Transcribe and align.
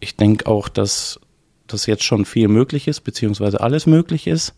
ich 0.00 0.16
denke 0.16 0.46
auch, 0.46 0.68
dass 0.68 1.20
das 1.66 1.86
jetzt 1.86 2.04
schon 2.04 2.24
viel 2.24 2.48
möglich 2.48 2.88
ist, 2.88 3.00
beziehungsweise 3.00 3.60
alles 3.60 3.86
möglich 3.86 4.26
ist, 4.26 4.54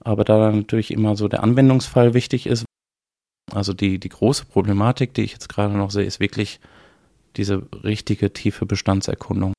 aber 0.00 0.24
da 0.24 0.50
natürlich 0.50 0.90
immer 0.90 1.16
so 1.16 1.28
der 1.28 1.42
Anwendungsfall 1.42 2.14
wichtig 2.14 2.46
ist. 2.46 2.64
Also 3.52 3.72
die, 3.72 3.98
die 3.98 4.08
große 4.08 4.46
Problematik, 4.46 5.14
die 5.14 5.22
ich 5.22 5.32
jetzt 5.32 5.48
gerade 5.48 5.76
noch 5.76 5.90
sehe, 5.90 6.04
ist 6.04 6.20
wirklich 6.20 6.60
diese 7.36 7.62
richtige 7.84 8.32
tiefe 8.32 8.66
Bestandserkundung. 8.66 9.52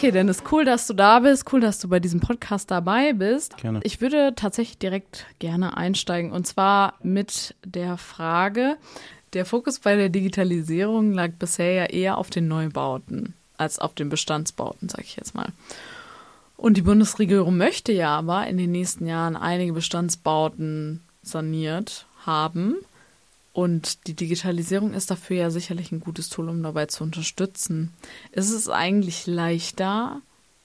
Okay, 0.00 0.12
Dennis, 0.12 0.42
cool, 0.50 0.64
dass 0.64 0.86
du 0.86 0.94
da 0.94 1.18
bist. 1.18 1.52
Cool, 1.52 1.60
dass 1.60 1.78
du 1.78 1.86
bei 1.86 2.00
diesem 2.00 2.20
Podcast 2.20 2.70
dabei 2.70 3.12
bist. 3.12 3.58
Gerne. 3.58 3.80
Ich 3.82 4.00
würde 4.00 4.32
tatsächlich 4.34 4.78
direkt 4.78 5.26
gerne 5.40 5.76
einsteigen 5.76 6.32
und 6.32 6.46
zwar 6.46 6.94
mit 7.02 7.54
der 7.66 7.98
Frage, 7.98 8.78
der 9.34 9.44
Fokus 9.44 9.78
bei 9.78 9.96
der 9.96 10.08
Digitalisierung 10.08 11.12
lag 11.12 11.32
bisher 11.38 11.74
ja 11.74 11.84
eher 11.84 12.16
auf 12.16 12.30
den 12.30 12.48
Neubauten 12.48 13.34
als 13.58 13.78
auf 13.78 13.92
den 13.92 14.08
Bestandsbauten, 14.08 14.88
sage 14.88 15.02
ich 15.04 15.16
jetzt 15.16 15.34
mal. 15.34 15.52
Und 16.56 16.78
die 16.78 16.82
Bundesregierung 16.82 17.58
möchte 17.58 17.92
ja 17.92 18.16
aber 18.16 18.46
in 18.46 18.56
den 18.56 18.72
nächsten 18.72 19.06
Jahren 19.06 19.36
einige 19.36 19.74
Bestandsbauten 19.74 21.02
saniert 21.22 22.06
haben. 22.24 22.76
Und 23.52 24.06
die 24.06 24.14
Digitalisierung 24.14 24.94
ist 24.94 25.10
dafür 25.10 25.36
ja 25.36 25.50
sicherlich 25.50 25.90
ein 25.90 26.00
gutes 26.00 26.28
Tool, 26.28 26.48
um 26.48 26.62
dabei 26.62 26.86
zu 26.86 27.02
unterstützen. 27.02 27.92
Ist 28.32 28.52
es 28.52 28.68
eigentlich 28.68 29.26
leichter, 29.26 30.22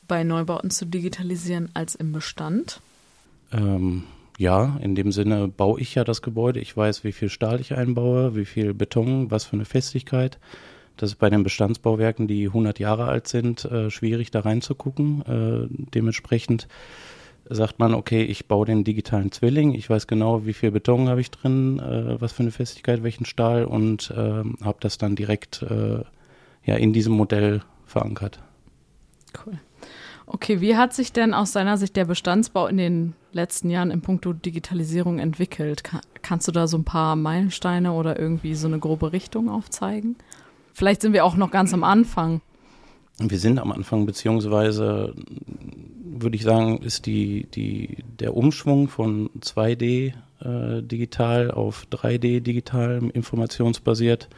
bei 0.07 0.23
Neubauten 0.23 0.69
zu 0.69 0.85
digitalisieren 0.85 1.71
als 1.73 1.95
im 1.95 2.11
Bestand? 2.11 2.79
Ähm, 3.51 4.03
ja, 4.37 4.77
in 4.81 4.95
dem 4.95 5.11
Sinne 5.11 5.47
baue 5.47 5.79
ich 5.79 5.95
ja 5.95 6.03
das 6.03 6.21
Gebäude. 6.21 6.59
Ich 6.59 6.75
weiß, 6.75 7.03
wie 7.03 7.11
viel 7.11 7.29
Stahl 7.29 7.59
ich 7.59 7.73
einbaue, 7.75 8.35
wie 8.35 8.45
viel 8.45 8.73
Beton, 8.73 9.31
was 9.31 9.45
für 9.45 9.53
eine 9.53 9.65
Festigkeit. 9.65 10.39
Das 10.97 11.11
ist 11.11 11.19
bei 11.19 11.29
den 11.29 11.43
Bestandsbauwerken, 11.43 12.27
die 12.27 12.47
100 12.47 12.79
Jahre 12.79 13.05
alt 13.05 13.27
sind, 13.27 13.65
äh, 13.65 13.89
schwierig 13.89 14.31
da 14.31 14.41
reinzugucken. 14.41 15.21
Äh, 15.25 15.67
dementsprechend 15.93 16.67
sagt 17.49 17.79
man, 17.79 17.93
okay, 17.93 18.23
ich 18.23 18.47
baue 18.47 18.65
den 18.65 18.83
digitalen 18.83 19.31
Zwilling, 19.31 19.73
ich 19.73 19.89
weiß 19.89 20.07
genau, 20.07 20.45
wie 20.45 20.53
viel 20.53 20.71
Beton 20.71 21.09
habe 21.09 21.21
ich 21.21 21.31
drin, 21.31 21.79
äh, 21.79 22.19
was 22.19 22.33
für 22.33 22.43
eine 22.43 22.51
Festigkeit, 22.51 23.03
welchen 23.03 23.25
Stahl 23.25 23.65
und 23.65 24.11
äh, 24.11 24.43
habe 24.63 24.77
das 24.79 24.97
dann 24.97 25.15
direkt 25.15 25.61
äh, 25.61 26.03
ja, 26.65 26.75
in 26.75 26.93
diesem 26.93 27.13
Modell 27.13 27.61
verankert. 27.85 28.39
Cool. 29.45 29.59
Okay, 30.27 30.59
wie 30.59 30.75
hat 30.75 30.93
sich 30.93 31.13
denn 31.13 31.35
aus 31.35 31.51
deiner 31.51 31.77
Sicht 31.77 31.95
der 31.95 32.05
Bestandsbau 32.05 32.65
in 32.65 32.77
den 32.77 33.13
letzten 33.31 33.69
Jahren 33.69 33.91
in 33.91 34.01
puncto 34.01 34.33
Digitalisierung 34.33 35.19
entwickelt? 35.19 35.83
Kann, 35.83 36.01
kannst 36.23 36.47
du 36.47 36.51
da 36.51 36.67
so 36.67 36.77
ein 36.77 36.83
paar 36.83 37.15
Meilensteine 37.15 37.91
oder 37.91 38.19
irgendwie 38.19 38.55
so 38.55 38.67
eine 38.67 38.79
grobe 38.79 39.11
Richtung 39.11 39.49
aufzeigen? 39.49 40.15
Vielleicht 40.73 41.03
sind 41.03 41.13
wir 41.13 41.25
auch 41.25 41.35
noch 41.35 41.51
ganz 41.51 41.73
am 41.73 41.83
Anfang. 41.83 42.41
Wir 43.19 43.39
sind 43.39 43.59
am 43.59 43.71
Anfang, 43.71 44.05
beziehungsweise 44.05 45.13
würde 46.21 46.35
ich 46.35 46.43
sagen, 46.43 46.81
ist 46.81 47.05
die, 47.05 47.47
die, 47.53 48.03
der 48.19 48.35
Umschwung 48.35 48.87
von 48.87 49.29
2D 49.39 50.13
äh, 50.39 50.81
digital 50.81 51.51
auf 51.51 51.85
3D 51.91 52.39
digital 52.41 53.09
informationsbasiert 53.13 54.29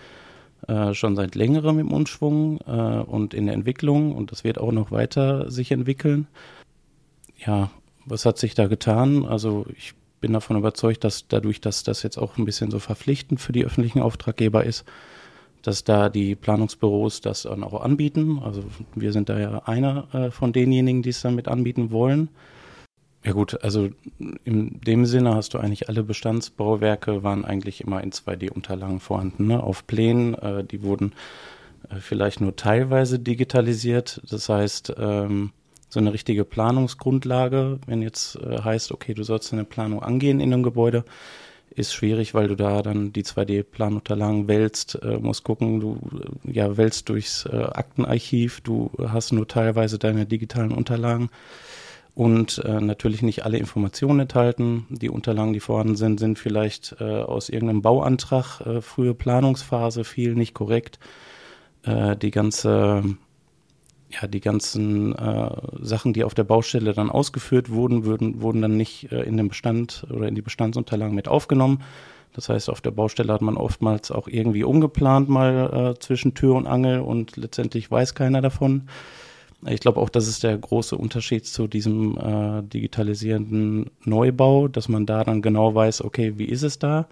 äh, 0.68 0.94
schon 0.94 1.16
seit 1.16 1.36
längerem 1.36 1.80
im 1.80 1.92
Umschwung 1.92 2.60
äh, 2.66 2.72
und 2.72 3.34
in 3.34 3.46
der 3.46 3.56
Entwicklung 3.56 4.16
und 4.16 4.32
das 4.32 4.44
wird 4.44 4.58
auch 4.58 4.72
noch 4.72 4.92
weiter 4.92 5.52
sich 5.52 5.72
entwickeln. 5.72 6.28
Ja, 7.38 7.70
was 8.06 8.26
hat 8.26 8.38
sich 8.38 8.56
da 8.56 8.68
getan? 8.68 9.26
Also 9.26 9.66
ich 9.76 9.94
bin 10.20 10.34
davon 10.34 10.58
überzeugt, 10.58 11.04
dass 11.04 11.28
dadurch, 11.28 11.62
dass 11.62 11.84
das 11.84 12.04
jetzt 12.04 12.18
auch 12.18 12.38
ein 12.38 12.46
bisschen 12.46 12.72
so 12.72 12.80
verpflichtend 12.80 13.40
für 13.40 13.54
die 13.54 13.66
öffentlichen 13.66 14.02
Auftraggeber 14.02 14.64
ist, 14.64 14.84
dass 15.68 15.84
da 15.84 16.08
die 16.08 16.36
Planungsbüros 16.36 17.20
das 17.20 17.42
dann 17.42 17.62
auch 17.62 17.82
anbieten. 17.82 18.40
Also 18.42 18.64
wir 18.96 19.12
sind 19.12 19.28
da 19.28 19.38
ja 19.38 19.64
einer 19.66 20.08
äh, 20.14 20.32
von 20.32 20.54
denjenigen, 20.54 21.02
die 21.02 21.10
es 21.10 21.22
dann 21.22 21.36
mit 21.36 21.50
anbieten 21.50 21.92
wollen. 21.92 22.30
Ja 23.26 23.34
gut, 23.34 23.62
also 23.62 23.90
in 24.46 24.80
dem 24.80 25.06
Sinne 25.06 25.36
hast 25.36 25.54
du 25.54 25.58
eigentlich 25.58 25.90
alle 25.90 26.04
Bestandsbauwerke 26.04 27.22
waren 27.22 27.44
eigentlich 27.44 27.82
immer 27.82 28.02
in 28.02 28.14
2D-Unterlagen 28.14 29.02
vorhanden. 29.02 29.48
Ne? 29.48 29.62
Auf 29.62 29.86
Plänen, 29.86 30.36
äh, 30.36 30.64
die 30.64 30.84
wurden 30.84 31.12
äh, 31.90 31.98
vielleicht 31.98 32.40
nur 32.40 32.56
teilweise 32.56 33.20
digitalisiert. 33.20 34.22
Das 34.30 34.48
heißt, 34.48 34.94
ähm, 34.98 35.52
so 35.90 36.00
eine 36.00 36.14
richtige 36.14 36.46
Planungsgrundlage, 36.46 37.80
wenn 37.86 38.02
jetzt 38.02 38.38
äh, 38.38 38.62
heißt, 38.62 38.94
okay, 38.94 39.14
du 39.14 39.24
sollst 39.24 39.52
eine 39.52 39.66
Planung 39.66 40.02
angehen 40.02 40.40
in 40.40 40.54
einem 40.54 40.64
Gebäude, 40.64 41.04
ist 41.78 41.94
schwierig, 41.94 42.34
weil 42.34 42.48
du 42.48 42.56
da 42.56 42.82
dann 42.82 43.14
die 43.14 43.24
2D-Planunterlagen 43.24 44.48
wälzt, 44.48 45.00
äh, 45.04 45.18
musst 45.18 45.44
gucken, 45.44 45.80
du 45.80 46.00
äh, 46.46 46.52
ja 46.52 46.76
wälzt 46.76 47.10
durchs 47.10 47.46
äh, 47.46 47.56
Aktenarchiv, 47.56 48.62
du 48.62 48.92
hast 49.08 49.32
nur 49.32 49.48
teilweise 49.48 50.00
deine 50.00 50.26
digitalen 50.26 50.72
Unterlagen 50.72 51.30
und 52.16 52.58
äh, 52.66 52.82
natürlich 52.82 53.22
nicht 53.22 53.46
alle 53.46 53.60
Informationen 53.60 54.22
enthalten. 54.22 54.88
Die 54.90 55.10
Unterlagen, 55.10 55.54
die 55.54 55.60
vorhanden 55.60 55.96
sind, 55.96 56.20
sind 56.20 56.40
vielleicht 56.40 56.96
äh, 57.00 57.04
aus 57.04 57.50
irgendeinem 57.50 57.84
Bauantrag, 57.84 58.62
äh, 58.62 58.82
frühe 58.82 59.14
Planungsphase, 59.14 60.04
viel 60.04 60.34
nicht 60.34 60.56
korrekt. 60.56 60.98
Äh, 61.84 62.18
die 62.18 62.32
ganze 62.32 63.04
ja, 64.10 64.28
die 64.28 64.40
ganzen 64.40 65.14
äh, 65.16 65.50
Sachen, 65.82 66.14
die 66.14 66.24
auf 66.24 66.34
der 66.34 66.46
Baustelle 66.46 66.94
dann 66.94 67.10
ausgeführt 67.10 67.70
wurden, 67.70 68.06
würden, 68.06 68.42
wurden 68.42 68.62
dann 68.62 68.78
nicht 68.78 69.12
äh, 69.12 69.24
in 69.24 69.38
den 69.38 69.50
Bestand 69.50 70.06
oder 70.10 70.28
in 70.28 70.36
die 70.36 70.42
Bestandsunterlagen 70.42 71.16
mit 71.16 71.28
aufgenommen. 71.28 71.84
Das 72.34 72.50
heißt, 72.50 72.70
auf 72.70 72.82
der 72.82 72.92
Baustelle 72.92 73.34
hat 73.34 73.42
man 73.42 73.58
oftmals 73.58 74.12
auch 74.12 74.28
irgendwie 74.28 74.64
umgeplant 74.64 75.28
mal 75.28 75.96
äh, 75.96 76.00
zwischen 76.00 76.36
Tür 76.36 76.56
und 76.56 76.68
Angel 76.68 77.00
und 77.00 77.36
letztendlich 77.36 77.90
weiß 77.90 78.16
keiner 78.16 78.42
davon. 78.42 78.84
Ich 79.66 79.80
glaube 79.80 80.00
auch, 80.00 80.10
das 80.10 80.28
ist 80.28 80.44
der 80.44 80.56
große 80.56 80.96
Unterschied 80.96 81.48
zu 81.48 81.68
diesem 81.68 82.16
äh, 82.18 82.62
digitalisierenden 82.62 83.90
Neubau, 84.06 84.68
dass 84.68 84.88
man 84.88 85.08
da 85.08 85.24
dann 85.24 85.42
genau 85.42 85.74
weiß, 85.74 86.04
okay, 86.04 86.34
wie 86.38 86.46
ist 86.46 86.62
es 86.62 86.78
da? 86.78 87.08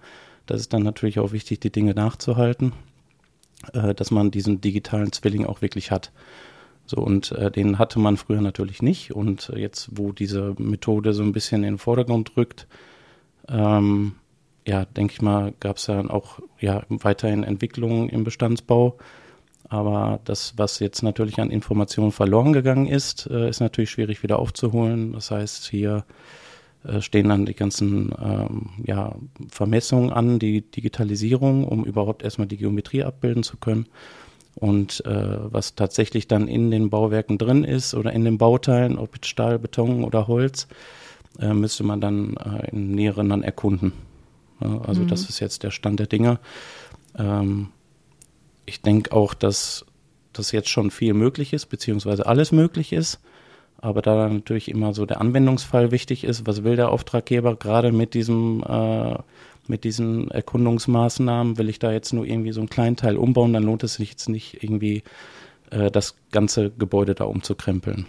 Das 0.46 0.60
ist 0.60 0.72
dann 0.72 0.84
natürlich 0.84 1.18
auch 1.18 1.32
wichtig, 1.32 1.58
die 1.58 1.72
Dinge 1.72 1.92
nachzuhalten, 1.94 2.72
äh, 3.72 3.94
dass 3.94 4.12
man 4.12 4.30
diesen 4.30 4.60
digitalen 4.60 5.10
Zwilling 5.10 5.44
auch 5.44 5.60
wirklich 5.60 5.90
hat. 5.90 6.12
So, 6.86 6.98
und 6.98 7.32
äh, 7.32 7.50
den 7.50 7.78
hatte 7.78 7.98
man 7.98 8.16
früher 8.16 8.40
natürlich 8.40 8.82
nicht. 8.82 9.12
Und 9.12 9.50
äh, 9.50 9.58
jetzt, 9.58 9.90
wo 9.92 10.12
diese 10.12 10.54
Methode 10.58 11.12
so 11.12 11.22
ein 11.22 11.32
bisschen 11.32 11.64
in 11.64 11.74
den 11.74 11.78
Vordergrund 11.78 12.36
rückt, 12.36 12.66
ähm, 13.48 14.12
ja, 14.66 14.84
denke 14.84 15.14
ich 15.14 15.22
mal, 15.22 15.52
gab 15.60 15.76
es 15.76 15.86
dann 15.86 16.10
auch 16.10 16.40
ja, 16.58 16.82
weiterhin 16.88 17.44
Entwicklungen 17.44 18.08
im 18.08 18.24
Bestandsbau. 18.24 18.96
Aber 19.68 20.20
das, 20.24 20.54
was 20.56 20.78
jetzt 20.78 21.02
natürlich 21.02 21.40
an 21.40 21.50
Informationen 21.50 22.12
verloren 22.12 22.52
gegangen 22.52 22.86
ist, 22.86 23.28
äh, 23.30 23.48
ist 23.48 23.60
natürlich 23.60 23.90
schwierig 23.90 24.22
wieder 24.22 24.38
aufzuholen. 24.38 25.12
Das 25.12 25.30
heißt, 25.30 25.68
hier 25.68 26.04
äh, 26.84 27.00
stehen 27.00 27.28
dann 27.28 27.46
die 27.46 27.54
ganzen 27.54 28.14
ähm, 28.22 28.70
ja, 28.84 29.16
Vermessungen 29.48 30.12
an, 30.12 30.38
die 30.38 30.62
Digitalisierung, 30.62 31.64
um 31.64 31.84
überhaupt 31.84 32.22
erstmal 32.22 32.46
die 32.46 32.58
Geometrie 32.58 33.02
abbilden 33.02 33.42
zu 33.42 33.56
können. 33.56 33.86
Und 34.56 35.04
äh, 35.04 35.36
was 35.52 35.74
tatsächlich 35.74 36.28
dann 36.28 36.48
in 36.48 36.70
den 36.70 36.88
Bauwerken 36.88 37.36
drin 37.36 37.62
ist 37.62 37.94
oder 37.94 38.12
in 38.12 38.24
den 38.24 38.38
Bauteilen, 38.38 38.98
ob 38.98 39.12
mit 39.12 39.26
Stahl, 39.26 39.58
Beton 39.58 40.02
oder 40.02 40.26
Holz, 40.28 40.66
äh, 41.38 41.52
müsste 41.52 41.84
man 41.84 42.00
dann 42.00 42.36
äh, 42.36 42.70
im 42.70 42.92
Näheren 42.92 43.28
dann 43.28 43.42
erkunden. 43.42 43.92
Ja, 44.60 44.80
also 44.80 45.02
mhm. 45.02 45.08
das 45.08 45.28
ist 45.28 45.40
jetzt 45.40 45.62
der 45.62 45.70
Stand 45.70 46.00
der 46.00 46.06
Dinge. 46.06 46.38
Ähm, 47.18 47.68
ich 48.64 48.80
denke 48.80 49.12
auch, 49.12 49.34
dass 49.34 49.84
das 50.32 50.52
jetzt 50.52 50.70
schon 50.70 50.90
viel 50.90 51.12
möglich 51.12 51.52
ist, 51.52 51.66
beziehungsweise 51.66 52.26
alles 52.26 52.50
möglich 52.50 52.94
ist, 52.94 53.20
Aber 53.78 54.02
da 54.02 54.28
natürlich 54.28 54.70
immer 54.70 54.94
so 54.94 55.04
der 55.04 55.20
Anwendungsfall 55.20 55.90
wichtig 55.90 56.24
ist, 56.24 56.46
was 56.46 56.64
will 56.64 56.76
der 56.76 56.90
Auftraggeber 56.90 57.56
gerade 57.56 57.92
mit 57.92 58.14
diesem 58.14 58.62
äh, 58.66 59.16
mit 59.68 59.84
diesen 59.84 60.30
Erkundungsmaßnahmen, 60.30 61.58
will 61.58 61.68
ich 61.68 61.78
da 61.78 61.92
jetzt 61.92 62.12
nur 62.12 62.26
irgendwie 62.26 62.52
so 62.52 62.60
einen 62.60 62.70
kleinen 62.70 62.96
Teil 62.96 63.16
umbauen, 63.16 63.52
dann 63.52 63.62
lohnt 63.62 63.84
es 63.84 63.94
sich 63.94 64.10
jetzt 64.10 64.28
nicht 64.28 64.62
irgendwie 64.62 65.02
äh, 65.70 65.90
das 65.90 66.16
ganze 66.32 66.70
Gebäude 66.70 67.14
da 67.14 67.24
umzukrempeln. 67.24 68.06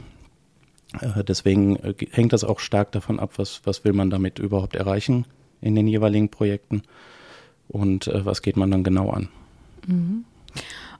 Äh, 1.01 1.23
deswegen 1.23 1.75
äh, 1.77 1.93
hängt 2.11 2.33
das 2.33 2.43
auch 2.43 2.59
stark 2.59 2.91
davon 2.91 3.19
ab, 3.19 3.33
was, 3.37 3.61
was 3.65 3.83
will 3.83 3.93
man 3.93 4.09
damit 4.09 4.39
überhaupt 4.39 4.75
erreichen 4.75 5.25
in 5.61 5.75
den 5.75 5.87
jeweiligen 5.87 6.29
Projekten 6.29 6.83
und 7.67 8.07
äh, 8.07 8.25
was 8.25 8.41
geht 8.41 8.57
man 8.57 8.71
dann 8.71 8.83
genau 8.83 9.09
an. 9.09 9.29
Mhm. 9.85 10.25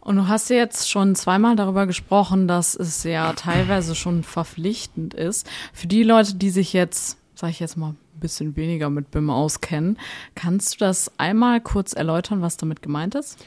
Und 0.02 0.16
du 0.16 0.28
hast 0.30 0.50
jetzt 0.50 0.90
schon 0.90 1.16
zweimal 1.16 1.58
darüber 1.58 1.86
gesprochen, 1.86 2.48
dass 2.48 2.76
es 2.76 3.04
ja 3.04 3.34
teilweise 3.34 3.94
schon 3.94 4.24
verpflichtend 4.24 5.14
ist. 5.14 5.50
Für 5.74 5.88
die 5.88 6.04
Leute, 6.04 6.36
die 6.36 6.50
sich 6.50 6.72
jetzt, 6.72 7.18
sage 7.36 7.52
ich 7.52 7.60
jetzt 7.60 7.76
mal, 7.76 7.94
ein 8.18 8.20
bisschen 8.20 8.56
weniger 8.56 8.90
mit 8.90 9.12
BIM 9.12 9.30
auskennen, 9.30 9.98
kannst 10.36 10.76
du 10.76 10.78
das 10.80 11.12
einmal 11.18 11.62
kurz 11.62 11.94
erläutern, 11.94 12.42
was 12.42 12.58
damit 12.58 12.82
gemeint 12.82 13.16
ist? 13.16 13.46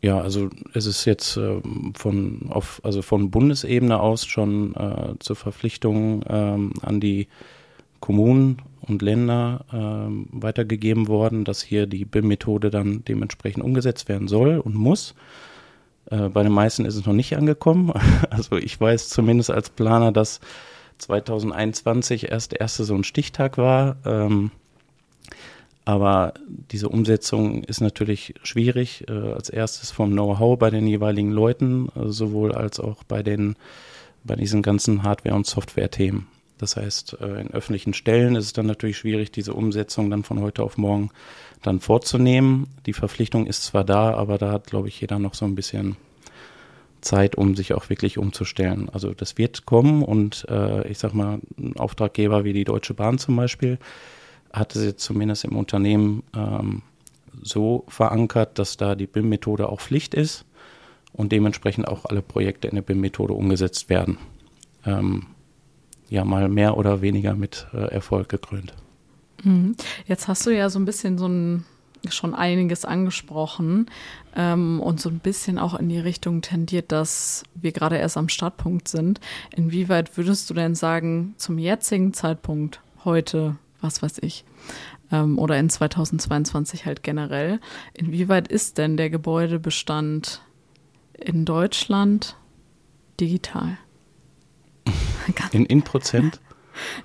Ja, 0.00 0.20
also 0.20 0.48
es 0.74 0.86
ist 0.86 1.04
jetzt 1.06 1.36
äh, 1.36 1.60
von 1.94 2.46
auf, 2.50 2.80
also 2.84 3.02
von 3.02 3.30
Bundesebene 3.30 3.98
aus 3.98 4.26
schon 4.26 4.74
äh, 4.76 5.14
zur 5.18 5.34
Verpflichtung 5.34 6.24
ähm, 6.28 6.72
an 6.82 7.00
die 7.00 7.26
Kommunen 8.00 8.62
und 8.80 9.02
Länder 9.02 9.64
ähm, 9.72 10.28
weitergegeben 10.30 11.08
worden, 11.08 11.44
dass 11.44 11.62
hier 11.62 11.86
die 11.86 12.04
BIM-Methode 12.04 12.70
dann 12.70 13.04
dementsprechend 13.06 13.64
umgesetzt 13.64 14.08
werden 14.08 14.28
soll 14.28 14.58
und 14.58 14.76
muss. 14.76 15.14
Äh, 16.10 16.28
bei 16.28 16.44
den 16.44 16.52
meisten 16.52 16.84
ist 16.84 16.94
es 16.94 17.06
noch 17.06 17.12
nicht 17.12 17.36
angekommen. 17.36 17.92
Also 18.30 18.56
ich 18.56 18.80
weiß 18.80 19.08
zumindest 19.08 19.50
als 19.50 19.70
Planer, 19.70 20.12
dass 20.12 20.40
2021 20.98 22.30
erst 22.30 22.52
der 22.52 22.60
erste 22.60 22.84
so 22.84 22.94
ein 22.94 23.04
Stichtag 23.04 23.58
war. 23.58 23.96
Ähm, 24.04 24.50
aber 25.84 26.34
diese 26.70 26.90
Umsetzung 26.90 27.64
ist 27.64 27.80
natürlich 27.80 28.34
schwierig. 28.42 29.06
Äh, 29.08 29.32
als 29.32 29.48
erstes 29.48 29.90
vom 29.90 30.10
Know-how 30.10 30.58
bei 30.58 30.70
den 30.70 30.86
jeweiligen 30.86 31.30
Leuten, 31.30 31.88
äh, 31.96 32.08
sowohl 32.08 32.52
als 32.52 32.78
auch 32.78 33.04
bei 33.04 33.22
den 33.22 33.56
bei 34.24 34.36
diesen 34.36 34.62
ganzen 34.62 35.02
Hardware- 35.02 35.34
und 35.34 35.46
Software-Themen. 35.46 36.26
Das 36.58 36.76
heißt, 36.76 37.18
äh, 37.20 37.40
in 37.40 37.50
öffentlichen 37.52 37.94
Stellen 37.94 38.36
ist 38.36 38.46
es 38.46 38.52
dann 38.52 38.66
natürlich 38.66 38.98
schwierig, 38.98 39.30
diese 39.30 39.54
Umsetzung 39.54 40.10
dann 40.10 40.24
von 40.24 40.40
heute 40.40 40.62
auf 40.62 40.76
morgen 40.76 41.10
dann 41.62 41.80
vorzunehmen. 41.80 42.66
Die 42.86 42.92
Verpflichtung 42.92 43.46
ist 43.46 43.62
zwar 43.64 43.84
da, 43.84 44.12
aber 44.12 44.38
da 44.38 44.52
hat, 44.52 44.66
glaube 44.66 44.88
ich, 44.88 45.00
jeder 45.00 45.18
noch 45.18 45.34
so 45.34 45.44
ein 45.44 45.54
bisschen 45.54 45.96
Zeit, 47.00 47.36
um 47.36 47.54
sich 47.54 47.74
auch 47.74 47.88
wirklich 47.90 48.18
umzustellen. 48.18 48.88
Also 48.92 49.12
das 49.14 49.38
wird 49.38 49.66
kommen 49.66 50.02
und 50.02 50.46
äh, 50.48 50.86
ich 50.88 50.98
sag 50.98 51.14
mal, 51.14 51.40
ein 51.58 51.76
Auftraggeber 51.76 52.44
wie 52.44 52.52
die 52.52 52.64
Deutsche 52.64 52.94
Bahn 52.94 53.18
zum 53.18 53.36
Beispiel, 53.36 53.78
hatte 54.52 54.78
sie 54.78 54.96
zumindest 54.96 55.44
im 55.44 55.56
Unternehmen 55.56 56.22
ähm, 56.34 56.82
so 57.42 57.84
verankert, 57.88 58.58
dass 58.58 58.76
da 58.76 58.94
die 58.94 59.06
BIM-Methode 59.06 59.68
auch 59.68 59.80
Pflicht 59.80 60.14
ist 60.14 60.44
und 61.12 61.32
dementsprechend 61.32 61.88
auch 61.88 62.04
alle 62.04 62.22
Projekte 62.22 62.68
in 62.68 62.74
der 62.74 62.82
BIM-Methode 62.82 63.34
umgesetzt 63.34 63.88
werden. 63.88 64.18
Ähm, 64.84 65.26
ja, 66.08 66.24
mal 66.24 66.48
mehr 66.48 66.76
oder 66.76 67.02
weniger 67.02 67.34
mit 67.34 67.66
äh, 67.72 67.92
Erfolg 67.92 68.28
gekrönt. 68.28 68.74
Mhm. 69.44 69.76
Jetzt 70.06 70.28
hast 70.28 70.46
du 70.46 70.50
ja 70.50 70.70
so 70.70 70.78
ein 70.78 70.84
bisschen 70.84 71.18
so 71.18 71.28
ein 71.28 71.64
schon 72.10 72.34
einiges 72.34 72.84
angesprochen 72.84 73.86
ähm, 74.36 74.80
und 74.80 75.00
so 75.00 75.08
ein 75.08 75.18
bisschen 75.18 75.58
auch 75.58 75.74
in 75.74 75.88
die 75.88 75.98
Richtung 75.98 76.42
tendiert, 76.42 76.92
dass 76.92 77.44
wir 77.54 77.72
gerade 77.72 77.96
erst 77.96 78.16
am 78.16 78.28
Startpunkt 78.28 78.88
sind. 78.88 79.20
Inwieweit 79.54 80.16
würdest 80.16 80.48
du 80.48 80.54
denn 80.54 80.74
sagen, 80.74 81.34
zum 81.36 81.58
jetzigen 81.58 82.12
Zeitpunkt 82.12 82.80
heute 83.04 83.56
was 83.80 84.02
weiß 84.02 84.18
ich, 84.22 84.44
ähm, 85.12 85.38
oder 85.38 85.58
in 85.58 85.70
2022 85.70 86.86
halt 86.86 87.02
generell. 87.02 87.60
Inwieweit 87.94 88.48
ist 88.48 88.78
denn 88.78 88.96
der 88.96 89.10
Gebäudebestand 89.10 90.42
in 91.14 91.44
Deutschland 91.44 92.36
digital? 93.20 93.78
In, 95.52 95.66
in 95.66 95.82
Prozent? 95.82 96.40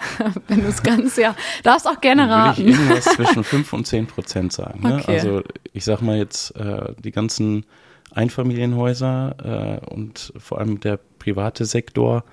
Wenn 0.47 0.61
du 0.61 0.67
es 0.67 0.83
ganz, 0.83 1.17
ja, 1.17 1.35
darfst 1.63 1.87
auch 1.87 2.01
gerne 2.01 2.29
raten. 2.29 2.65
Würde 2.65 2.71
ich 2.71 2.77
irgendwas 2.77 3.05
zwischen 3.15 3.43
5 3.43 3.73
und 3.73 3.87
10 3.87 4.07
Prozent 4.07 4.53
sagen. 4.53 4.81
Ne? 4.81 4.95
Okay. 4.95 5.19
Also 5.19 5.43
ich 5.73 5.83
sag 5.83 6.01
mal 6.01 6.17
jetzt, 6.17 6.55
äh, 6.55 6.93
die 7.03 7.11
ganzen 7.11 7.65
Einfamilienhäuser 8.11 9.81
äh, 9.83 9.93
und 9.93 10.33
vor 10.37 10.59
allem 10.59 10.79
der 10.79 10.99
private 11.19 11.65
Sektor, 11.65 12.23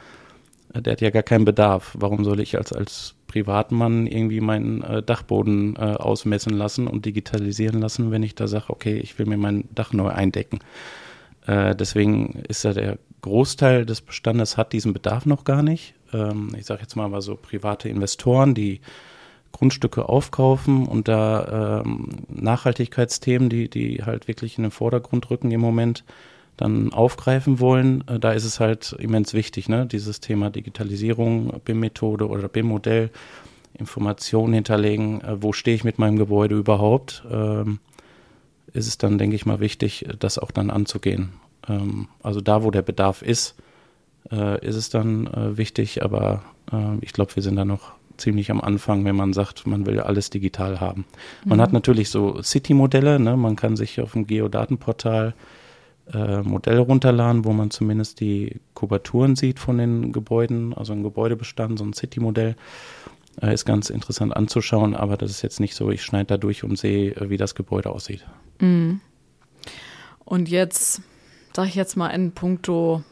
äh, 0.75 0.83
der 0.83 0.93
hat 0.93 1.01
ja 1.01 1.11
gar 1.11 1.23
keinen 1.23 1.45
Bedarf. 1.45 1.95
Warum 1.99 2.25
soll 2.25 2.41
ich 2.41 2.57
als, 2.57 2.73
als 2.73 3.15
Privatmann 3.27 4.07
irgendwie 4.07 4.41
meinen 4.41 4.83
äh, 4.83 5.03
Dachboden 5.03 5.77
äh, 5.77 5.81
ausmessen 5.81 6.53
lassen 6.53 6.89
und 6.89 7.07
digitalisieren 7.07 7.81
lassen, 7.81 8.11
wenn 8.11 8.25
ich 8.25 8.35
da 8.35 8.49
sage, 8.49 8.67
okay, 8.69 8.99
ich 8.99 9.19
will 9.19 9.27
mir 9.27 9.37
mein 9.37 9.69
Dach 9.73 9.93
neu 9.93 10.09
eindecken. 10.09 10.59
Äh, 11.47 11.77
deswegen 11.77 12.43
ist 12.49 12.65
ja 12.65 12.73
der 12.73 12.99
Großteil 13.23 13.87
des 13.87 14.01
Bestandes 14.01 14.57
hat 14.57 14.73
diesen 14.73 14.93
Bedarf 14.93 15.27
noch 15.27 15.45
gar 15.45 15.63
nicht. 15.63 15.95
Ähm, 16.13 16.55
ich 16.59 16.67
sage 16.67 16.83
jetzt 16.83 16.97
mal 16.97 17.05
aber 17.05 17.23
so 17.23 17.37
private 17.37 17.89
Investoren, 17.89 18.55
die 18.55 18.81
Grundstücke 19.53 20.09
aufkaufen 20.09 20.87
und 20.87 21.09
da 21.09 21.83
ähm, 21.85 22.09
Nachhaltigkeitsthemen, 22.29 23.49
die, 23.49 23.69
die 23.69 24.05
halt 24.05 24.29
wirklich 24.29 24.59
in 24.59 24.63
den 24.63 24.71
Vordergrund 24.71 25.31
rücken 25.31 25.51
im 25.51 25.61
Moment, 25.61 26.05
dann 26.57 26.93
aufgreifen 26.93 27.59
wollen, 27.59 28.07
äh, 28.07 28.19
da 28.19 28.33
ist 28.33 28.45
es 28.45 28.61
halt 28.61 28.95
immens 28.99 29.35
wichtig, 29.35 29.69
ne? 29.69 29.87
dieses 29.87 30.21
Thema 30.21 30.51
Digitalisierung, 30.51 31.61
BIM-Methode 31.65 32.29
oder 32.29 32.49
BIM-Modell, 32.49 33.11
Informationen 33.75 34.53
hinterlegen, 34.53 35.21
äh, 35.23 35.43
wo 35.43 35.53
stehe 35.53 35.75
ich 35.75 35.85
mit 35.85 35.99
meinem 35.99 36.17
Gebäude 36.17 36.57
überhaupt, 36.57 37.25
ähm, 37.31 37.79
ist 38.73 38.87
es 38.87 38.99
dann, 38.99 39.19
denke 39.19 39.37
ich 39.37 39.47
mal, 39.47 39.61
wichtig, 39.61 40.07
das 40.19 40.39
auch 40.39 40.51
dann 40.51 40.71
anzugehen. 40.71 41.31
Ähm, 41.69 42.09
also 42.23 42.41
da, 42.41 42.63
wo 42.63 42.71
der 42.71 42.83
Bedarf 42.83 43.23
ist, 43.23 43.57
äh, 44.31 44.65
ist 44.67 44.77
es 44.77 44.91
dann 44.91 45.27
äh, 45.27 45.57
wichtig, 45.57 46.03
aber 46.03 46.43
äh, 46.73 46.97
ich 47.01 47.13
glaube, 47.13 47.37
wir 47.37 47.43
sind 47.43 47.57
da 47.57 47.65
noch 47.65 47.93
ziemlich 48.17 48.51
am 48.51 48.61
Anfang, 48.61 49.05
wenn 49.05 49.17
man 49.17 49.33
sagt, 49.33 49.67
man 49.67 49.87
will 49.87 50.01
alles 50.01 50.31
digital 50.31 50.81
haben. 50.81 51.07
Man 51.45 51.59
mhm. 51.59 51.63
hat 51.63 51.73
natürlich 51.73 52.11
so 52.11 52.43
City-Modelle, 52.43 53.19
ne? 53.19 53.37
man 53.37 53.57
kann 53.57 53.77
sich 53.77 54.01
auf 54.01 54.13
dem 54.13 54.27
Geodatenportal 54.27 55.35
äh, 56.13 56.43
Modell 56.43 56.79
runterladen, 56.79 57.45
wo 57.45 57.53
man 57.53 57.71
zumindest 57.71 58.21
die 58.21 58.61
Kubaturen 58.75 59.37
sieht 59.37 59.59
von 59.59 59.79
den 59.79 60.13
Gebäuden, 60.13 60.75
also 60.75 60.93
ein 60.93 61.03
Gebäudebestand, 61.03 61.79
so 61.79 61.85
ein 61.85 61.93
City-Modell. 61.93 62.57
Äh, 63.41 63.55
ist 63.55 63.65
ganz 63.65 63.91
interessant 63.91 64.37
anzuschauen, 64.37 64.95
aber 64.95 65.17
das 65.17 65.31
ist 65.31 65.43
jetzt 65.43 65.61
nicht 65.61 65.75
so, 65.75 65.91
ich 65.91 66.03
schneide 66.03 66.27
da 66.27 66.37
durch 66.37 66.65
und 66.65 66.77
sehe, 66.77 67.13
äh, 67.13 67.31
wie 67.31 67.37
das 67.37 67.55
Gebäude 67.55 67.91
aussieht. 67.91 68.27
Mhm. 68.61 69.01
Und 70.25 70.49
jetzt, 70.49 71.03
sage 71.55 71.69
ich 71.69 71.75
jetzt 71.75 71.97
mal 71.97 72.09
in 72.09 72.33
puncto 72.33 73.03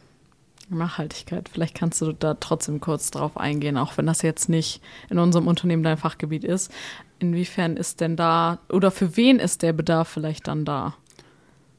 Nachhaltigkeit, 0.69 1.49
vielleicht 1.49 1.75
kannst 1.75 2.01
du 2.01 2.13
da 2.13 2.35
trotzdem 2.35 2.79
kurz 2.79 3.11
drauf 3.11 3.37
eingehen, 3.37 3.77
auch 3.77 3.97
wenn 3.97 4.05
das 4.05 4.21
jetzt 4.21 4.49
nicht 4.49 4.81
in 5.09 5.19
unserem 5.19 5.47
Unternehmen 5.47 5.83
dein 5.83 5.97
Fachgebiet 5.97 6.43
ist. 6.43 6.71
Inwiefern 7.19 7.77
ist 7.77 8.01
denn 8.01 8.15
da 8.15 8.59
oder 8.71 8.91
für 8.91 9.17
wen 9.17 9.39
ist 9.39 9.61
der 9.61 9.73
Bedarf 9.73 10.07
vielleicht 10.07 10.47
dann 10.47 10.65
da? 10.65 10.95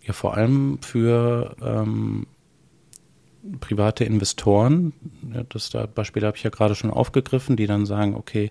Ja, 0.02 0.12
vor 0.12 0.34
allem 0.34 0.78
für 0.82 1.56
ähm, 1.62 2.26
private 3.60 4.04
Investoren. 4.04 4.92
Ja, 5.32 5.44
das 5.48 5.70
da 5.70 5.86
Beispiel 5.86 6.24
habe 6.24 6.36
ich 6.36 6.42
ja 6.42 6.50
gerade 6.50 6.74
schon 6.74 6.90
aufgegriffen, 6.90 7.56
die 7.56 7.66
dann 7.66 7.86
sagen, 7.86 8.14
okay, 8.14 8.50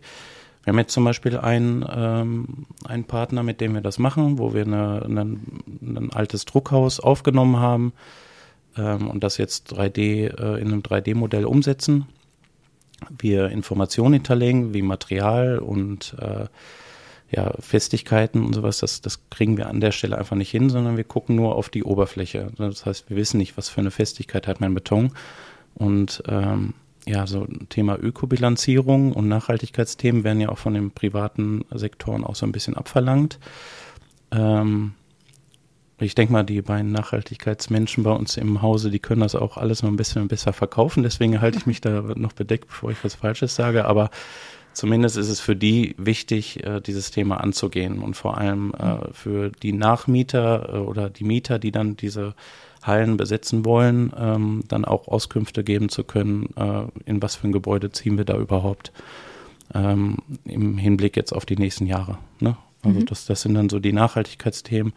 wir 0.63 0.72
haben 0.72 0.79
jetzt 0.79 0.93
zum 0.93 1.05
Beispiel 1.05 1.38
einen, 1.38 1.86
ähm, 1.89 2.65
einen 2.86 3.05
Partner, 3.05 3.43
mit 3.43 3.62
dem 3.62 3.74
wir 3.74 3.81
das 3.81 3.98
machen, 3.98 4.38
wo 4.38 4.53
wir 4.53 4.63
eine, 4.63 5.03
eine, 5.03 5.22
ein 5.22 6.12
altes 6.12 6.46
Druckhaus 6.46 7.00
aufgenommen 7.00 7.58
haben 7.58 7.93
ähm, 8.79 9.09
und 9.09 9.24
das 9.24 9.38
jetzt 9.38 9.74
3D 9.74 10.27
äh, 10.27 10.62
in 10.62 10.67
einem 10.67 10.81
3D-Modell 10.81 11.45
umsetzen. 11.45 12.05
Wir 13.17 13.50
Informationen 13.50 14.13
hinterlegen, 14.13 14.74
wie 14.74 14.81
Material 14.81 15.59
und 15.59 16.15
äh, 16.19 16.45
ja, 17.31 17.53
Festigkeiten 17.59 18.43
und 18.43 18.53
sowas, 18.53 18.79
das, 18.79 19.01
das 19.01 19.29
kriegen 19.29 19.57
wir 19.57 19.67
an 19.67 19.81
der 19.81 19.91
Stelle 19.91 20.17
einfach 20.17 20.36
nicht 20.36 20.50
hin, 20.50 20.69
sondern 20.69 20.98
wir 20.98 21.03
gucken 21.03 21.36
nur 21.36 21.55
auf 21.55 21.69
die 21.69 21.83
Oberfläche. 21.83 22.51
Das 22.57 22.86
heißt, 22.86 23.09
wir 23.09 23.17
wissen 23.17 23.38
nicht, 23.38 23.55
was 23.55 23.69
für 23.69 23.81
eine 23.81 23.91
Festigkeit 23.91 24.48
hat 24.48 24.59
mein 24.59 24.74
Beton. 24.74 25.12
Und 25.75 26.24
ähm, 26.27 26.74
ja, 27.05 27.27
so 27.27 27.48
Thema 27.69 27.98
Ökobilanzierung 27.98 29.13
und 29.13 29.27
Nachhaltigkeitsthemen 29.27 30.24
werden 30.24 30.41
ja 30.41 30.50
auch 30.50 30.57
von 30.57 30.74
den 30.74 30.91
privaten 30.91 31.65
Sektoren 31.71 32.24
auch 32.24 32.36
so 32.36 32.45
ein 32.45 32.51
bisschen 32.51 32.75
abverlangt. 32.75 33.39
Ähm, 34.31 34.93
ich 36.01 36.15
denke 36.15 36.34
mal, 36.34 36.44
die 36.44 36.62
beiden 36.62 36.91
Nachhaltigkeitsmenschen 36.91 38.03
bei 38.03 38.12
uns 38.12 38.38
im 38.38 38.62
Hause, 38.62 38.89
die 38.89 39.00
können 39.00 39.22
das 39.22 39.36
auch 39.36 39.58
alles 39.58 39.84
noch 39.84 39.89
ein 39.89 39.98
bisschen 39.98 40.27
besser 40.27 40.53
verkaufen. 40.53 41.03
Deswegen 41.03 41.41
halte 41.41 41.58
ich 41.58 41.65
mich 41.65 41.82
da 41.82 42.01
noch 42.15 42.34
bedeckt, 42.34 42.68
bevor 42.68 42.91
ich 42.91 43.03
was 43.03 43.15
Falsches 43.15 43.56
sage. 43.56 43.86
Aber 43.86 44.10
zumindest 44.74 45.18
ist 45.18 45.29
es 45.29 45.39
für 45.39 45.56
die 45.56 45.96
wichtig, 45.98 46.63
äh, 46.63 46.82
dieses 46.82 47.12
Thema 47.12 47.41
anzugehen 47.41 48.00
und 48.00 48.15
vor 48.15 48.38
allem 48.38 48.74
äh, 48.74 49.12
für 49.13 49.51
die 49.51 49.74
Nachmieter 49.74 50.74
äh, 50.74 50.77
oder 50.77 51.10
die 51.10 51.24
Mieter, 51.24 51.60
die 51.60 51.72
dann 51.72 51.98
diese 51.98 52.34
Hallen 52.82 53.18
besetzen 53.18 53.65
wollen, 53.65 54.13
ähm, 54.18 54.63
dann 54.68 54.86
auch 54.86 55.08
Auskünfte 55.08 55.65
geben 55.65 55.89
zu 55.89 56.06
können, 56.06 56.48
in 57.06 57.22
was 57.22 57.36
für 57.36 57.50
ein 57.50 57.51
Gebäude 57.51 57.91
ziehen 57.91 58.18
wir 58.18 58.24
da 58.24 58.38
überhaupt 58.38 58.94
ähm, 59.74 60.18
im 60.46 60.77
Hinblick 60.77 61.15
jetzt 61.18 61.34
auf 61.34 61.46
die 61.46 61.58
nächsten 61.58 61.86
Jahre. 61.86 62.18
Ne? 62.39 62.58
Also 62.84 63.00
mhm. 63.00 63.06
das, 63.06 63.25
das 63.25 63.41
sind 63.41 63.56
dann 63.56 63.70
so 63.70 63.79
die 63.79 63.94
Nachhaltigkeitsthemen, 63.94 64.94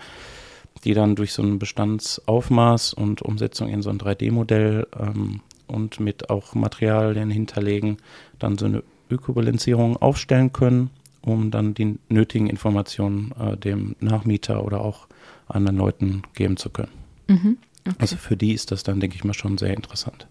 die 0.85 0.95
dann 0.95 1.15
durch 1.15 1.33
so 1.33 1.43
ein 1.43 1.59
Bestandsaufmaß 1.59 2.95
und 2.95 3.23
Umsetzung 3.23 3.69
in 3.69 3.83
so 3.83 3.91
ein 3.91 3.99
3D-Modell 3.99 4.87
ähm, 4.99 5.41
und 5.67 6.01
mit 6.01 6.31
auch 6.31 6.55
Materialien 6.55 7.31
hinterlegen, 7.31 7.99
dann 8.39 8.59
so 8.59 8.67
eine 8.67 8.83
Ökobilanzierung 9.11 9.97
aufstellen 9.97 10.53
können, 10.53 10.91
um 11.21 11.51
dann 11.51 11.75
die 11.75 11.99
nötigen 12.09 12.49
Informationen 12.49 13.33
äh, 13.39 13.57
dem 13.57 13.95
Nachmieter 14.01 14.65
oder 14.65 14.81
auch 14.81 15.07
anderen 15.49 15.77
Leuten 15.77 16.23
geben 16.35 16.57
zu 16.57 16.71
können. 16.71 16.93
Mhm. 17.29 17.59
Okay. 17.87 17.97
Also 17.99 18.17
für 18.17 18.37
die 18.37 18.53
ist 18.53 18.71
das 18.71 18.83
dann, 18.83 19.01
denke 19.01 19.17
ich 19.17 19.25
mal, 19.25 19.35
schon 19.35 19.59
sehr 19.59 19.75
interessant. 19.75 20.27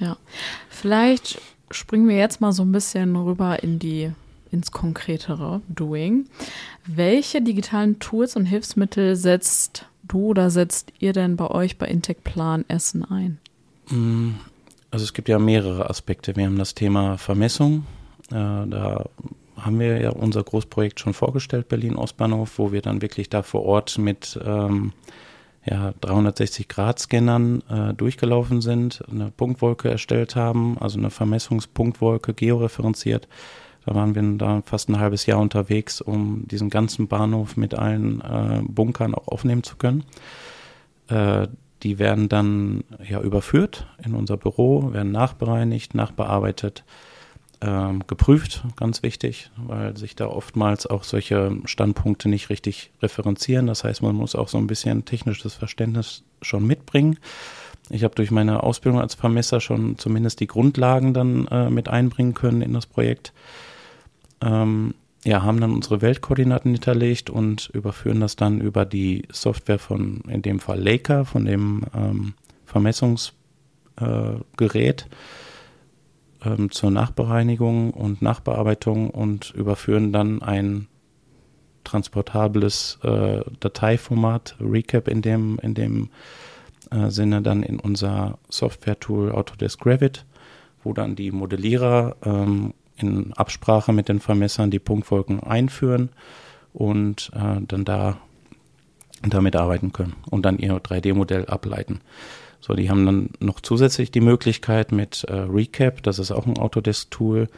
Ja, 0.00 0.16
vielleicht 0.68 1.40
springen 1.70 2.08
wir 2.08 2.16
jetzt 2.16 2.40
mal 2.40 2.52
so 2.52 2.62
ein 2.62 2.72
bisschen 2.72 3.16
rüber 3.16 3.62
in 3.62 3.78
die 3.78 4.12
ins 4.56 4.72
konkretere 4.72 5.60
Doing. 5.68 6.26
Welche 6.86 7.42
digitalen 7.42 7.98
Tools 7.98 8.36
und 8.36 8.46
Hilfsmittel 8.46 9.14
setzt 9.16 9.86
du 10.02 10.28
oder 10.28 10.50
setzt 10.50 10.92
ihr 10.98 11.12
denn 11.12 11.36
bei 11.36 11.48
euch 11.48 11.78
bei 11.78 11.86
Intec 11.86 12.24
Plan 12.24 12.64
Essen 12.68 13.04
ein? 13.04 13.38
Mm, 13.90 14.30
also 14.90 15.04
es 15.04 15.12
gibt 15.12 15.28
ja 15.28 15.38
mehrere 15.38 15.90
Aspekte. 15.90 16.34
Wir 16.36 16.46
haben 16.46 16.58
das 16.58 16.74
Thema 16.74 17.18
Vermessung. 17.18 17.86
Äh, 18.30 18.34
da 18.34 19.04
haben 19.56 19.78
wir 19.78 20.00
ja 20.00 20.10
unser 20.10 20.42
Großprojekt 20.42 21.00
schon 21.00 21.14
vorgestellt, 21.14 21.68
Berlin 21.68 21.96
Ostbahnhof, 21.96 22.58
wo 22.58 22.72
wir 22.72 22.82
dann 22.82 23.02
wirklich 23.02 23.28
da 23.28 23.42
vor 23.42 23.64
Ort 23.64 23.98
mit 23.98 24.38
ähm, 24.44 24.92
ja, 25.64 25.92
360-Grad-Scannern 26.00 27.62
äh, 27.68 27.94
durchgelaufen 27.94 28.60
sind, 28.60 29.02
eine 29.10 29.30
Punktwolke 29.30 29.90
erstellt 29.90 30.36
haben, 30.36 30.78
also 30.78 30.98
eine 30.98 31.10
Vermessungspunktwolke 31.10 32.34
georeferenziert. 32.34 33.28
Da 33.86 33.94
waren 33.94 34.14
wir 34.14 34.22
da 34.36 34.62
fast 34.66 34.88
ein 34.88 34.98
halbes 34.98 35.26
Jahr 35.26 35.38
unterwegs, 35.38 36.00
um 36.00 36.46
diesen 36.48 36.70
ganzen 36.70 37.08
Bahnhof 37.08 37.56
mit 37.56 37.74
allen 37.74 38.20
äh, 38.20 38.62
Bunkern 38.66 39.14
auch 39.14 39.28
aufnehmen 39.28 39.62
zu 39.62 39.76
können. 39.76 40.04
Äh, 41.08 41.46
die 41.82 41.98
werden 41.98 42.28
dann 42.28 42.84
ja 43.08 43.20
überführt 43.20 43.86
in 44.04 44.14
unser 44.14 44.36
Büro, 44.36 44.92
werden 44.92 45.12
nachbereinigt, 45.12 45.94
nachbearbeitet 45.94 46.84
ähm, 47.60 48.02
geprüft, 48.06 48.64
ganz 48.76 49.02
wichtig, 49.02 49.50
weil 49.56 49.96
sich 49.96 50.16
da 50.16 50.26
oftmals 50.26 50.86
auch 50.86 51.04
solche 51.04 51.56
Standpunkte 51.64 52.28
nicht 52.28 52.50
richtig 52.50 52.90
referenzieren. 53.00 53.66
Das 53.66 53.84
heißt, 53.84 54.02
man 54.02 54.14
muss 54.14 54.34
auch 54.34 54.48
so 54.48 54.58
ein 54.58 54.66
bisschen 54.66 55.04
technisches 55.04 55.54
Verständnis 55.54 56.24
schon 56.42 56.66
mitbringen. 56.66 57.18
Ich 57.88 58.04
habe 58.04 58.14
durch 58.14 58.30
meine 58.30 58.62
Ausbildung 58.62 59.00
als 59.00 59.14
Vermesser 59.14 59.60
schon 59.60 59.96
zumindest 59.96 60.40
die 60.40 60.48
Grundlagen 60.48 61.14
dann 61.14 61.46
äh, 61.46 61.70
mit 61.70 61.88
einbringen 61.88 62.34
können 62.34 62.62
in 62.62 62.72
das 62.72 62.86
Projekt. 62.86 63.32
Ähm, 64.40 64.94
ja, 65.24 65.42
haben 65.42 65.60
dann 65.60 65.72
unsere 65.72 66.02
Weltkoordinaten 66.02 66.72
hinterlegt 66.72 67.30
und 67.30 67.70
überführen 67.72 68.20
das 68.20 68.36
dann 68.36 68.60
über 68.60 68.84
die 68.84 69.26
Software 69.32 69.78
von, 69.78 70.20
in 70.28 70.42
dem 70.42 70.60
Fall 70.60 70.80
Leica, 70.80 71.24
von 71.24 71.44
dem 71.44 71.84
ähm, 71.94 72.34
Vermessungsgerät. 72.64 73.32
Äh, 75.02 75.14
ähm, 76.46 76.70
zur 76.70 76.90
Nachbereinigung 76.90 77.90
und 77.90 78.22
Nachbearbeitung 78.22 79.10
und 79.10 79.50
überführen 79.50 80.12
dann 80.12 80.42
ein 80.42 80.86
transportables 81.84 82.98
äh, 83.02 83.42
Dateiformat, 83.60 84.56
Recap 84.60 85.08
in 85.08 85.22
dem, 85.22 85.58
in 85.62 85.74
dem 85.74 86.10
äh, 86.90 87.10
Sinne 87.10 87.42
dann 87.42 87.62
in 87.62 87.78
unser 87.78 88.38
Software-Tool 88.48 89.32
Autodesk 89.32 89.84
Revit, 89.86 90.24
wo 90.82 90.92
dann 90.92 91.16
die 91.16 91.30
Modellierer 91.30 92.16
ähm, 92.24 92.74
in 92.96 93.32
Absprache 93.34 93.92
mit 93.92 94.08
den 94.08 94.20
Vermessern 94.20 94.70
die 94.70 94.78
Punktwolken 94.78 95.40
einführen 95.40 96.10
und 96.72 97.30
äh, 97.34 97.60
dann 97.66 97.84
da 97.84 98.18
damit 99.22 99.56
arbeiten 99.56 99.92
können 99.92 100.14
und 100.30 100.44
dann 100.44 100.58
ihr 100.58 100.76
3D-Modell 100.76 101.46
ableiten. 101.46 102.00
So, 102.60 102.74
die 102.74 102.90
haben 102.90 103.06
dann 103.06 103.30
noch 103.40 103.60
zusätzlich 103.60 104.10
die 104.10 104.20
Möglichkeit 104.20 104.92
mit 104.92 105.24
äh, 105.24 105.34
Recap, 105.34 106.02
das 106.02 106.18
ist 106.18 106.32
auch 106.32 106.46
ein 106.46 106.58
Autodesk-Tool, 106.58 107.48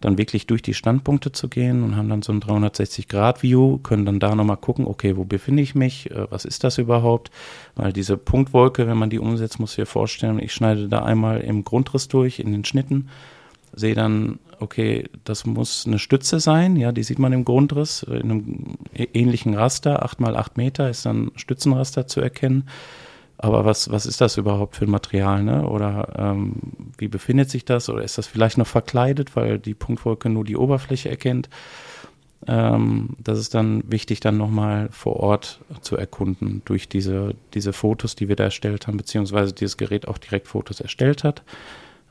dann 0.00 0.18
wirklich 0.18 0.46
durch 0.46 0.60
die 0.60 0.74
Standpunkte 0.74 1.32
zu 1.32 1.48
gehen 1.48 1.82
und 1.82 1.96
haben 1.96 2.08
dann 2.08 2.22
so 2.22 2.32
ein 2.32 2.40
360-Grad-View, 2.40 3.78
können 3.78 4.04
dann 4.04 4.20
da 4.20 4.34
nochmal 4.34 4.58
gucken, 4.58 4.86
okay, 4.86 5.16
wo 5.16 5.24
befinde 5.24 5.62
ich 5.62 5.74
mich, 5.74 6.10
äh, 6.10 6.30
was 6.30 6.44
ist 6.44 6.64
das 6.64 6.78
überhaupt? 6.78 7.30
Weil 7.74 7.92
diese 7.92 8.16
Punktwolke, 8.16 8.86
wenn 8.86 8.98
man 8.98 9.10
die 9.10 9.18
umsetzt, 9.18 9.58
muss 9.58 9.72
ich 9.72 9.78
mir 9.78 9.86
vorstellen, 9.86 10.38
ich 10.38 10.52
schneide 10.52 10.88
da 10.88 11.04
einmal 11.04 11.40
im 11.40 11.64
Grundriss 11.64 12.08
durch, 12.08 12.40
in 12.40 12.52
den 12.52 12.64
Schnitten, 12.64 13.08
sehe 13.76 13.94
dann, 13.94 14.40
okay, 14.58 15.08
das 15.24 15.46
muss 15.46 15.86
eine 15.86 15.98
Stütze 15.98 16.40
sein, 16.40 16.76
ja, 16.76 16.90
die 16.90 17.04
sieht 17.04 17.18
man 17.18 17.32
im 17.32 17.44
Grundriss, 17.44 18.02
in 18.02 18.30
einem 18.30 18.76
ähnlichen 18.94 19.54
Raster, 19.54 20.02
8 20.04 20.20
mal 20.20 20.36
8 20.36 20.56
Meter 20.56 20.90
ist 20.90 21.06
dann 21.06 21.30
Stützenraster 21.36 22.06
zu 22.06 22.20
erkennen 22.20 22.64
aber 23.38 23.64
was, 23.64 23.90
was 23.90 24.06
ist 24.06 24.20
das 24.20 24.36
überhaupt 24.36 24.76
für 24.76 24.86
ein 24.86 24.90
Material, 24.90 25.42
ne? 25.42 25.68
Oder 25.68 26.14
ähm, 26.16 26.54
wie 26.96 27.08
befindet 27.08 27.50
sich 27.50 27.64
das? 27.64 27.88
Oder 27.90 28.02
ist 28.02 28.18
das 28.18 28.26
vielleicht 28.26 28.56
noch 28.56 28.66
verkleidet, 28.66 29.36
weil 29.36 29.58
die 29.58 29.74
Punktwolke 29.74 30.30
nur 30.30 30.44
die 30.44 30.56
Oberfläche 30.56 31.10
erkennt? 31.10 31.50
Ähm, 32.46 33.10
das 33.18 33.38
ist 33.38 33.54
dann 33.54 33.82
wichtig, 33.90 34.20
dann 34.20 34.38
nochmal 34.38 34.88
vor 34.90 35.16
Ort 35.16 35.60
zu 35.82 35.96
erkunden 35.96 36.62
durch 36.64 36.88
diese, 36.88 37.34
diese 37.52 37.72
Fotos, 37.72 38.16
die 38.16 38.28
wir 38.28 38.36
da 38.36 38.44
erstellt 38.44 38.86
haben, 38.86 38.96
beziehungsweise 38.96 39.52
dieses 39.52 39.76
Gerät 39.76 40.08
auch 40.08 40.18
direkt 40.18 40.48
Fotos 40.48 40.80
erstellt 40.80 41.22
hat, 41.22 41.42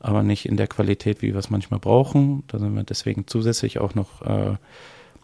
aber 0.05 0.21
nicht 0.21 0.45
in 0.45 0.55
der 0.55 0.67
Qualität, 0.67 1.23
wie 1.23 1.33
wir 1.33 1.39
es 1.39 1.49
manchmal 1.49 1.79
brauchen. 1.79 2.43
Da 2.47 2.59
sind 2.59 2.75
wir 2.75 2.83
deswegen 2.83 3.25
zusätzlich 3.25 3.79
auch 3.79 3.95
noch 3.95 4.21
äh, 4.21 4.55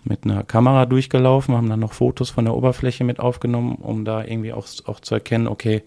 mit 0.04 0.24
einer 0.24 0.44
Kamera 0.44 0.88
durchgelaufen, 0.88 1.56
haben 1.56 1.70
dann 1.70 1.80
noch 1.80 1.94
Fotos 1.94 2.32
von 2.32 2.46
der 2.46 2.56
Oberfläche 2.56 3.04
mit 3.04 3.20
aufgenommen, 3.20 3.76
um 3.76 4.06
da 4.06 4.24
irgendwie 4.24 4.54
auch, 4.54 4.66
auch 4.86 5.00
zu 5.00 5.14
erkennen, 5.14 5.48
okay, 5.48 5.84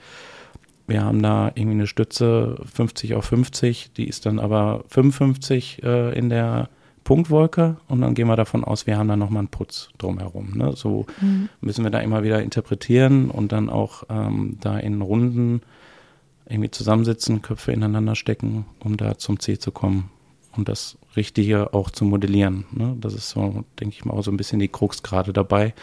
wir 0.86 1.02
haben 1.02 1.22
da 1.22 1.50
irgendwie 1.54 1.74
eine 1.74 1.86
Stütze 1.88 2.56
50 2.72 3.14
auf 3.14 3.24
50, 3.24 3.92
die 3.96 4.06
ist 4.06 4.26
dann 4.26 4.38
aber 4.38 4.84
55 4.88 5.82
äh, 5.82 6.16
in 6.16 6.28
der 6.28 6.68
Punktwolke 7.02 7.78
und 7.88 8.00
dann 8.00 8.14
gehen 8.14 8.28
wir 8.28 8.36
davon 8.36 8.62
aus, 8.62 8.86
wir 8.86 8.96
haben 8.96 9.08
da 9.08 9.16
nochmal 9.16 9.40
einen 9.40 9.48
Putz 9.48 9.88
drumherum. 9.98 10.52
Ne? 10.54 10.72
So 10.76 11.06
mhm. 11.20 11.48
müssen 11.60 11.82
wir 11.82 11.90
da 11.90 11.98
immer 11.98 12.22
wieder 12.22 12.42
interpretieren 12.42 13.28
und 13.30 13.50
dann 13.50 13.70
auch 13.70 14.04
ähm, 14.08 14.58
da 14.60 14.78
in 14.78 15.02
Runden 15.02 15.62
irgendwie 16.46 16.70
zusammensitzen, 16.70 17.42
Köpfe 17.42 17.72
ineinander 17.72 18.14
stecken, 18.14 18.66
um 18.80 18.96
da 18.96 19.16
zum 19.18 19.40
Ziel 19.40 19.58
zu 19.58 19.72
kommen, 19.72 20.10
um 20.56 20.64
das 20.64 20.98
Richtige 21.16 21.72
auch 21.72 21.90
zu 21.90 22.04
modellieren. 22.04 22.64
Ne? 22.72 22.96
Das 23.00 23.14
ist 23.14 23.30
so, 23.30 23.64
denke 23.80 23.94
ich 23.96 24.04
mal, 24.04 24.14
auch 24.14 24.22
so 24.22 24.30
ein 24.30 24.36
bisschen 24.36 24.58
die 24.58 24.68
Krux 24.68 25.02
gerade 25.02 25.32
dabei, 25.32 25.74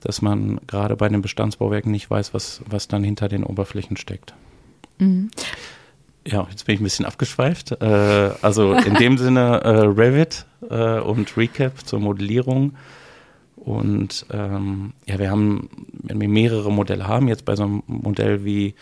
dass 0.00 0.22
man 0.22 0.60
gerade 0.66 0.96
bei 0.96 1.08
den 1.08 1.22
Bestandsbauwerken 1.22 1.92
nicht 1.92 2.10
weiß, 2.10 2.32
was, 2.32 2.62
was 2.66 2.88
dann 2.88 3.04
hinter 3.04 3.28
den 3.28 3.44
Oberflächen 3.44 3.96
steckt. 3.96 4.34
Mhm. 4.98 5.30
Ja, 6.26 6.46
jetzt 6.50 6.66
bin 6.66 6.74
ich 6.74 6.80
ein 6.80 6.84
bisschen 6.84 7.06
abgeschweift. 7.06 7.72
Äh, 7.80 8.30
also 8.42 8.72
in 8.72 8.94
dem 8.94 9.18
Sinne 9.18 9.60
äh, 9.62 9.68
Revit 9.68 10.46
äh, 10.68 11.00
und 11.00 11.36
Recap 11.36 11.86
zur 11.86 12.00
Modellierung. 12.00 12.74
Und 13.56 14.26
ähm, 14.30 14.92
ja, 15.06 15.18
wir 15.18 15.30
haben, 15.30 15.68
wenn 15.92 16.20
wir 16.20 16.28
mehrere 16.28 16.72
Modelle 16.72 17.06
haben, 17.06 17.28
jetzt 17.28 17.44
bei 17.44 17.56
so 17.56 17.64
einem 17.64 17.82
Modell 17.86 18.44
wie 18.44 18.74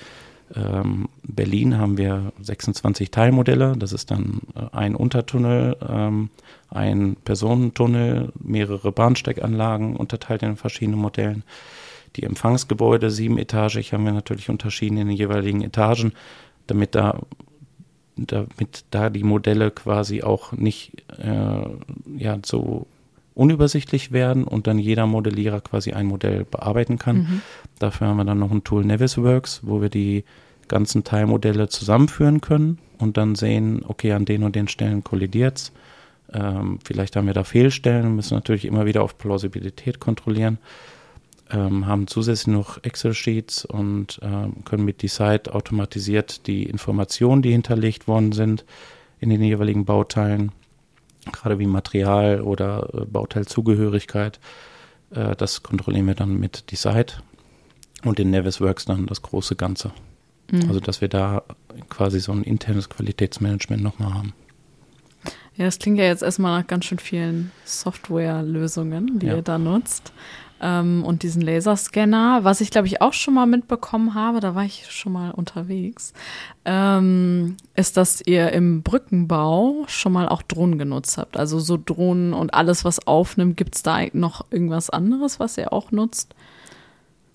ähm, 0.54 1.08
Berlin 1.22 1.78
haben 1.78 1.98
wir 1.98 2.32
26 2.40 3.10
Teilmodelle. 3.10 3.74
Das 3.76 3.92
ist 3.92 4.10
dann 4.10 4.40
äh, 4.54 4.74
ein 4.74 4.94
Untertunnel, 4.94 5.76
ähm, 5.86 6.30
ein 6.70 7.16
Personentunnel, 7.24 8.32
mehrere 8.40 8.92
Bahnsteiganlagen 8.92 9.96
unterteilt 9.96 10.42
in 10.42 10.56
verschiedenen 10.56 11.00
Modellen. 11.00 11.44
Die 12.16 12.22
Empfangsgebäude, 12.22 13.10
siebenetagig, 13.10 13.92
haben 13.92 14.04
wir 14.04 14.12
natürlich 14.12 14.48
unterschieden 14.48 14.96
in 14.96 15.08
den 15.08 15.16
jeweiligen 15.16 15.62
Etagen, 15.62 16.12
damit 16.66 16.94
da, 16.94 17.20
damit 18.16 18.84
da 18.90 19.10
die 19.10 19.24
Modelle 19.24 19.70
quasi 19.70 20.22
auch 20.22 20.52
nicht 20.52 21.04
äh, 21.18 21.62
ja, 22.16 22.38
so 22.44 22.86
unübersichtlich 23.38 24.12
werden 24.12 24.44
und 24.44 24.66
dann 24.66 24.78
jeder 24.78 25.06
Modellierer 25.06 25.60
quasi 25.60 25.92
ein 25.92 26.06
Modell 26.06 26.44
bearbeiten 26.44 26.98
kann. 26.98 27.16
Mhm. 27.16 27.42
Dafür 27.78 28.08
haben 28.08 28.16
wir 28.16 28.24
dann 28.24 28.38
noch 28.38 28.50
ein 28.50 28.64
Tool 28.64 28.84
Navisworks, 28.84 29.60
wo 29.62 29.80
wir 29.80 29.88
die 29.88 30.24
ganzen 30.66 31.04
Teilmodelle 31.04 31.68
zusammenführen 31.68 32.40
können 32.40 32.78
und 32.98 33.16
dann 33.16 33.34
sehen, 33.34 33.82
okay, 33.86 34.12
an 34.12 34.24
den 34.24 34.42
und 34.42 34.54
den 34.54 34.68
Stellen 34.68 35.02
kollidiert 35.02 35.72
ähm, 36.32 36.78
vielleicht 36.84 37.16
haben 37.16 37.26
wir 37.26 37.34
da 37.34 37.44
Fehlstellen, 37.44 38.14
müssen 38.14 38.34
natürlich 38.34 38.64
immer 38.64 38.86
wieder 38.86 39.02
auf 39.02 39.18
Plausibilität 39.18 40.00
kontrollieren. 40.00 40.58
Ähm, 41.50 41.86
haben 41.86 42.06
zusätzlich 42.06 42.54
noch 42.54 42.82
Excel-Sheets 42.82 43.64
und 43.64 44.20
ähm, 44.22 44.64
können 44.64 44.84
mit 44.84 45.02
Decide 45.02 45.54
automatisiert 45.54 46.46
die 46.46 46.64
Informationen, 46.64 47.40
die 47.40 47.52
hinterlegt 47.52 48.06
worden 48.06 48.32
sind, 48.32 48.66
in 49.18 49.30
den 49.30 49.42
jeweiligen 49.42 49.86
Bauteilen 49.86 50.52
gerade 51.32 51.58
wie 51.58 51.66
Material 51.66 52.40
oder 52.40 52.88
äh, 52.92 53.04
Bauteilzugehörigkeit. 53.04 54.40
Äh, 55.10 55.36
das 55.36 55.62
kontrollieren 55.62 56.06
wir 56.06 56.14
dann 56.14 56.38
mit 56.38 56.70
Decide 56.70 57.14
und 58.04 58.20
in 58.20 58.30
Navisworks 58.30 58.84
dann 58.84 59.06
das 59.06 59.22
große 59.22 59.56
Ganze. 59.56 59.92
Mhm. 60.50 60.68
Also 60.68 60.80
dass 60.80 61.00
wir 61.00 61.08
da 61.08 61.42
quasi 61.88 62.20
so 62.20 62.32
ein 62.32 62.42
internes 62.42 62.88
Qualitätsmanagement 62.88 63.82
nochmal 63.82 64.14
haben. 64.14 64.32
Ja, 65.56 65.64
das 65.64 65.78
klingt 65.78 65.98
ja 65.98 66.04
jetzt 66.04 66.22
erstmal 66.22 66.60
nach 66.60 66.66
ganz 66.68 66.84
schön 66.84 67.00
vielen 67.00 67.50
Softwarelösungen, 67.64 69.18
die 69.18 69.26
ja. 69.26 69.36
ihr 69.36 69.42
da 69.42 69.58
nutzt 69.58 70.12
ähm, 70.60 71.04
und 71.04 71.22
diesen 71.22 71.42
Laserscanner, 71.42 72.40
was 72.42 72.60
ich 72.60 72.70
glaube 72.70 72.86
ich 72.86 73.00
auch 73.00 73.12
schon 73.12 73.34
mal 73.34 73.46
mitbekommen 73.46 74.14
habe, 74.14 74.40
da 74.40 74.54
war 74.54 74.64
ich 74.64 74.90
schon 74.90 75.12
mal 75.12 75.30
unterwegs, 75.30 76.12
ähm, 76.64 77.56
ist, 77.74 77.96
dass 77.96 78.20
ihr 78.26 78.52
im 78.52 78.82
Brückenbau 78.82 79.84
schon 79.86 80.12
mal 80.12 80.28
auch 80.28 80.42
Drohnen 80.42 80.78
genutzt 80.78 81.18
habt. 81.18 81.36
Also 81.36 81.58
so 81.58 81.78
Drohnen 81.82 82.32
und 82.32 82.54
alles, 82.54 82.84
was 82.84 83.06
aufnimmt, 83.06 83.56
gibt 83.56 83.76
es 83.76 83.82
da 83.82 83.98
noch 84.12 84.46
irgendwas 84.50 84.90
anderes, 84.90 85.40
was 85.40 85.58
ihr 85.58 85.72
auch 85.72 85.92
nutzt? 85.92 86.34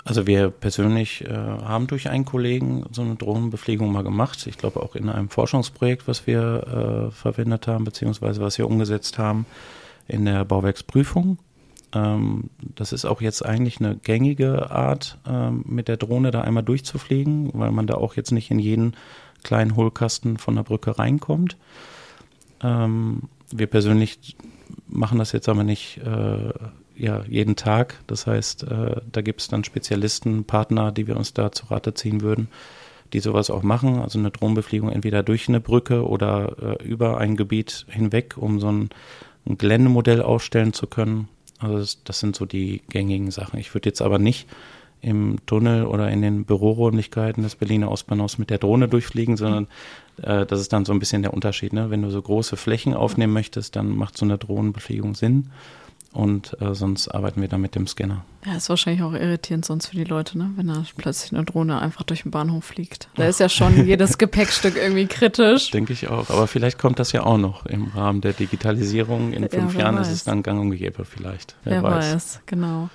Also 0.05 0.27
wir 0.27 0.49
persönlich 0.49 1.23
äh, 1.23 1.29
haben 1.29 1.87
durch 1.87 2.09
einen 2.09 2.25
Kollegen 2.25 2.83
so 2.91 3.01
eine 3.01 3.15
Drohnenbefliegung 3.15 3.91
mal 3.91 4.03
gemacht. 4.03 4.45
Ich 4.47 4.57
glaube 4.57 4.81
auch 4.81 4.95
in 4.95 5.07
einem 5.07 5.29
Forschungsprojekt, 5.29 6.07
was 6.09 6.27
wir 6.27 7.07
äh, 7.09 7.11
verwendet 7.11 7.67
haben, 7.67 7.85
beziehungsweise 7.85 8.41
was 8.41 8.57
wir 8.57 8.67
umgesetzt 8.67 9.17
haben 9.17 9.45
in 10.07 10.25
der 10.25 10.43
Bauwerksprüfung. 10.43 11.37
Ähm, 11.93 12.49
das 12.59 12.93
ist 12.93 13.05
auch 13.05 13.21
jetzt 13.21 13.45
eigentlich 13.45 13.79
eine 13.79 13.95
gängige 13.95 14.71
Art, 14.71 15.19
ähm, 15.27 15.63
mit 15.67 15.87
der 15.87 15.97
Drohne 15.97 16.31
da 16.31 16.41
einmal 16.41 16.63
durchzufliegen, 16.63 17.51
weil 17.53 17.71
man 17.71 17.87
da 17.87 17.95
auch 17.95 18.15
jetzt 18.15 18.31
nicht 18.31 18.51
in 18.51 18.59
jeden 18.59 18.95
kleinen 19.43 19.75
Hohlkasten 19.75 20.37
von 20.37 20.55
der 20.55 20.63
Brücke 20.63 20.97
reinkommt. 20.97 21.57
Ähm, 22.61 23.23
wir 23.51 23.67
persönlich 23.67 24.35
machen 24.87 25.19
das 25.19 25.31
jetzt 25.31 25.49
aber 25.49 25.63
nicht 25.63 25.97
äh, 25.97 26.53
ja, 26.95 27.23
jeden 27.27 27.55
Tag. 27.55 27.99
Das 28.07 28.27
heißt, 28.27 28.63
äh, 28.63 29.01
da 29.11 29.21
gibt 29.21 29.41
es 29.41 29.47
dann 29.47 29.63
Spezialisten, 29.63 30.45
Partner, 30.45 30.91
die 30.91 31.07
wir 31.07 31.17
uns 31.17 31.33
da 31.33 31.51
zu 31.51 31.67
Rate 31.67 31.93
ziehen 31.93 32.21
würden, 32.21 32.47
die 33.11 33.19
sowas 33.19 33.49
auch 33.49 33.63
machen. 33.63 33.99
Also 33.99 34.19
eine 34.19 34.31
Drohnenbefliegung 34.31 34.89
entweder 34.89 35.23
durch 35.23 35.47
eine 35.49 35.59
Brücke 35.59 36.07
oder 36.07 36.79
äh, 36.79 36.83
über 36.83 37.17
ein 37.17 37.35
Gebiet 37.35 37.85
hinweg, 37.89 38.35
um 38.37 38.59
so 38.59 38.71
ein, 38.71 38.89
ein 39.45 39.57
Geländemodell 39.57 40.21
aufstellen 40.21 40.73
zu 40.73 40.87
können. 40.87 41.27
Also 41.63 41.77
das, 41.77 42.03
das 42.03 42.19
sind 42.19 42.35
so 42.35 42.45
die 42.45 42.81
gängigen 42.89 43.31
Sachen. 43.31 43.59
Ich 43.59 43.73
würde 43.73 43.89
jetzt 43.89 44.01
aber 44.01 44.19
nicht 44.19 44.47
im 45.01 45.37
Tunnel 45.45 45.85
oder 45.85 46.09
in 46.11 46.21
den 46.21 46.45
Büroräumlichkeiten 46.45 47.43
des 47.43 47.55
Berliner 47.55 47.91
Ostbahnhofs 47.91 48.37
mit 48.37 48.49
der 48.49 48.57
Drohne 48.57 48.87
durchfliegen, 48.87 49.35
sondern 49.35 49.67
äh, 50.21 50.45
das 50.45 50.61
ist 50.61 50.71
dann 50.71 50.85
so 50.85 50.93
ein 50.93 50.99
bisschen 50.99 51.21
der 51.21 51.33
Unterschied. 51.33 51.73
Ne? 51.73 51.89
Wenn 51.89 52.01
du 52.01 52.09
so 52.09 52.21
große 52.21 52.55
Flächen 52.55 52.93
aufnehmen 52.93 53.33
möchtest, 53.33 53.75
dann 53.75 53.95
macht 53.95 54.17
so 54.17 54.25
eine 54.25 54.37
Drohnenbefliegung 54.37 55.15
Sinn 55.15 55.49
und 56.13 56.55
äh, 56.61 56.73
sonst 56.73 57.07
arbeiten 57.09 57.41
wir 57.41 57.47
dann 57.47 57.61
mit 57.61 57.75
dem 57.75 57.87
Scanner. 57.87 58.23
Ja, 58.45 58.55
ist 58.55 58.69
wahrscheinlich 58.69 59.01
auch 59.01 59.13
irritierend 59.13 59.65
sonst 59.65 59.87
für 59.87 59.95
die 59.95 60.03
Leute, 60.03 60.37
ne? 60.37 60.51
wenn 60.55 60.67
da 60.67 60.83
plötzlich 60.95 61.33
eine 61.33 61.43
Drohne 61.43 61.81
einfach 61.81 62.03
durch 62.03 62.21
den 62.23 62.31
Bahnhof 62.31 62.65
fliegt. 62.65 63.09
Da 63.15 63.25
ist 63.25 63.39
ja 63.39 63.49
schon 63.49 63.85
jedes 63.87 64.17
Gepäckstück 64.17 64.77
irgendwie 64.77 65.07
kritisch. 65.07 65.71
Denke 65.71 65.93
ich 65.93 66.07
auch. 66.09 66.29
Aber 66.29 66.47
vielleicht 66.47 66.77
kommt 66.77 66.99
das 66.99 67.11
ja 67.13 67.23
auch 67.23 67.37
noch 67.37 67.65
im 67.65 67.87
Rahmen 67.87 68.21
der 68.21 68.33
Digitalisierung. 68.33 69.33
In 69.33 69.49
fünf 69.49 69.73
ja, 69.73 69.81
Jahren 69.81 69.97
weiß. 69.97 70.07
ist 70.07 70.13
es 70.13 70.23
dann 70.23 70.43
gang 70.43 70.61
und 70.61 70.71
gäbe 70.71 71.03
vielleicht. 71.03 71.55
Wer, 71.63 71.81
wer 71.81 71.83
weiß. 71.83 72.13
weiß. 72.13 72.41
genau. 72.45 72.89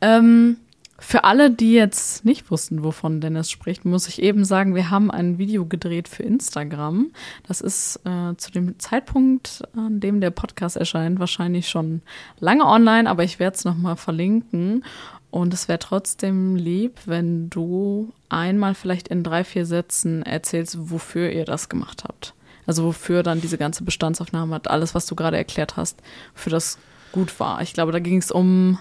Ähm, 0.00 0.56
für 1.00 1.24
alle, 1.24 1.50
die 1.50 1.72
jetzt 1.72 2.24
nicht 2.26 2.50
wussten, 2.50 2.84
wovon 2.84 3.20
Dennis 3.20 3.50
spricht, 3.50 3.86
muss 3.86 4.06
ich 4.06 4.22
eben 4.22 4.44
sagen, 4.44 4.74
wir 4.74 4.90
haben 4.90 5.10
ein 5.10 5.38
Video 5.38 5.64
gedreht 5.64 6.08
für 6.08 6.22
Instagram. 6.22 7.10
Das 7.48 7.62
ist 7.62 8.00
äh, 8.04 8.36
zu 8.36 8.52
dem 8.52 8.78
Zeitpunkt, 8.78 9.62
an 9.74 9.98
dem 10.00 10.20
der 10.20 10.30
Podcast 10.30 10.76
erscheint, 10.76 11.18
wahrscheinlich 11.18 11.68
schon 11.68 12.02
lange 12.38 12.66
online, 12.66 13.08
aber 13.08 13.24
ich 13.24 13.38
werde 13.38 13.56
es 13.56 13.64
nochmal 13.64 13.96
verlinken. 13.96 14.84
Und 15.30 15.54
es 15.54 15.68
wäre 15.68 15.78
trotzdem 15.78 16.56
lieb, 16.56 17.00
wenn 17.06 17.48
du 17.48 18.12
einmal 18.28 18.74
vielleicht 18.74 19.08
in 19.08 19.22
drei, 19.22 19.42
vier 19.42 19.64
Sätzen 19.64 20.22
erzählst, 20.22 20.90
wofür 20.90 21.30
ihr 21.30 21.46
das 21.46 21.68
gemacht 21.68 22.04
habt. 22.04 22.34
Also 22.66 22.84
wofür 22.84 23.22
dann 23.22 23.40
diese 23.40 23.56
ganze 23.56 23.84
Bestandsaufnahme 23.84 24.54
hat, 24.54 24.68
alles, 24.68 24.94
was 24.94 25.06
du 25.06 25.14
gerade 25.14 25.38
erklärt 25.38 25.76
hast, 25.76 26.02
für 26.34 26.50
das 26.50 26.78
gut 27.12 27.40
war. 27.40 27.62
Ich 27.62 27.72
glaube, 27.72 27.92
da 27.92 28.00
ging 28.00 28.18
es 28.18 28.30
um 28.30 28.78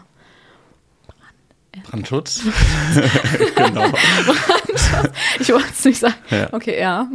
Brandschutz. 1.83 2.41
genau. 3.55 3.89
Brandschutz. 3.89 5.09
Ich 5.39 5.49
wollte 5.49 5.69
es 5.71 5.85
nicht 5.85 5.99
sagen. 5.99 6.15
Ja. 6.29 6.53
Okay, 6.53 6.79
ja. 6.79 7.07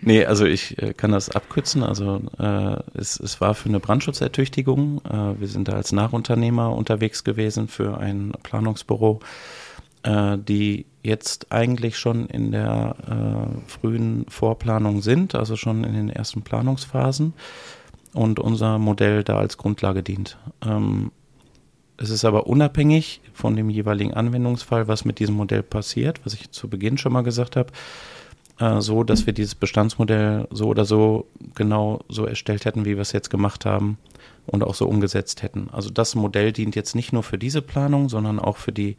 nee, 0.00 0.24
also 0.24 0.44
ich 0.44 0.80
äh, 0.82 0.94
kann 0.94 1.12
das 1.12 1.30
abkürzen. 1.30 1.82
Also 1.82 2.22
äh, 2.38 2.76
es, 2.94 3.18
es 3.18 3.40
war 3.40 3.54
für 3.54 3.68
eine 3.68 3.80
Brandschutzertüchtigung. 3.80 5.00
Äh, 5.04 5.40
wir 5.40 5.48
sind 5.48 5.68
da 5.68 5.72
als 5.72 5.92
Nachunternehmer 5.92 6.74
unterwegs 6.74 7.24
gewesen 7.24 7.68
für 7.68 7.98
ein 7.98 8.32
Planungsbüro, 8.42 9.20
äh, 10.02 10.38
die 10.38 10.86
jetzt 11.02 11.50
eigentlich 11.52 11.98
schon 11.98 12.26
in 12.26 12.52
der 12.52 12.96
äh, 13.06 13.70
frühen 13.70 14.26
Vorplanung 14.28 15.02
sind, 15.02 15.34
also 15.34 15.56
schon 15.56 15.84
in 15.84 15.94
den 15.94 16.10
ersten 16.10 16.42
Planungsphasen 16.42 17.34
und 18.12 18.38
unser 18.38 18.78
Modell 18.78 19.24
da 19.24 19.38
als 19.38 19.56
Grundlage 19.56 20.02
dient. 20.02 20.36
Ähm, 20.64 21.12
es 22.00 22.08
ist 22.08 22.24
aber 22.24 22.46
unabhängig 22.46 23.20
von 23.34 23.56
dem 23.56 23.68
jeweiligen 23.68 24.14
Anwendungsfall, 24.14 24.88
was 24.88 25.04
mit 25.04 25.18
diesem 25.18 25.34
Modell 25.34 25.62
passiert, 25.62 26.20
was 26.24 26.32
ich 26.32 26.50
zu 26.50 26.68
Beginn 26.68 26.96
schon 26.96 27.12
mal 27.12 27.22
gesagt 27.22 27.56
habe, 27.56 27.70
äh, 28.58 28.80
so, 28.80 29.04
dass 29.04 29.26
wir 29.26 29.34
dieses 29.34 29.54
Bestandsmodell 29.54 30.48
so 30.50 30.68
oder 30.68 30.86
so 30.86 31.26
genau 31.54 32.00
so 32.08 32.24
erstellt 32.24 32.64
hätten, 32.64 32.86
wie 32.86 32.94
wir 32.94 33.02
es 33.02 33.12
jetzt 33.12 33.28
gemacht 33.28 33.66
haben 33.66 33.98
und 34.46 34.64
auch 34.64 34.74
so 34.74 34.88
umgesetzt 34.88 35.42
hätten. 35.42 35.68
Also 35.72 35.90
das 35.90 36.14
Modell 36.14 36.52
dient 36.52 36.74
jetzt 36.74 36.94
nicht 36.94 37.12
nur 37.12 37.22
für 37.22 37.36
diese 37.36 37.60
Planung, 37.60 38.08
sondern 38.08 38.38
auch 38.38 38.56
für 38.56 38.72
die 38.72 38.96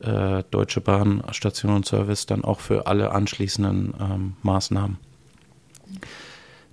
äh, 0.00 0.44
Deutsche 0.50 0.82
Bahn 0.82 1.22
Station 1.30 1.74
und 1.74 1.86
Service, 1.86 2.26
dann 2.26 2.44
auch 2.44 2.60
für 2.60 2.86
alle 2.86 3.12
anschließenden 3.12 3.94
ähm, 3.98 4.32
Maßnahmen. 4.42 4.98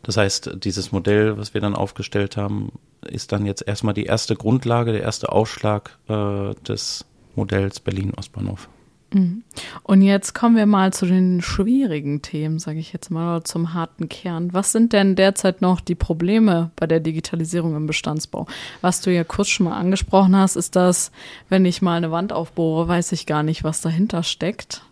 Das 0.04 0.18
heißt, 0.18 0.58
dieses 0.64 0.92
Modell, 0.92 1.38
was 1.38 1.54
wir 1.54 1.62
dann 1.62 1.76
aufgestellt 1.76 2.38
haben, 2.38 2.74
ist 3.02 3.32
dann 3.32 3.46
jetzt 3.46 3.66
erstmal 3.66 3.94
die 3.94 4.06
erste 4.06 4.36
Grundlage, 4.36 4.92
der 4.92 5.02
erste 5.02 5.32
Ausschlag 5.32 5.98
äh, 6.08 6.54
des 6.68 7.06
Modells 7.36 7.80
Berlin-Ostbahnhof. 7.80 8.70
Mhm. 9.14 9.44
Und 9.84 10.02
jetzt 10.02 10.34
kommen 10.34 10.56
wir 10.56 10.66
mal 10.66 10.92
zu 10.92 11.06
den 11.06 11.42
schwierigen 11.42 12.22
Themen, 12.22 12.60
sage 12.60 12.80
ich 12.80 12.94
jetzt 12.94 13.12
mal, 13.12 13.38
oder 13.38 13.46
zum 13.46 13.74
harten 13.74 14.10
Kern. 14.10 14.54
Was 14.54 14.72
sind 14.72 14.94
denn 14.94 15.16
derzeit 15.16 15.62
noch 15.62 15.82
die 15.82 15.96
Probleme 15.96 16.72
bei 16.76 16.88
der 16.88 17.00
Digitalisierung 17.00 17.76
im 17.76 17.88
Bestandsbau? 17.88 18.48
Was 18.82 19.02
du 19.02 19.14
ja 19.14 19.24
kurz 19.24 19.50
schon 19.50 19.66
mal 19.66 19.78
angesprochen 19.78 20.36
hast, 20.36 20.56
ist 20.56 20.76
das, 20.76 21.12
wenn 21.50 21.66
ich 21.66 21.82
mal 21.82 21.98
eine 21.98 22.12
Wand 22.12 22.34
aufbohre, 22.34 22.88
weiß 22.88 23.12
ich 23.12 23.26
gar 23.26 23.44
nicht, 23.44 23.64
was 23.64 23.82
dahinter 23.82 24.24
steckt. 24.24 24.84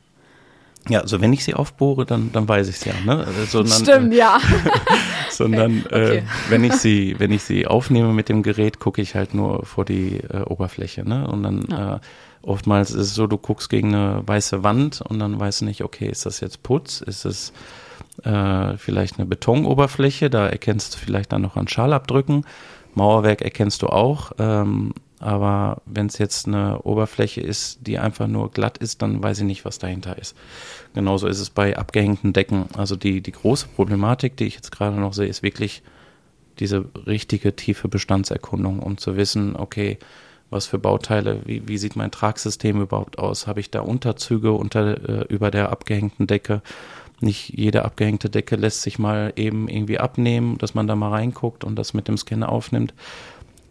Ja, 0.89 1.01
also 1.01 1.21
wenn 1.21 1.31
ich 1.31 1.43
sie 1.43 1.53
aufbohre, 1.53 2.05
dann, 2.05 2.31
dann 2.31 2.47
weiß 2.47 2.67
ich 2.67 2.77
es 2.77 2.85
ja. 2.85 2.93
Ne? 3.05 3.25
Sondern, 3.47 3.81
Stimmt, 3.81 4.13
ja. 4.13 4.39
sondern 5.29 5.83
okay. 5.85 6.17
äh, 6.17 6.23
wenn 6.49 6.63
ich 6.63 6.73
sie, 6.73 7.15
wenn 7.19 7.31
ich 7.31 7.43
sie 7.43 7.67
aufnehme 7.67 8.13
mit 8.13 8.29
dem 8.29 8.41
Gerät, 8.41 8.79
gucke 8.79 9.01
ich 9.01 9.15
halt 9.15 9.33
nur 9.33 9.65
vor 9.65 9.85
die 9.85 10.17
äh, 10.17 10.41
Oberfläche. 10.41 11.07
Ne? 11.07 11.27
Und 11.27 11.43
dann 11.43 11.65
ja. 11.69 11.95
äh, 11.95 11.99
oftmals 12.41 12.91
ist 12.91 13.07
es 13.07 13.13
so, 13.13 13.27
du 13.27 13.37
guckst 13.37 13.69
gegen 13.69 13.93
eine 13.93 14.23
weiße 14.25 14.63
Wand 14.63 15.01
und 15.01 15.19
dann 15.19 15.39
weißt 15.39 15.61
du 15.61 15.65
nicht, 15.65 15.83
okay, 15.83 16.07
ist 16.07 16.25
das 16.25 16.39
jetzt 16.39 16.63
Putz? 16.63 17.01
Ist 17.01 17.25
es 17.25 17.53
äh, 18.23 18.75
vielleicht 18.77 19.19
eine 19.19 19.27
Betonoberfläche? 19.27 20.31
Da 20.31 20.47
erkennst 20.47 20.95
du 20.95 20.97
vielleicht 20.97 21.31
dann 21.31 21.43
noch 21.43 21.57
an 21.57 21.67
Schalabdrücken. 21.67 22.45
Mauerwerk 22.95 23.41
erkennst 23.41 23.83
du 23.83 23.87
auch. 23.87 24.31
Ähm, 24.39 24.93
aber 25.21 25.81
wenn 25.85 26.07
es 26.07 26.17
jetzt 26.17 26.47
eine 26.47 26.81
Oberfläche 26.81 27.41
ist, 27.41 27.85
die 27.85 27.99
einfach 27.99 28.27
nur 28.27 28.49
glatt 28.49 28.79
ist, 28.79 29.01
dann 29.01 29.21
weiß 29.21 29.39
ich 29.39 29.45
nicht, 29.45 29.65
was 29.65 29.77
dahinter 29.77 30.17
ist. 30.17 30.35
Genauso 30.95 31.27
ist 31.27 31.39
es 31.39 31.51
bei 31.51 31.77
abgehängten 31.77 32.33
Decken. 32.33 32.65
Also 32.75 32.95
die, 32.95 33.21
die 33.21 33.31
große 33.31 33.67
Problematik, 33.67 34.35
die 34.35 34.45
ich 34.45 34.55
jetzt 34.55 34.71
gerade 34.71 34.99
noch 34.99 35.13
sehe, 35.13 35.27
ist 35.27 35.43
wirklich 35.43 35.83
diese 36.59 36.85
richtige 37.05 37.55
tiefe 37.55 37.87
Bestandserkundung, 37.87 38.79
um 38.79 38.97
zu 38.97 39.15
wissen, 39.15 39.55
okay, 39.55 39.99
was 40.49 40.65
für 40.65 40.79
Bauteile, 40.79 41.41
wie, 41.45 41.67
wie 41.67 41.77
sieht 41.77 41.95
mein 41.95 42.11
Tragsystem 42.11 42.81
überhaupt 42.81 43.19
aus? 43.19 43.47
Habe 43.47 43.59
ich 43.59 43.71
da 43.71 43.81
Unterzüge 43.81 44.51
unter, 44.51 45.07
äh, 45.07 45.25
über 45.29 45.51
der 45.51 45.69
abgehängten 45.69 46.27
Decke? 46.27 46.61
Nicht 47.21 47.49
jede 47.49 47.85
abgehängte 47.85 48.29
Decke 48.29 48.55
lässt 48.55 48.81
sich 48.81 48.97
mal 48.97 49.31
eben 49.35 49.67
irgendwie 49.69 49.99
abnehmen, 49.99 50.57
dass 50.57 50.73
man 50.73 50.87
da 50.87 50.95
mal 50.95 51.11
reinguckt 51.11 51.63
und 51.63 51.75
das 51.75 51.93
mit 51.93 52.07
dem 52.07 52.17
Scanner 52.17 52.49
aufnimmt. 52.49 52.93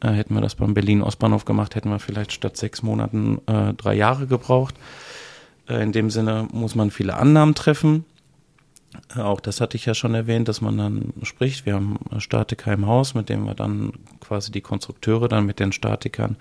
Äh, 0.00 0.10
hätten 0.12 0.34
wir 0.34 0.40
das 0.40 0.54
beim 0.54 0.74
Berlin-Ostbahnhof 0.74 1.44
gemacht, 1.44 1.74
hätten 1.74 1.90
wir 1.90 1.98
vielleicht 1.98 2.32
statt 2.32 2.56
sechs 2.56 2.82
Monaten 2.82 3.40
äh, 3.46 3.74
drei 3.74 3.94
Jahre 3.94 4.26
gebraucht. 4.26 4.74
Äh, 5.68 5.82
in 5.82 5.92
dem 5.92 6.10
Sinne 6.10 6.48
muss 6.52 6.74
man 6.74 6.90
viele 6.90 7.14
Annahmen 7.16 7.54
treffen. 7.54 8.04
Äh, 9.14 9.20
auch 9.20 9.40
das 9.40 9.60
hatte 9.60 9.76
ich 9.76 9.86
ja 9.86 9.94
schon 9.94 10.14
erwähnt, 10.14 10.48
dass 10.48 10.60
man 10.60 10.76
dann 10.76 11.12
spricht. 11.22 11.66
Wir 11.66 11.74
haben 11.74 11.98
Statiker 12.18 12.72
im 12.72 12.86
Haus, 12.86 13.14
mit 13.14 13.28
dem 13.28 13.44
wir 13.44 13.54
dann 13.54 13.92
quasi 14.20 14.50
die 14.50 14.60
Konstrukteure 14.60 15.28
dann 15.28 15.46
mit 15.46 15.60
den 15.60 15.72
Statikern 15.72 16.36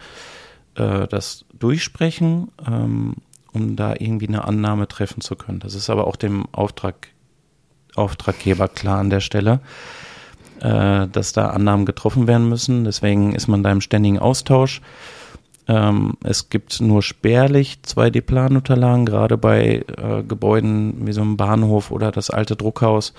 äh, 0.75 1.07
das 1.07 1.45
durchsprechen, 1.53 2.51
ähm, 2.65 3.15
um 3.51 3.75
da 3.75 3.93
irgendwie 3.97 4.27
eine 4.27 4.45
Annahme 4.45 4.87
treffen 4.87 5.21
zu 5.21 5.35
können. 5.35 5.59
Das 5.59 5.75
ist 5.75 5.89
aber 5.89 6.07
auch 6.07 6.15
dem 6.15 6.45
Auftrag, 6.51 7.09
Auftraggeber 7.95 8.67
klar 8.67 8.99
an 8.99 9.09
der 9.09 9.19
Stelle. 9.19 9.59
Äh, 10.61 11.07
dass 11.07 11.33
da 11.33 11.49
Annahmen 11.49 11.85
getroffen 11.85 12.27
werden 12.27 12.49
müssen. 12.49 12.83
Deswegen 12.83 13.33
ist 13.33 13.47
man 13.47 13.63
da 13.63 13.71
im 13.71 13.81
ständigen 13.81 14.19
Austausch. 14.19 14.81
Ähm, 15.67 16.13
es 16.23 16.49
gibt 16.49 16.81
nur 16.81 17.03
spärlich 17.03 17.79
2D-Planunterlagen, 17.85 19.05
gerade 19.05 19.37
bei 19.37 19.85
äh, 19.97 20.23
Gebäuden 20.23 21.05
wie 21.05 21.13
so 21.13 21.21
einem 21.21 21.37
Bahnhof 21.37 21.91
oder 21.91 22.11
das 22.11 22.29
alte 22.29 22.55
Druckhaus. 22.55 23.13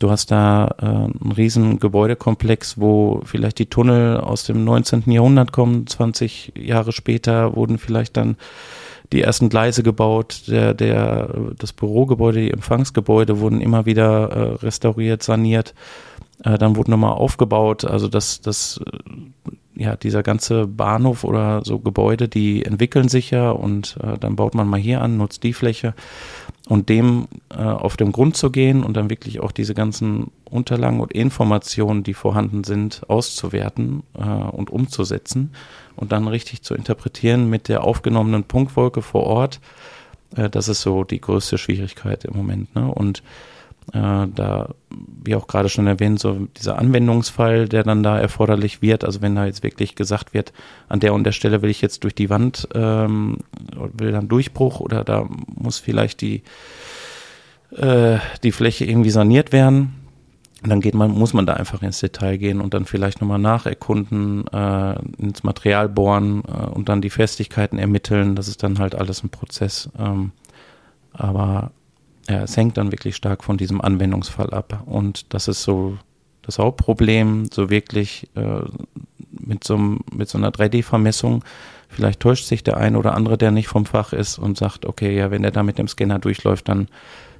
Du 0.00 0.10
hast 0.10 0.30
da 0.30 0.74
äh, 0.80 0.86
einen 0.86 1.32
riesen 1.36 1.78
Gebäudekomplex, 1.78 2.80
wo 2.80 3.20
vielleicht 3.24 3.58
die 3.58 3.66
Tunnel 3.66 4.16
aus 4.16 4.44
dem 4.44 4.64
19. 4.64 5.04
Jahrhundert 5.06 5.52
kommen. 5.52 5.86
20 5.86 6.54
Jahre 6.56 6.92
später 6.92 7.54
wurden 7.56 7.78
vielleicht 7.78 8.16
dann 8.16 8.36
die 9.12 9.20
ersten 9.20 9.50
Gleise 9.50 9.82
gebaut, 9.82 10.44
der, 10.48 10.72
der, 10.72 11.28
das 11.58 11.74
Bürogebäude, 11.74 12.40
die 12.40 12.50
Empfangsgebäude 12.50 13.40
wurden 13.40 13.60
immer 13.60 13.84
wieder 13.84 14.30
äh, 14.30 14.54
restauriert, 14.64 15.22
saniert. 15.22 15.74
Äh, 16.44 16.58
dann 16.58 16.76
wurde 16.76 16.90
nochmal 16.90 17.12
aufgebaut. 17.12 17.84
Also 17.84 18.08
das, 18.08 18.40
das, 18.40 18.80
äh, 18.84 19.52
ja, 19.74 19.96
dieser 19.96 20.22
ganze 20.22 20.66
Bahnhof 20.66 21.24
oder 21.24 21.64
so 21.64 21.78
Gebäude, 21.78 22.28
die 22.28 22.64
entwickeln 22.64 23.08
sich 23.08 23.30
ja 23.30 23.50
und 23.50 23.96
äh, 24.02 24.18
dann 24.18 24.36
baut 24.36 24.54
man 24.54 24.68
mal 24.68 24.78
hier 24.78 25.00
an, 25.00 25.16
nutzt 25.16 25.42
die 25.42 25.54
Fläche 25.54 25.94
und 26.68 26.88
dem 26.88 27.26
äh, 27.50 27.62
auf 27.62 27.96
den 27.96 28.12
Grund 28.12 28.36
zu 28.36 28.50
gehen 28.50 28.84
und 28.84 28.96
dann 28.96 29.10
wirklich 29.10 29.40
auch 29.40 29.50
diese 29.50 29.74
ganzen 29.74 30.30
Unterlagen 30.44 31.00
und 31.00 31.12
Informationen, 31.12 32.02
die 32.02 32.14
vorhanden 32.14 32.64
sind, 32.64 33.02
auszuwerten 33.08 34.02
äh, 34.14 34.22
und 34.22 34.70
umzusetzen 34.70 35.52
und 35.96 36.12
dann 36.12 36.28
richtig 36.28 36.62
zu 36.62 36.74
interpretieren 36.74 37.48
mit 37.48 37.68
der 37.68 37.84
aufgenommenen 37.84 38.44
Punktwolke 38.44 39.02
vor 39.02 39.24
Ort. 39.24 39.60
Äh, 40.36 40.50
das 40.50 40.68
ist 40.68 40.82
so 40.82 41.04
die 41.04 41.20
größte 41.20 41.58
Schwierigkeit 41.58 42.24
im 42.24 42.36
Moment. 42.36 42.74
Ne? 42.74 42.86
Und 42.86 43.22
da, 43.90 44.74
wie 45.24 45.34
auch 45.34 45.46
gerade 45.46 45.68
schon 45.68 45.86
erwähnt, 45.86 46.20
so 46.20 46.46
dieser 46.56 46.78
Anwendungsfall, 46.78 47.68
der 47.68 47.82
dann 47.82 48.02
da 48.02 48.18
erforderlich 48.18 48.80
wird, 48.80 49.04
also 49.04 49.22
wenn 49.22 49.34
da 49.34 49.44
jetzt 49.44 49.62
wirklich 49.62 49.96
gesagt 49.96 50.34
wird, 50.34 50.52
an 50.88 51.00
der 51.00 51.12
und 51.12 51.24
der 51.24 51.32
Stelle 51.32 51.62
will 51.62 51.70
ich 51.70 51.80
jetzt 51.80 52.04
durch 52.04 52.14
die 52.14 52.30
Wand, 52.30 52.68
ähm, 52.74 53.38
will 53.94 54.12
dann 54.12 54.28
Durchbruch 54.28 54.80
oder 54.80 55.04
da 55.04 55.28
muss 55.46 55.78
vielleicht 55.78 56.20
die, 56.20 56.42
äh, 57.76 58.18
die 58.42 58.52
Fläche 58.52 58.84
irgendwie 58.84 59.10
saniert 59.10 59.52
werden, 59.52 59.94
dann 60.64 60.80
geht 60.80 60.94
man, 60.94 61.10
muss 61.10 61.34
man 61.34 61.46
da 61.46 61.54
einfach 61.54 61.82
ins 61.82 62.00
Detail 62.00 62.36
gehen 62.36 62.60
und 62.60 62.74
dann 62.74 62.84
vielleicht 62.84 63.20
nochmal 63.20 63.38
nacherkunden, 63.38 64.46
äh, 64.48 64.94
ins 65.18 65.42
Material 65.42 65.88
bohren 65.88 66.42
äh, 66.46 66.66
und 66.66 66.88
dann 66.88 67.00
die 67.00 67.10
Festigkeiten 67.10 67.78
ermitteln. 67.78 68.36
Das 68.36 68.48
ist 68.48 68.62
dann 68.62 68.78
halt 68.78 68.94
alles 68.94 69.24
ein 69.24 69.30
Prozess. 69.30 69.90
Ähm, 69.98 70.30
aber 71.12 71.72
es 72.26 72.56
hängt 72.56 72.76
dann 72.76 72.92
wirklich 72.92 73.16
stark 73.16 73.42
von 73.44 73.56
diesem 73.56 73.80
Anwendungsfall 73.80 74.50
ab. 74.50 74.82
Und 74.86 75.34
das 75.34 75.48
ist 75.48 75.62
so 75.62 75.98
das 76.42 76.58
Hauptproblem, 76.58 77.46
so 77.52 77.70
wirklich 77.70 78.28
äh, 78.34 78.60
mit, 79.30 79.64
so, 79.64 79.76
mit 79.76 80.28
so 80.28 80.38
einer 80.38 80.50
3D-Vermessung. 80.50 81.44
Vielleicht 81.88 82.20
täuscht 82.20 82.46
sich 82.46 82.62
der 82.64 82.76
eine 82.76 82.98
oder 82.98 83.14
andere, 83.14 83.38
der 83.38 83.50
nicht 83.50 83.68
vom 83.68 83.86
Fach 83.86 84.12
ist 84.12 84.38
und 84.38 84.56
sagt, 84.56 84.86
okay, 84.86 85.16
ja, 85.16 85.30
wenn 85.30 85.44
er 85.44 85.50
da 85.50 85.62
mit 85.62 85.78
dem 85.78 85.88
Scanner 85.88 86.18
durchläuft, 86.18 86.68
dann 86.68 86.88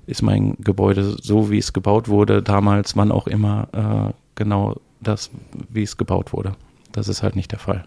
ist 0.06 0.22
mein 0.22 0.56
Gebäude 0.58 1.16
so, 1.20 1.50
wie 1.50 1.58
es 1.58 1.72
gebaut 1.72 2.08
wurde, 2.08 2.42
damals, 2.42 2.96
wann 2.96 3.12
auch 3.12 3.26
immer, 3.26 3.68
äh, 4.10 4.12
genau 4.34 4.76
das, 5.00 5.30
wie 5.68 5.82
es 5.82 5.96
gebaut 5.96 6.32
wurde. 6.32 6.54
Das 6.92 7.08
ist 7.08 7.22
halt 7.22 7.36
nicht 7.36 7.52
der 7.52 7.58
Fall. 7.58 7.84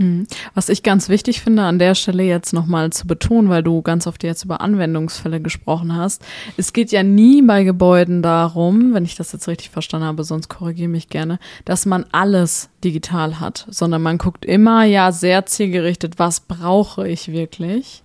Mhm. 0.00 0.26
Was 0.54 0.70
ich 0.70 0.82
ganz 0.82 1.10
wichtig 1.10 1.42
finde, 1.42 1.64
an 1.64 1.78
der 1.78 1.94
Stelle 1.94 2.22
jetzt 2.22 2.54
nochmal 2.54 2.90
zu 2.90 3.06
betonen, 3.06 3.50
weil 3.50 3.62
du 3.62 3.82
ganz 3.82 4.06
oft 4.06 4.24
jetzt 4.24 4.44
über 4.46 4.62
Anwendungsfälle 4.62 5.42
gesprochen 5.42 5.94
hast. 5.94 6.24
Es 6.56 6.72
geht 6.72 6.90
ja 6.90 7.02
nie 7.02 7.42
bei 7.42 7.64
Gebäuden 7.64 8.22
darum, 8.22 8.94
wenn 8.94 9.04
ich 9.04 9.14
das 9.14 9.32
jetzt 9.32 9.46
richtig 9.46 9.68
verstanden 9.68 10.06
habe, 10.06 10.24
sonst 10.24 10.48
korrigiere 10.48 10.88
mich 10.88 11.10
gerne, 11.10 11.38
dass 11.66 11.84
man 11.84 12.06
alles 12.12 12.70
digital 12.82 13.40
hat, 13.40 13.66
sondern 13.68 14.00
man 14.00 14.16
guckt 14.16 14.46
immer 14.46 14.84
ja 14.84 15.12
sehr 15.12 15.44
zielgerichtet, 15.44 16.18
was 16.18 16.40
brauche 16.40 17.06
ich 17.06 17.30
wirklich. 17.30 18.02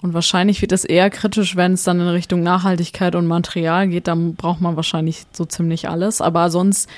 Und 0.00 0.14
wahrscheinlich 0.14 0.62
wird 0.62 0.72
es 0.72 0.84
eher 0.84 1.10
kritisch, 1.10 1.56
wenn 1.56 1.74
es 1.74 1.82
dann 1.82 2.00
in 2.00 2.08
Richtung 2.08 2.42
Nachhaltigkeit 2.42 3.14
und 3.14 3.26
Material 3.26 3.88
geht. 3.88 4.06
Dann 4.06 4.34
braucht 4.34 4.62
man 4.62 4.76
wahrscheinlich 4.76 5.26
so 5.32 5.44
ziemlich 5.44 5.90
alles. 5.90 6.20
Aber 6.20 6.50
sonst 6.50 6.88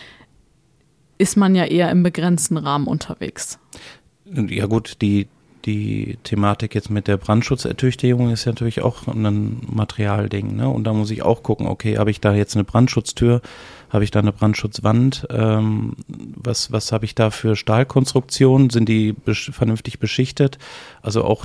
ist 1.21 1.37
man 1.37 1.55
ja 1.55 1.65
eher 1.65 1.91
im 1.91 2.03
begrenzten 2.03 2.57
Rahmen 2.57 2.87
unterwegs. 2.87 3.59
Ja 4.33 4.67
gut, 4.67 4.99
die, 5.03 5.29
die 5.65 6.19
Thematik 6.23 6.75
jetzt 6.75 6.91
mit 6.91 7.09
der 7.09 7.17
Brandschutzertüchtigung 7.17 8.31
ist 8.31 8.45
ja 8.45 8.53
natürlich 8.53 8.83
auch 8.83 9.07
ein 9.07 9.67
Materialding. 9.71 10.57
Ne? 10.57 10.69
Und 10.69 10.85
da 10.85 10.93
muss 10.93 11.11
ich 11.11 11.23
auch 11.23 11.43
gucken, 11.43 11.67
okay, 11.67 11.99
habe 11.99 12.11
ich 12.11 12.21
da 12.21 12.35
jetzt 12.35 12.55
eine 12.55 12.65
Brandschutztür, 12.65 13.43
habe 13.91 14.05
ich 14.05 14.11
da 14.11 14.21
eine 14.21 14.33
Brandschutzwand, 14.33 15.27
ähm, 15.31 15.97
was, 16.07 16.71
was 16.71 16.93
habe 16.93 17.05
ich 17.05 17.15
da 17.15 17.31
für 17.31 17.57
Stahlkonstruktionen, 17.57 18.71
sind 18.71 18.89
die 18.89 19.13
besch 19.13 19.51
vernünftig 19.53 19.99
beschichtet? 19.99 20.59
Also 21.03 21.25
auch 21.25 21.45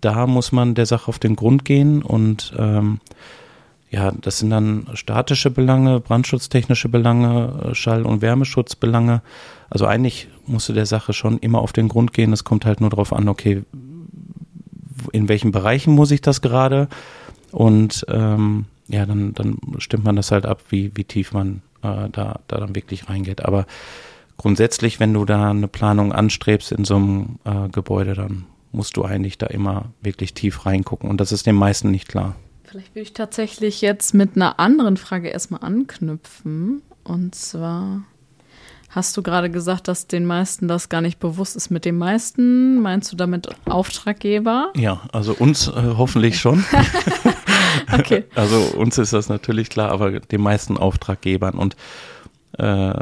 da 0.00 0.26
muss 0.26 0.52
man 0.52 0.74
der 0.74 0.86
Sache 0.86 1.08
auf 1.08 1.18
den 1.18 1.36
Grund 1.36 1.64
gehen 1.64 2.02
und 2.02 2.52
ähm, 2.58 3.00
ja, 3.88 4.10
das 4.10 4.40
sind 4.40 4.50
dann 4.50 4.88
statische 4.94 5.50
Belange, 5.50 6.00
brandschutztechnische 6.00 6.88
Belange, 6.88 7.70
Schall- 7.72 8.04
und 8.04 8.20
Wärmeschutzbelange. 8.20 9.22
Also 9.70 9.86
eigentlich 9.86 10.28
musst 10.46 10.68
du 10.68 10.72
der 10.72 10.86
Sache 10.86 11.12
schon 11.12 11.38
immer 11.38 11.60
auf 11.60 11.72
den 11.72 11.88
Grund 11.88 12.12
gehen. 12.12 12.32
Es 12.32 12.44
kommt 12.44 12.64
halt 12.64 12.80
nur 12.80 12.90
darauf 12.90 13.12
an, 13.12 13.28
okay, 13.28 13.62
in 15.12 15.28
welchen 15.28 15.52
Bereichen 15.52 15.94
muss 15.94 16.10
ich 16.10 16.20
das 16.20 16.40
gerade? 16.40 16.88
Und 17.52 18.04
ähm, 18.08 18.66
ja, 18.88 19.06
dann, 19.06 19.34
dann 19.34 19.58
stimmt 19.78 20.04
man 20.04 20.16
das 20.16 20.30
halt 20.30 20.46
ab, 20.46 20.62
wie, 20.68 20.92
wie 20.94 21.04
tief 21.04 21.32
man 21.32 21.62
äh, 21.82 22.08
da, 22.10 22.40
da 22.48 22.58
dann 22.58 22.74
wirklich 22.74 23.08
reingeht. 23.08 23.44
Aber 23.44 23.66
grundsätzlich, 24.36 25.00
wenn 25.00 25.14
du 25.14 25.24
da 25.24 25.50
eine 25.50 25.68
Planung 25.68 26.12
anstrebst 26.12 26.72
in 26.72 26.84
so 26.84 26.96
einem 26.96 27.38
äh, 27.44 27.68
Gebäude, 27.68 28.14
dann 28.14 28.44
musst 28.72 28.96
du 28.96 29.04
eigentlich 29.04 29.38
da 29.38 29.46
immer 29.46 29.86
wirklich 30.02 30.34
tief 30.34 30.66
reingucken. 30.66 31.08
Und 31.10 31.20
das 31.20 31.32
ist 31.32 31.46
den 31.46 31.56
meisten 31.56 31.90
nicht 31.90 32.08
klar. 32.08 32.36
Vielleicht 32.64 32.94
will 32.94 33.02
ich 33.02 33.12
tatsächlich 33.12 33.80
jetzt 33.80 34.12
mit 34.12 34.36
einer 34.36 34.58
anderen 34.60 34.96
Frage 34.96 35.28
erstmal 35.28 35.62
anknüpfen. 35.62 36.82
Und 37.04 37.34
zwar 37.34 38.02
hast 38.96 39.16
du 39.16 39.22
gerade 39.22 39.50
gesagt, 39.50 39.88
dass 39.88 40.06
den 40.06 40.24
meisten 40.24 40.68
das 40.68 40.88
gar 40.88 41.02
nicht 41.02 41.20
bewusst 41.20 41.54
ist. 41.54 41.70
Mit 41.70 41.84
den 41.84 41.98
meisten 41.98 42.80
meinst 42.80 43.12
du 43.12 43.16
damit 43.16 43.48
Auftraggeber? 43.66 44.72
Ja, 44.74 45.02
also 45.12 45.34
uns 45.34 45.68
äh, 45.68 45.72
hoffentlich 45.96 46.40
schon. 46.40 46.64
okay. 47.92 48.24
Also 48.34 48.56
uns 48.76 48.96
ist 48.96 49.12
das 49.12 49.28
natürlich 49.28 49.68
klar, 49.68 49.92
aber 49.92 50.20
den 50.20 50.40
meisten 50.40 50.78
Auftraggebern. 50.78 51.54
Und 51.54 51.76
äh, 52.56 52.94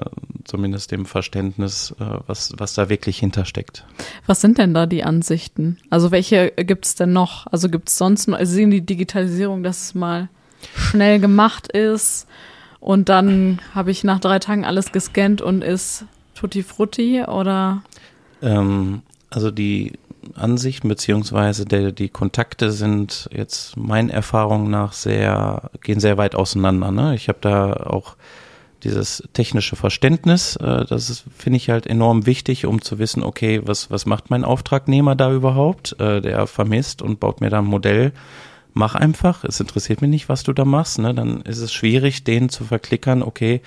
zumindest 0.45 0.91
dem 0.91 1.07
Verständnis, 1.07 1.95
äh, 2.01 2.05
was, 2.27 2.53
was 2.57 2.75
da 2.75 2.89
wirklich 2.89 3.19
hintersteckt. 3.19 3.85
Was 4.27 4.41
sind 4.41 4.59
denn 4.59 4.75
da 4.75 4.87
die 4.87 5.05
Ansichten? 5.05 5.79
Also 5.91 6.11
welche 6.11 6.51
gibt 6.51 6.87
es 6.87 6.97
denn 6.97 7.13
noch? 7.13 7.47
Also 7.47 7.69
gibt 7.69 7.89
es 7.89 7.97
sonst 7.97 8.27
noch, 8.27 8.39
also 8.39 8.53
sehen 8.53 8.73
die 8.73 8.85
Digitalisierung, 8.85 9.63
dass 9.63 9.81
es 9.81 9.95
mal 9.95 10.29
schnell 10.75 11.21
gemacht 11.21 11.69
ist 11.69 12.27
und 12.85 13.09
dann 13.09 13.61
habe 13.75 13.91
ich 13.91 14.05
nach 14.05 14.21
drei 14.21 14.39
Tagen 14.39 14.67
alles 14.67 14.93
gescannt 14.93 15.41
und 15.41 15.65
ist 15.65 16.05
tutti 16.35 16.63
frutti 16.63 17.23
oder? 17.23 17.83
Ähm, 18.43 19.01
also 19.31 19.51
die 19.51 19.93
Ansichten 20.35 20.89
der, 21.65 21.93
die 21.93 22.11
Kontakte 22.11 22.73
sind 22.73 23.31
jetzt 23.33 23.79
meinen 23.79 24.11
Erfahrungen 24.11 24.71
nach 24.71 24.93
sehr, 24.93 25.71
gehen 25.81 25.99
sehr 25.99 26.19
weit 26.19 26.35
auseinander. 26.35 26.91
Ne? 26.91 27.15
Ich 27.15 27.29
habe 27.29 27.39
da 27.41 27.73
auch 27.73 28.17
dieses 28.83 29.27
technische 29.33 29.77
Verständnis, 29.77 30.57
äh, 30.57 30.85
das 30.85 31.25
finde 31.35 31.57
ich 31.57 31.71
halt 31.71 31.87
enorm 31.87 32.27
wichtig, 32.27 32.67
um 32.67 32.83
zu 32.83 32.99
wissen, 32.99 33.23
okay, 33.23 33.63
was, 33.65 33.91
was 33.91 34.05
macht 34.05 34.29
mein 34.29 34.45
Auftragnehmer 34.45 35.15
da 35.15 35.33
überhaupt? 35.33 35.99
Äh, 35.99 36.21
der 36.21 36.47
vermisst 36.47 37.01
und 37.01 37.19
baut 37.19 37.41
mir 37.41 37.49
da 37.49 37.61
ein 37.61 37.65
Modell. 37.65 38.13
Mach 38.75 38.97
einfach, 38.97 39.45
es 39.45 39.61
interessiert 39.61 40.03
mich 40.03 40.11
nicht, 40.11 40.29
was 40.29 40.43
du 40.43 40.53
da 40.53 40.65
machst. 40.65 40.99
Ne? 40.99 41.15
Dann 41.15 41.43
ist 41.43 41.59
es 41.59 41.73
schwierig, 41.73 42.25
den 42.25 42.49
zu 42.49 42.65
verklickern, 42.65 43.23
okay, 43.23 43.61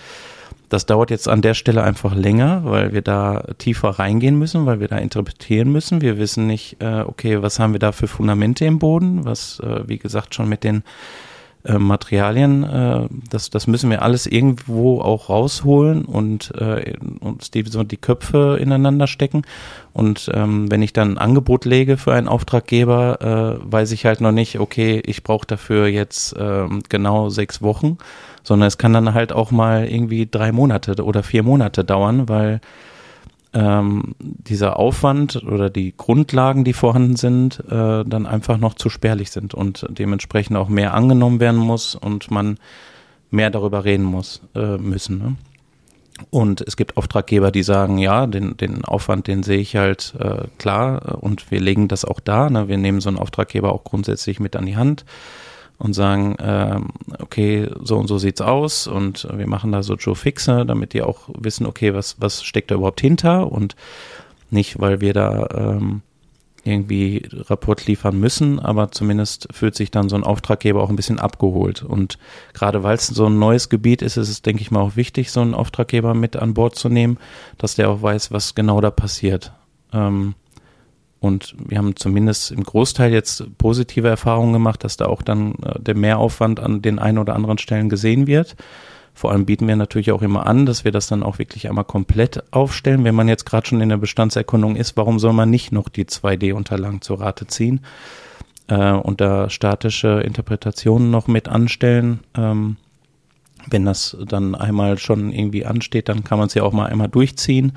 das 0.70 0.86
dauert 0.86 1.12
jetzt 1.12 1.30
an 1.30 1.42
der 1.42 1.54
Stelle 1.54 1.84
einfach 1.84 2.14
länger, 2.14 2.62
weil 2.66 2.92
wir 2.92 3.02
da 3.02 3.46
tiefer 3.58 3.90
reingehen 3.92 4.38
müssen, 4.38 4.66
weil 4.66 4.82
wir 4.82 4.90
da 4.90 4.98
interpretieren 4.98 5.72
müssen. 5.72 6.02
Wir 6.02 6.18
wissen 6.18 6.46
nicht, 6.46 6.82
äh, 6.82 7.02
okay, 7.02 7.42
was 7.42 7.58
haben 7.58 7.72
wir 7.72 7.80
da 7.80 7.94
für 7.94 8.08
Fundamente 8.08 8.66
im 8.66 8.80
Boden, 8.80 9.24
was, 9.24 9.62
äh, 9.62 9.88
wie 9.88 9.98
gesagt, 9.98 10.36
schon 10.36 10.50
mit 10.50 10.66
den 10.66 10.84
äh, 11.68 11.78
Materialien, 11.78 12.64
äh, 12.64 13.08
das, 13.30 13.50
das 13.50 13.68
müssen 13.68 13.90
wir 13.90 14.02
alles 14.02 14.26
irgendwo 14.26 15.02
auch 15.02 15.30
rausholen 15.30 16.06
und 16.06 16.54
äh, 16.56 16.94
uns 17.20 17.52
die, 17.52 17.64
so 17.64 17.84
die 17.84 17.98
Köpfe 17.98 18.58
ineinander 18.60 19.08
stecken. 19.08 19.44
Und 19.94 20.32
ähm, 20.34 20.72
wenn 20.72 20.82
ich 20.82 20.94
dann 20.94 21.14
ein 21.14 21.18
Angebot 21.18 21.66
lege 21.66 21.98
für 21.98 22.14
einen 22.14 22.28
Auftraggeber, 22.28 23.60
äh, 23.60 23.72
weiß 23.72 23.92
ich 23.92 24.06
halt 24.06 24.22
noch 24.22 24.32
nicht, 24.32 24.60
okay, 24.60 25.02
ich 25.06 25.24
brauche 25.24 25.46
dafür 25.46 25.88
jetzt 25.88 26.34
äh, 26.38 26.68
genau 26.90 27.30
sechs 27.30 27.62
Wochen, 27.62 27.98
sondern 28.44 28.68
es 28.68 28.78
kann 28.78 28.94
dann 28.94 29.14
halt 29.14 29.34
auch 29.34 29.52
mal 29.52 29.88
irgendwie 29.88 30.28
drei 30.30 30.52
Monate 30.52 31.04
oder 31.04 31.24
vier 31.24 31.44
Monate 31.44 31.84
dauern, 31.84 32.30
weil 32.30 32.62
ähm, 33.54 34.16
dieser 34.20 34.78
Aufwand 34.78 35.44
oder 35.44 35.70
die 35.70 35.96
Grundlagen, 35.96 36.64
die 36.64 36.74
vorhanden 36.74 37.16
sind, 37.16 37.64
äh, 37.70 38.04
dann 38.06 38.26
einfach 38.26 38.58
noch 38.58 38.74
zu 38.74 38.90
spärlich 38.90 39.32
sind 39.32 39.54
und 39.54 39.86
dementsprechend 39.90 40.58
auch 40.58 40.70
mehr 40.70 40.94
angenommen 40.94 41.40
werden 41.40 41.60
muss 41.60 41.96
und 41.96 42.30
man 42.32 42.58
mehr 43.30 43.50
darüber 43.50 43.86
reden 43.86 44.04
muss 44.04 44.42
äh, 44.56 44.78
müssen. 44.78 45.18
Ne? 45.18 45.36
Und 46.30 46.62
es 46.62 46.78
gibt 46.78 46.98
Auftraggeber, 46.98 47.52
die 47.52 47.64
sagen, 47.64 47.98
ja, 47.98 48.26
den, 48.28 48.58
den 48.58 48.84
Aufwand, 48.84 49.28
den 49.28 49.44
sehe 49.44 49.60
ich 49.60 49.76
halt 49.76 50.16
äh, 50.20 50.48
klar 50.58 51.20
und 51.22 51.52
wir 51.52 51.60
legen 51.60 51.88
das 51.88 52.06
auch 52.06 52.20
da. 52.20 52.50
Ne? 52.50 52.68
Wir 52.68 52.78
nehmen 52.78 53.02
so 53.02 53.10
einen 53.10 53.20
Auftraggeber 53.20 53.72
auch 53.72 53.84
grundsätzlich 53.84 54.40
mit 54.40 54.56
an 54.56 54.66
die 54.66 54.78
Hand 54.78 55.06
und 55.78 55.94
sagen, 55.94 56.36
äh, 56.36 56.80
okay, 57.22 57.70
so 57.84 57.98
und 57.98 58.08
so 58.08 58.18
sieht's 58.18 58.42
aus 58.42 58.88
und 58.88 59.28
wir 59.32 59.48
machen 59.48 59.72
da 59.72 59.84
so 59.84 59.96
Joe 59.96 60.16
Fixe, 60.16 60.66
damit 60.66 60.94
die 60.94 61.02
auch 61.02 61.30
wissen, 61.38 61.66
okay, 61.66 61.94
was, 61.94 62.16
was 62.20 62.44
steckt 62.44 62.72
da 62.72 62.76
überhaupt 62.76 63.02
hinter 63.02 63.52
und 63.52 63.76
nicht, 64.50 64.80
weil 64.80 65.02
wir 65.02 65.14
da 65.14 65.48
ähm, 65.54 66.02
irgendwie 66.68 67.24
Rapport 67.32 67.86
liefern 67.88 68.20
müssen, 68.20 68.60
aber 68.60 68.92
zumindest 68.92 69.48
fühlt 69.52 69.76
sich 69.76 69.90
dann 69.90 70.10
so 70.10 70.16
ein 70.16 70.24
Auftraggeber 70.24 70.84
auch 70.84 70.90
ein 70.90 70.96
bisschen 70.96 71.20
abgeholt. 71.20 71.82
Und 71.84 72.18
gerade 72.54 72.84
weil 72.84 72.96
es 72.96 73.08
so 73.08 73.28
ein 73.28 73.40
neues 73.40 73.70
Gebiet 73.70 74.02
ist, 74.02 74.18
ist 74.18 74.30
es, 74.30 74.42
denke 74.42 74.62
ich 74.62 74.72
mal, 74.72 74.82
auch 74.82 74.96
wichtig, 74.96 75.32
so 75.32 75.40
einen 75.40 75.54
Auftraggeber 75.54 76.14
mit 76.14 76.36
an 76.36 76.54
Bord 76.54 76.76
zu 76.76 76.90
nehmen, 76.90 77.18
dass 77.58 77.76
der 77.76 77.90
auch 77.90 78.02
weiß, 78.02 78.32
was 78.32 78.54
genau 78.54 78.82
da 78.82 78.92
passiert. 78.92 79.54
Ähm, 79.94 80.36
und 81.20 81.56
wir 81.58 81.78
haben 81.78 81.96
zumindest 81.96 82.52
im 82.52 82.64
Großteil 82.64 83.12
jetzt 83.12 83.58
positive 83.58 84.08
Erfahrungen 84.08 84.54
gemacht, 84.54 84.84
dass 84.84 84.98
da 84.98 85.08
auch 85.08 85.22
dann 85.22 85.56
äh, 85.64 85.80
der 85.80 85.96
Mehraufwand 85.96 86.60
an 86.60 86.82
den 86.82 87.00
einen 87.00 87.18
oder 87.18 87.36
anderen 87.36 87.58
Stellen 87.58 87.90
gesehen 87.90 88.28
wird. 88.28 88.56
Vor 89.14 89.32
allem 89.32 89.48
bieten 89.48 89.68
wir 89.68 89.76
natürlich 89.76 90.12
auch 90.12 90.22
immer 90.22 90.46
an, 90.46 90.68
dass 90.68 90.86
wir 90.86 90.92
das 90.92 91.08
dann 91.08 91.24
auch 91.24 91.40
wirklich 91.40 91.68
einmal 91.68 91.86
komplett 91.86 92.44
aufstellen. 92.54 93.04
Wenn 93.04 93.16
man 93.16 93.28
jetzt 93.28 93.48
gerade 93.48 93.66
schon 93.66 93.82
in 93.82 93.90
der 93.90 93.98
Bestandserkundung 93.98 94.76
ist, 94.76 94.96
warum 94.96 95.18
soll 95.18 95.34
man 95.34 95.50
nicht 95.50 95.72
noch 95.72 95.90
die 95.90 96.06
2D-Unterlagen 96.06 97.02
zur 97.02 97.20
Rate 97.20 97.48
ziehen 97.48 97.82
äh, 98.68 98.92
und 98.92 99.20
da 99.20 99.50
statische 99.50 100.22
Interpretationen 100.22 101.10
noch 101.10 101.28
mit 101.28 101.48
anstellen? 101.48 102.20
Ähm, 102.36 102.78
wenn 103.70 103.86
das 103.86 104.16
dann 104.28 104.54
einmal 104.54 105.00
schon 105.00 105.32
irgendwie 105.32 105.66
ansteht, 105.66 106.10
dann 106.10 106.24
kann 106.24 106.38
man 106.38 106.46
es 106.46 106.54
ja 106.54 106.62
auch 106.62 106.72
mal 106.72 106.86
einmal 106.86 107.10
durchziehen. 107.10 107.74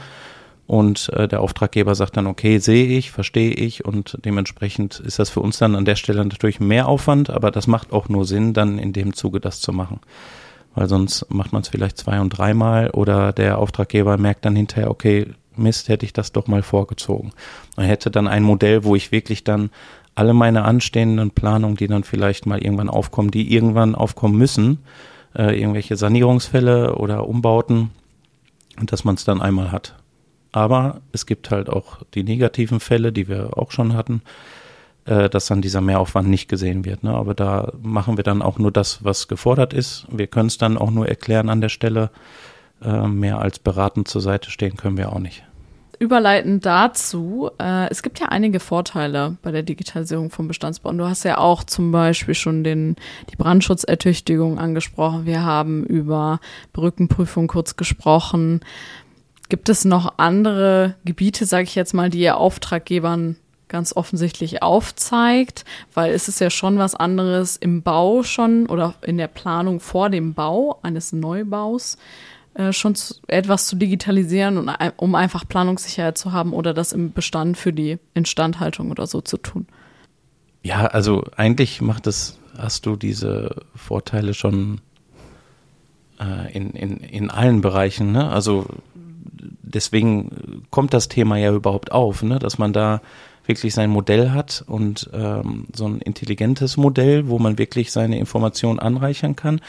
Und 0.71 1.09
äh, 1.15 1.27
der 1.27 1.41
Auftraggeber 1.41 1.97
sagt 1.97 2.17
dann, 2.17 2.29
okay, 2.29 2.59
sehe 2.59 2.87
ich, 2.87 3.11
verstehe 3.11 3.51
ich 3.51 3.85
und 3.85 4.19
dementsprechend 4.25 5.01
ist 5.01 5.19
das 5.19 5.29
für 5.29 5.41
uns 5.41 5.59
dann 5.59 5.75
an 5.75 5.85
der 5.85 5.97
Stelle 5.97 6.25
natürlich 6.25 6.61
mehr 6.61 6.87
Aufwand, 6.87 7.29
aber 7.29 7.51
das 7.51 7.67
macht 7.67 7.93
auch 7.93 8.09
nur 8.09 8.25
Sinn, 8.25 8.53
dann 8.53 8.79
in 8.79 8.93
dem 8.93 9.13
Zuge 9.13 9.41
das 9.41 9.61
zu 9.61 9.73
machen 9.73 9.99
weil 10.77 10.89
sonst 10.89 11.27
macht 11.29 11.53
man 11.53 11.63
es 11.63 11.69
vielleicht 11.69 11.99
zwei 11.99 12.21
und 12.21 12.31
dreimal 12.31 12.91
oder 12.91 13.33
der 13.33 13.59
Auftraggeber 13.59 14.19
merkt 14.19 14.45
dann 14.45 14.55
hinterher, 14.55 14.89
okay, 14.89 15.27
Mist, 15.57 15.89
hätte 15.89 16.07
ich 16.07 16.13
das 16.13 16.31
doch 16.31 16.47
mal 16.47 16.63
vorgezogen. 16.63 17.33
Man 17.77 17.87
hätte 17.87 18.13
dann 18.13 18.29
ein 18.29 18.45
Modell, 18.45 18.85
wo 18.85 18.95
ich 18.95 19.11
wirklich 19.11 19.43
dann 19.43 19.71
alle 20.15 20.33
meine 20.33 20.65
anstehenden 20.65 21.33
Planungen, 21.33 21.77
die 21.77 21.89
dann 21.89 22.05
vielleicht 22.05 22.47
mal 22.47 22.63
irgendwann 22.63 22.89
aufkommen, 22.89 23.33
die 23.33 23.53
irgendwann 23.53 23.97
aufkommen 23.97 24.39
müssen, 24.39 24.79
äh, 25.37 25.61
irgendwelche 25.61 25.97
Sanierungsfälle 25.97 26.95
oder 26.95 27.27
Umbauten, 27.27 27.91
dass 28.81 29.03
man 29.03 29.17
es 29.17 29.25
dann 29.25 29.43
einmal 29.43 29.73
hat. 29.73 30.00
Aber 30.53 31.01
es 31.13 31.27
gibt 31.27 31.51
halt 31.51 31.69
auch 31.69 31.99
die 32.15 32.25
negativen 32.25 32.81
Fälle, 32.81 33.13
die 33.13 33.29
wir 33.29 33.57
auch 33.57 33.71
schon 33.71 33.95
hatten, 33.95 34.23
äh, 35.05 35.29
dass 35.29 35.47
dann 35.47 35.63
dieser 35.63 35.81
Mehraufwand 35.81 36.29
nicht 36.29 36.49
gesehen 36.49 36.85
wird. 36.85 37.03
Ne? 37.03 37.13
Aber 37.15 37.35
da 37.35 37.73
machen 37.83 38.17
wir 38.17 38.25
dann 38.25 38.43
auch 38.43 38.59
nur 38.59 38.73
das, 38.73 39.05
was 39.05 39.29
gefordert 39.29 39.73
ist. 39.73 40.07
Wir 40.11 40.27
können 40.27 40.49
es 40.49 40.59
dann 40.59 40.79
auch 40.79 40.91
nur 40.91 41.09
erklären 41.09 41.49
an 41.49 41.61
der 41.61 41.69
Stelle. 41.69 42.11
Äh, 42.83 43.07
mehr 43.09 43.39
als 43.39 43.59
beratend 43.59 44.09
zur 44.09 44.23
Seite 44.23 44.51
stehen 44.51 44.77
können 44.77 44.97
wir 44.97 45.13
auch 45.13 45.19
nicht. 45.19 45.45
Überleitend 45.99 46.65
dazu, 46.65 47.51
äh, 47.61 47.91
es 47.91 48.03
gibt 48.03 48.21
ja 48.21 48.29
einige 48.29 48.59
Vorteile 48.59 49.37
bei 49.43 49.53
der 49.53 49.63
Digitalisierung 49.63 50.31
vom 50.31 50.49
Bestandsbau. 50.49 50.89
Und 50.89 50.97
du 50.97 51.07
hast 51.07 51.25
ja 51.25 51.37
auch 51.37 51.63
zum 51.63 51.93
Beispiel 51.93 52.35
schon 52.35 52.65
den, 52.65 52.97
die 53.31 53.37
Brandschutzertüchtigung 53.37 54.59
angesprochen. 54.59 55.27
Wir 55.27 55.43
haben 55.45 55.85
über 55.85 56.41
Brückenprüfung 56.73 57.49
kurz 57.49 57.77
gesprochen. 57.77 58.61
Gibt 59.51 59.69
es 59.69 59.85
noch 59.85 60.15
andere 60.17 60.95
Gebiete, 61.05 61.45
sage 61.45 61.65
ich 61.65 61.75
jetzt 61.75 61.93
mal, 61.93 62.09
die 62.09 62.21
ihr 62.21 62.37
Auftraggebern 62.37 63.37
ganz 63.67 63.95
offensichtlich 63.95 64.63
aufzeigt, 64.63 65.65
weil 65.93 66.13
es 66.13 66.29
ist 66.29 66.41
ja 66.41 66.51
schon 66.51 66.79
was 66.79 66.95
anderes 66.95 67.57
im 67.57 67.83
Bau 67.83 68.23
schon 68.23 68.67
oder 68.67 68.95
in 69.03 69.19
der 69.19 69.27
Planung 69.27 69.81
vor 69.81 70.09
dem 70.09 70.35
Bau 70.35 70.79
eines 70.83 71.13
Neubaus 71.13 71.99
äh, 72.55 72.73
schon 72.73 72.95
zu, 72.95 73.15
etwas 73.27 73.67
zu 73.67 73.75
digitalisieren 73.75 74.57
und 74.57 74.71
um 74.97 75.17
einfach 75.17 75.49
Planungssicherheit 75.49 76.17
zu 76.17 76.31
haben 76.31 76.53
oder 76.53 76.73
das 76.73 76.93
im 76.93 77.13
Bestand 77.13 77.59
für 77.59 77.73
die 77.73 77.99
Instandhaltung 78.15 78.93
oder 78.93 79.09
so 79.09 79.21
zu 79.21 79.37
tun. 79.37 79.67
Ja, 80.63 80.87
also 80.87 81.25
eigentlich 81.37 81.81
macht 81.81 82.07
es, 82.07 82.39
hast 82.57 82.87
du 82.87 82.95
diese 82.95 83.63
Vorteile 83.75 84.33
schon 84.33 84.81
äh, 86.21 86.53
in, 86.53 86.71
in, 86.71 86.99
in 86.99 87.31
allen 87.31 87.63
Bereichen, 87.63 88.13
ne? 88.13 88.29
Also 88.29 88.67
deswegen 89.71 90.63
kommt 90.71 90.95
das 90.95 91.09
Thema 91.09 91.37
ja 91.37 91.53
überhaupt 91.53 91.93
auf, 91.93 92.23
ne? 92.23 92.39
dass 92.39 92.59
man 92.59 92.73
da 92.73 93.01
wirklich 93.47 93.75
sein 93.75 93.91
Modell 93.91 94.31
hat 94.31 94.65
und 94.67 95.11
ähm, 95.13 95.67
so 95.75 95.87
ein 95.87 96.01
intelligentes 96.01 96.77
Modell, 96.77 97.29
wo 97.29 97.39
man 97.39 97.59
wirklich 97.59 97.91
seine 97.91 98.19
Informationen 98.19 98.79
anreichern 98.79 99.35
kann. 99.35 99.61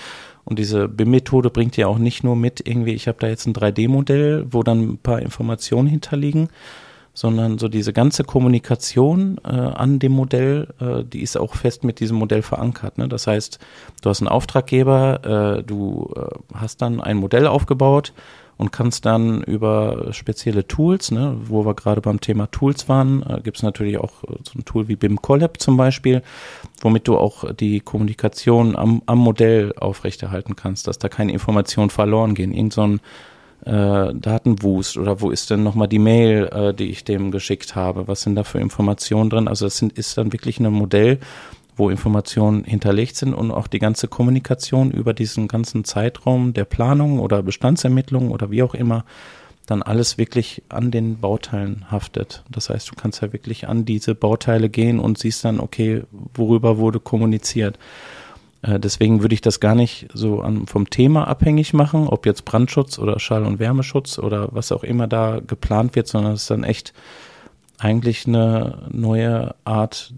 Und 0.43 0.59
diese 0.59 0.87
BIM-Methode 0.87 1.49
bringt 1.49 1.77
ja 1.77 1.87
auch 1.87 1.97
nicht 1.97 2.23
nur 2.23 2.35
mit, 2.35 2.67
irgendwie, 2.67 2.93
ich 2.93 3.07
habe 3.07 3.17
da 3.19 3.27
jetzt 3.27 3.45
ein 3.47 3.53
3D-Modell, 3.53 4.47
wo 4.51 4.63
dann 4.63 4.81
ein 4.81 4.97
paar 4.97 5.21
Informationen 5.21 5.87
hinterliegen, 5.87 6.49
sondern 7.13 7.57
so 7.57 7.67
diese 7.67 7.93
ganze 7.93 8.23
Kommunikation 8.23 9.39
äh, 9.43 9.49
an 9.49 9.99
dem 9.99 10.13
Modell, 10.13 10.67
äh, 10.79 11.03
die 11.03 11.21
ist 11.21 11.37
auch 11.37 11.55
fest 11.55 11.83
mit 11.83 11.99
diesem 11.99 12.17
Modell 12.17 12.41
verankert. 12.41 12.97
Ne? 12.97 13.07
Das 13.07 13.27
heißt, 13.27 13.59
du 14.01 14.09
hast 14.09 14.21
einen 14.21 14.29
Auftraggeber, 14.29 15.57
äh, 15.59 15.63
du 15.63 16.13
äh, 16.15 16.21
hast 16.53 16.81
dann 16.81 17.01
ein 17.01 17.17
Modell 17.17 17.47
aufgebaut, 17.47 18.13
und 18.61 18.71
kannst 18.71 19.07
dann 19.07 19.41
über 19.41 20.13
spezielle 20.13 20.67
Tools, 20.67 21.09
ne, 21.09 21.35
wo 21.45 21.65
wir 21.65 21.73
gerade 21.73 21.99
beim 21.99 22.21
Thema 22.21 22.45
Tools 22.51 22.87
waren, 22.87 23.23
äh, 23.23 23.41
gibt 23.41 23.57
es 23.57 23.63
natürlich 23.63 23.97
auch 23.97 24.23
äh, 24.23 24.35
so 24.43 24.59
ein 24.59 24.65
Tool 24.65 24.87
wie 24.87 24.95
BIM 24.95 25.19
Collab 25.19 25.59
zum 25.59 25.77
Beispiel, 25.77 26.21
womit 26.79 27.07
du 27.07 27.17
auch 27.17 27.51
die 27.53 27.79
Kommunikation 27.79 28.75
am, 28.75 29.01
am 29.07 29.17
Modell 29.17 29.73
aufrechterhalten 29.75 30.55
kannst, 30.55 30.87
dass 30.87 30.99
da 30.99 31.09
keine 31.09 31.31
Informationen 31.31 31.89
verloren 31.89 32.35
gehen. 32.35 32.53
Irgend 32.53 32.73
so 32.73 32.83
ein 32.83 32.99
äh, 33.65 34.13
Datenwust 34.13 34.95
oder 34.95 35.21
wo 35.21 35.31
ist 35.31 35.49
denn 35.49 35.63
nochmal 35.63 35.87
die 35.87 35.97
Mail, 35.97 36.47
äh, 36.53 36.71
die 36.71 36.91
ich 36.91 37.03
dem 37.03 37.31
geschickt 37.31 37.75
habe? 37.75 38.07
Was 38.07 38.21
sind 38.21 38.35
da 38.35 38.43
für 38.43 38.59
Informationen 38.59 39.31
drin? 39.31 39.47
Also 39.47 39.65
das 39.65 39.77
sind, 39.77 39.93
ist 39.93 40.19
dann 40.19 40.33
wirklich 40.33 40.59
ein 40.59 40.71
Modell, 40.71 41.17
wo 41.81 41.89
Informationen 41.89 42.63
hinterlegt 42.63 43.15
sind 43.15 43.33
und 43.33 43.49
auch 43.49 43.65
die 43.65 43.79
ganze 43.79 44.07
Kommunikation 44.07 44.91
über 44.91 45.15
diesen 45.15 45.47
ganzen 45.47 45.83
Zeitraum 45.83 46.53
der 46.53 46.65
Planung 46.65 47.19
oder 47.19 47.41
Bestandsermittlung 47.41 48.29
oder 48.29 48.51
wie 48.51 48.61
auch 48.61 48.75
immer 48.75 49.03
dann 49.65 49.81
alles 49.81 50.19
wirklich 50.19 50.61
an 50.69 50.91
den 50.91 51.17
Bauteilen 51.17 51.89
haftet. 51.89 52.43
Das 52.51 52.69
heißt, 52.69 52.91
du 52.91 52.95
kannst 52.95 53.23
ja 53.23 53.33
wirklich 53.33 53.67
an 53.67 53.83
diese 53.83 54.13
Bauteile 54.13 54.69
gehen 54.69 54.99
und 54.99 55.17
siehst 55.17 55.43
dann, 55.43 55.59
okay, 55.59 56.03
worüber 56.35 56.77
wurde 56.77 56.99
kommuniziert. 56.99 57.79
Äh, 58.61 58.79
deswegen 58.79 59.23
würde 59.23 59.33
ich 59.33 59.41
das 59.41 59.59
gar 59.59 59.73
nicht 59.73 60.07
so 60.13 60.45
vom 60.67 60.87
Thema 60.91 61.27
abhängig 61.27 61.73
machen, 61.73 62.07
ob 62.07 62.27
jetzt 62.27 62.45
Brandschutz 62.45 62.99
oder 62.99 63.19
Schall- 63.19 63.45
und 63.45 63.57
Wärmeschutz 63.57 64.19
oder 64.19 64.49
was 64.51 64.71
auch 64.71 64.83
immer 64.83 65.07
da 65.07 65.39
geplant 65.39 65.95
wird, 65.95 66.07
sondern 66.07 66.33
es 66.33 66.43
ist 66.43 66.51
dann 66.51 66.63
echt 66.63 66.93
eigentlich 67.79 68.27
eine 68.27 68.83
neue 68.91 69.55
Art 69.65 70.13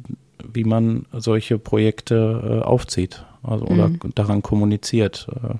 wie 0.51 0.63
man 0.63 1.06
solche 1.12 1.58
Projekte 1.58 2.62
äh, 2.62 2.65
aufzieht 2.65 3.25
also, 3.43 3.65
oder 3.65 3.89
mhm. 3.89 3.99
daran 4.15 4.41
kommuniziert. 4.41 5.27
Äh, 5.32 5.56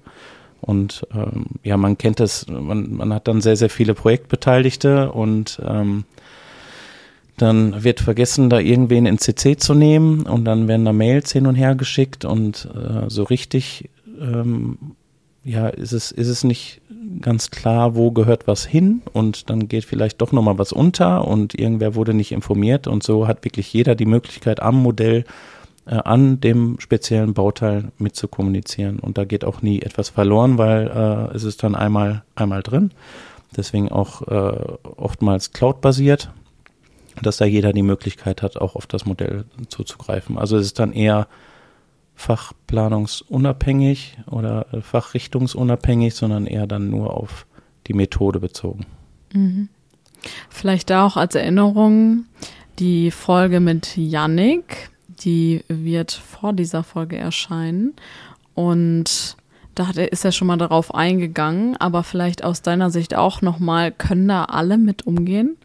und 0.62 1.06
ähm, 1.14 1.46
ja, 1.64 1.76
man 1.76 1.98
kennt 1.98 2.20
das, 2.20 2.48
man, 2.48 2.94
man 2.94 3.14
hat 3.14 3.28
dann 3.28 3.42
sehr, 3.42 3.58
sehr 3.58 3.70
viele 3.70 3.94
Projektbeteiligte 3.94 5.12
und 5.12 5.62
ähm, 5.66 6.06
dann 7.38 7.84
wird 7.84 8.00
vergessen, 8.00 8.50
da 8.50 8.60
irgendwen 8.60 9.06
in 9.06 9.18
CC 9.18 9.58
zu 9.58 9.74
nehmen 9.74 10.22
und 10.22 10.46
dann 10.46 10.68
werden 10.68 10.86
da 10.86 10.94
Mails 10.94 11.32
hin 11.32 11.48
und 11.48 11.56
her 11.56 11.76
geschickt 11.76 12.24
und 12.24 12.70
äh, 12.74 13.10
so 13.10 13.24
richtig 13.24 13.90
ähm, 14.22 14.78
ja, 15.44 15.68
ist 15.68 15.92
es, 15.92 16.12
ist 16.12 16.30
es 16.30 16.44
nicht 16.44 16.82
ganz 17.22 17.52
klar, 17.52 17.96
wo 17.96 18.12
gehört 18.12 18.48
was 18.48 18.66
hin 18.66 19.02
und 19.12 19.50
dann 19.50 19.68
geht 19.68 19.86
vielleicht 19.86 20.22
doch 20.22 20.32
nochmal 20.32 20.58
was 20.58 20.72
unter 20.72 21.28
und 21.28 21.58
irgendwer 21.58 21.96
wurde 21.96 22.14
nicht 22.14 22.32
informiert 22.32 22.88
und 22.88 23.04
so 23.04 23.28
hat 23.28 23.44
wirklich 23.44 23.72
jeder 23.74 23.96
die 23.96 24.06
Möglichkeit 24.06 24.62
am 24.62 24.82
Modell 24.82 25.26
äh, 25.86 25.96
an 25.96 26.40
dem 26.40 26.80
speziellen 26.80 27.34
Bauteil 27.34 27.92
mit 27.98 28.16
zu 28.16 28.28
kommunizieren 28.28 29.00
und 29.00 29.18
da 29.18 29.26
geht 29.26 29.44
auch 29.44 29.62
nie 29.62 29.82
etwas 29.82 30.10
verloren, 30.10 30.58
weil 30.58 30.88
äh, 30.88 31.36
es 31.36 31.44
ist 31.44 31.64
dann 31.64 31.76
einmal, 31.76 32.24
einmal 32.36 32.64
drin. 32.64 32.92
Deswegen 33.56 33.92
auch 33.92 34.22
äh, 34.24 34.78
oftmals 34.98 35.52
Cloud-basiert, 35.52 36.32
dass 37.22 37.38
da 37.38 37.46
jeder 37.46 37.74
die 37.74 37.84
Möglichkeit 37.84 38.42
hat, 38.42 38.58
auch 38.58 38.76
auf 38.76 38.88
das 38.88 39.06
Modell 39.06 39.46
zuzugreifen. 39.68 40.38
Also 40.38 40.58
es 40.58 40.68
ist 40.68 40.80
dann 40.80 40.94
eher 40.94 41.28
fachplanungsunabhängig 42.24 44.18
oder 44.30 44.74
äh, 44.74 44.82
fachrichtungsunabhängig, 44.82 46.16
sondern 46.16 46.48
eher 46.48 46.68
dann 46.68 46.90
nur 46.90 47.16
auf 47.18 47.46
die 47.88 47.94
Methode 47.94 48.40
bezogen. 48.40 48.86
Mhm. 49.34 49.68
Vielleicht 50.50 50.90
da 50.90 51.06
auch 51.06 51.18
als 51.18 51.36
Erinnerung 51.36 52.26
die 52.80 53.12
Folge 53.12 53.60
mit 53.60 53.98
Yannick, 53.98 54.90
die 55.08 55.66
wird 55.68 56.14
vor 56.14 56.54
dieser 56.54 56.84
Folge 56.84 57.18
erscheinen. 57.18 57.94
Und 58.56 59.36
da 59.76 59.88
hat 59.88 59.98
ist 59.98 60.24
er 60.24 60.32
schon 60.32 60.48
mal 60.48 60.58
darauf 60.58 60.96
eingegangen, 60.96 61.76
aber 61.78 62.04
vielleicht 62.04 62.44
aus 62.44 62.62
deiner 62.62 62.90
Sicht 62.90 63.16
auch 63.16 63.42
nochmal, 63.42 63.92
können 63.92 64.30
da 64.30 64.46
alle 64.46 64.78
mit 64.78 65.06
umgehen? 65.06 65.58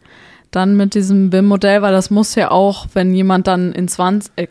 Dann 0.51 0.75
mit 0.75 0.93
diesem 0.95 1.29
BIM-Modell, 1.29 1.83
weil 1.83 1.93
das 1.93 2.09
muss 2.09 2.35
ja 2.35 2.51
auch, 2.51 2.87
wenn 2.93 3.13
jemand 3.13 3.47
dann 3.47 3.71
in 3.71 3.87
20, 3.87 4.33
äh, 4.35 4.47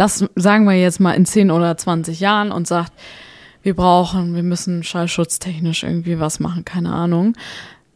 lass, 0.00 0.24
sagen 0.34 0.64
wir 0.64 0.80
jetzt 0.80 0.98
mal 0.98 1.12
in 1.12 1.26
10 1.26 1.50
oder 1.50 1.76
20 1.76 2.20
Jahren 2.20 2.52
und 2.52 2.66
sagt, 2.66 2.90
wir 3.62 3.76
brauchen, 3.76 4.34
wir 4.34 4.42
müssen 4.42 4.82
schallschutztechnisch 4.82 5.82
irgendwie 5.82 6.18
was 6.18 6.40
machen, 6.40 6.64
keine 6.64 6.94
Ahnung. 6.94 7.34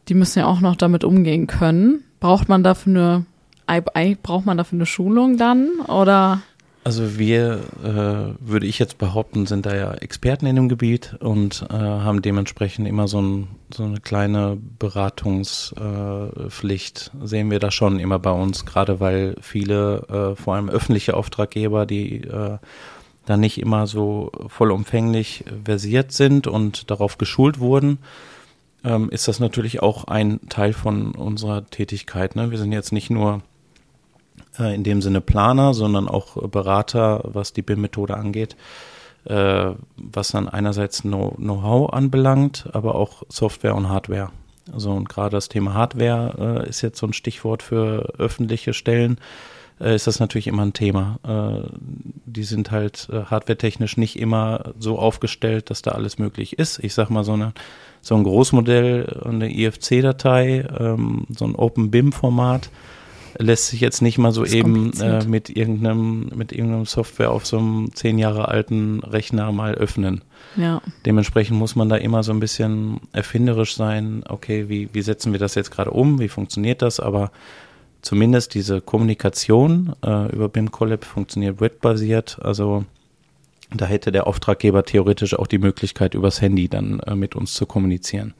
Die 0.07 0.13
müssen 0.13 0.37
ja 0.37 0.45
auch 0.45 0.59
noch 0.59 0.75
damit 0.75 1.03
umgehen 1.03 1.47
können. 1.47 2.03
Braucht 2.19 2.47
man 2.47 2.61
dafür 2.61 3.25
eine, 3.65 4.15
braucht 4.21 4.45
man 4.45 4.55
dafür 4.55 4.77
eine 4.77 4.85
Schulung 4.85 5.37
dann 5.37 5.79
oder? 5.87 6.43
Also 6.85 7.17
wir, 7.17 7.59
äh, 7.83 8.47
würde 8.47 8.65
ich 8.67 8.77
jetzt 8.77 8.99
behaupten, 8.99 9.47
sind 9.47 9.65
da 9.65 9.75
ja 9.75 9.95
Experten 9.95 10.45
in 10.45 10.55
dem 10.55 10.69
Gebiet 10.69 11.15
und 11.19 11.65
äh, 11.71 11.73
haben 11.73 12.21
dementsprechend 12.21 12.87
immer 12.87 13.07
so, 13.07 13.19
ein, 13.19 13.47
so 13.73 13.85
eine 13.85 13.99
kleine 13.99 14.59
Beratungspflicht. 14.77 17.11
Äh, 17.11 17.25
sehen 17.25 17.49
wir 17.49 17.57
da 17.57 17.71
schon 17.71 17.97
immer 17.97 18.19
bei 18.19 18.29
uns, 18.29 18.67
gerade 18.67 18.99
weil 18.99 19.35
viele, 19.41 20.03
äh, 20.09 20.35
vor 20.39 20.53
allem 20.53 20.69
öffentliche 20.69 21.17
Auftraggeber, 21.17 21.87
die 21.87 22.21
äh, 22.21 22.59
da 23.25 23.35
nicht 23.35 23.59
immer 23.59 23.87
so 23.87 24.31
vollumfänglich 24.47 25.43
versiert 25.63 26.11
sind 26.11 26.45
und 26.45 26.91
darauf 26.91 27.17
geschult 27.17 27.59
wurden, 27.59 27.97
ähm, 28.83 29.09
ist 29.09 29.27
das 29.27 29.39
natürlich 29.39 29.81
auch 29.81 30.03
ein 30.03 30.39
Teil 30.49 30.73
von 30.73 31.15
unserer 31.15 31.65
Tätigkeit. 31.65 32.35
Ne? 32.35 32.51
Wir 32.51 32.59
sind 32.59 32.73
jetzt 32.73 32.91
nicht 32.91 33.09
nur 33.09 33.41
in 34.59 34.83
dem 34.83 35.01
Sinne 35.01 35.21
Planer, 35.21 35.73
sondern 35.73 36.07
auch 36.07 36.47
Berater, 36.49 37.21
was 37.23 37.53
die 37.53 37.61
BIM-Methode 37.61 38.15
angeht, 38.15 38.55
äh, 39.25 39.71
was 39.97 40.29
dann 40.29 40.47
einerseits 40.47 41.01
Know-how 41.01 41.93
anbelangt, 41.93 42.69
aber 42.73 42.95
auch 42.95 43.23
Software 43.29 43.75
und 43.75 43.89
Hardware. 43.89 44.29
Also 44.73 44.91
und 44.91 45.09
gerade 45.09 45.31
das 45.31 45.49
Thema 45.49 45.73
Hardware 45.73 46.63
äh, 46.65 46.69
ist 46.69 46.81
jetzt 46.81 46.99
so 46.99 47.07
ein 47.07 47.13
Stichwort 47.13 47.61
für 47.61 48.13
öffentliche 48.17 48.73
Stellen. 48.73 49.19
Äh, 49.79 49.95
ist 49.95 50.07
das 50.07 50.19
natürlich 50.19 50.47
immer 50.47 50.63
ein 50.63 50.73
Thema. 50.73 51.19
Äh, 51.23 51.69
die 52.25 52.43
sind 52.43 52.71
halt 52.71 53.07
äh, 53.11 53.25
hardwaretechnisch 53.25 53.97
nicht 53.97 54.17
immer 54.17 54.73
so 54.79 54.97
aufgestellt, 54.97 55.69
dass 55.69 55.81
da 55.81 55.91
alles 55.91 56.17
möglich 56.17 56.57
ist. 56.57 56.79
Ich 56.79 56.93
sag 56.93 57.09
mal 57.09 57.23
so 57.23 57.33
eine 57.33 57.53
so 58.01 58.13
ein 58.15 58.23
Großmodell, 58.23 59.23
eine 59.25 59.51
IFC-Datei, 59.51 60.67
ähm, 60.79 61.25
so 61.35 61.45
ein 61.45 61.55
Open 61.55 61.89
BIM-Format 61.89 62.69
lässt 63.37 63.67
sich 63.67 63.81
jetzt 63.81 64.01
nicht 64.01 64.17
mal 64.17 64.31
so 64.31 64.45
eben 64.45 64.91
äh, 64.99 65.23
mit 65.25 65.49
irgendeinem, 65.49 66.29
mit 66.35 66.51
irgendeinem 66.51 66.85
Software 66.85 67.31
auf 67.31 67.45
so 67.45 67.57
einem 67.57 67.93
zehn 67.93 68.17
Jahre 68.17 68.47
alten 68.47 68.99
Rechner 69.01 69.51
mal 69.51 69.75
öffnen. 69.75 70.21
Ja. 70.55 70.81
Dementsprechend 71.05 71.57
muss 71.57 71.75
man 71.75 71.89
da 71.89 71.97
immer 71.97 72.23
so 72.23 72.31
ein 72.31 72.39
bisschen 72.39 73.01
erfinderisch 73.11 73.75
sein. 73.75 74.23
Okay, 74.27 74.69
wie, 74.69 74.89
wie 74.93 75.01
setzen 75.01 75.31
wir 75.31 75.39
das 75.39 75.55
jetzt 75.55 75.71
gerade 75.71 75.91
um? 75.91 76.19
Wie 76.19 76.29
funktioniert 76.29 76.81
das? 76.81 76.99
Aber 76.99 77.31
zumindest 78.01 78.53
diese 78.53 78.81
Kommunikation 78.81 79.93
äh, 80.05 80.31
über 80.31 80.47
BIM 80.47 80.71
Collab 80.71 81.03
funktioniert 81.03 81.59
webbasiert. 81.59 82.39
Also 82.41 82.85
da 83.73 83.85
hätte 83.85 84.11
der 84.11 84.27
Auftraggeber 84.27 84.83
theoretisch 84.83 85.37
auch 85.37 85.47
die 85.47 85.57
Möglichkeit, 85.57 86.13
übers 86.13 86.41
Handy 86.41 86.69
dann 86.69 86.99
äh, 87.01 87.15
mit 87.15 87.35
uns 87.35 87.53
zu 87.53 87.65
kommunizieren. 87.65 88.33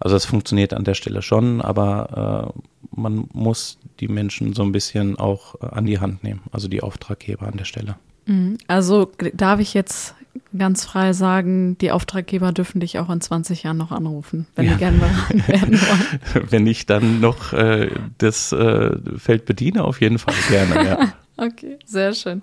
Also 0.00 0.14
das 0.14 0.24
funktioniert 0.24 0.72
an 0.72 0.84
der 0.84 0.94
Stelle 0.94 1.22
schon, 1.22 1.60
aber 1.60 2.54
äh, 2.54 2.77
man 2.98 3.28
muss 3.32 3.78
die 4.00 4.08
Menschen 4.08 4.52
so 4.52 4.62
ein 4.62 4.72
bisschen 4.72 5.16
auch 5.16 5.54
äh, 5.62 5.66
an 5.66 5.86
die 5.86 5.98
Hand 5.98 6.22
nehmen, 6.24 6.40
also 6.52 6.68
die 6.68 6.82
Auftraggeber 6.82 7.46
an 7.46 7.56
der 7.56 7.64
Stelle. 7.64 7.96
Mhm. 8.26 8.58
Also 8.66 9.10
darf 9.34 9.60
ich 9.60 9.74
jetzt 9.74 10.14
ganz 10.56 10.84
frei 10.84 11.12
sagen, 11.12 11.76
die 11.78 11.90
Auftraggeber 11.90 12.52
dürfen 12.52 12.80
dich 12.80 12.98
auch 12.98 13.10
in 13.10 13.20
20 13.20 13.64
Jahren 13.64 13.76
noch 13.76 13.92
anrufen, 13.92 14.46
wenn 14.54 14.66
ja. 14.66 14.72
die 14.72 14.78
gerne 14.78 14.98
beraten 14.98 15.48
werden 15.48 15.80
wollen. 16.34 16.50
wenn 16.50 16.66
ich 16.66 16.86
dann 16.86 17.20
noch 17.20 17.52
äh, 17.52 17.90
das 18.18 18.52
äh, 18.52 18.96
Feld 19.16 19.44
bediene, 19.46 19.84
auf 19.84 20.00
jeden 20.00 20.18
Fall 20.18 20.34
gerne, 20.48 20.86
ja. 20.86 21.12
okay, 21.36 21.78
sehr 21.84 22.14
schön. 22.14 22.42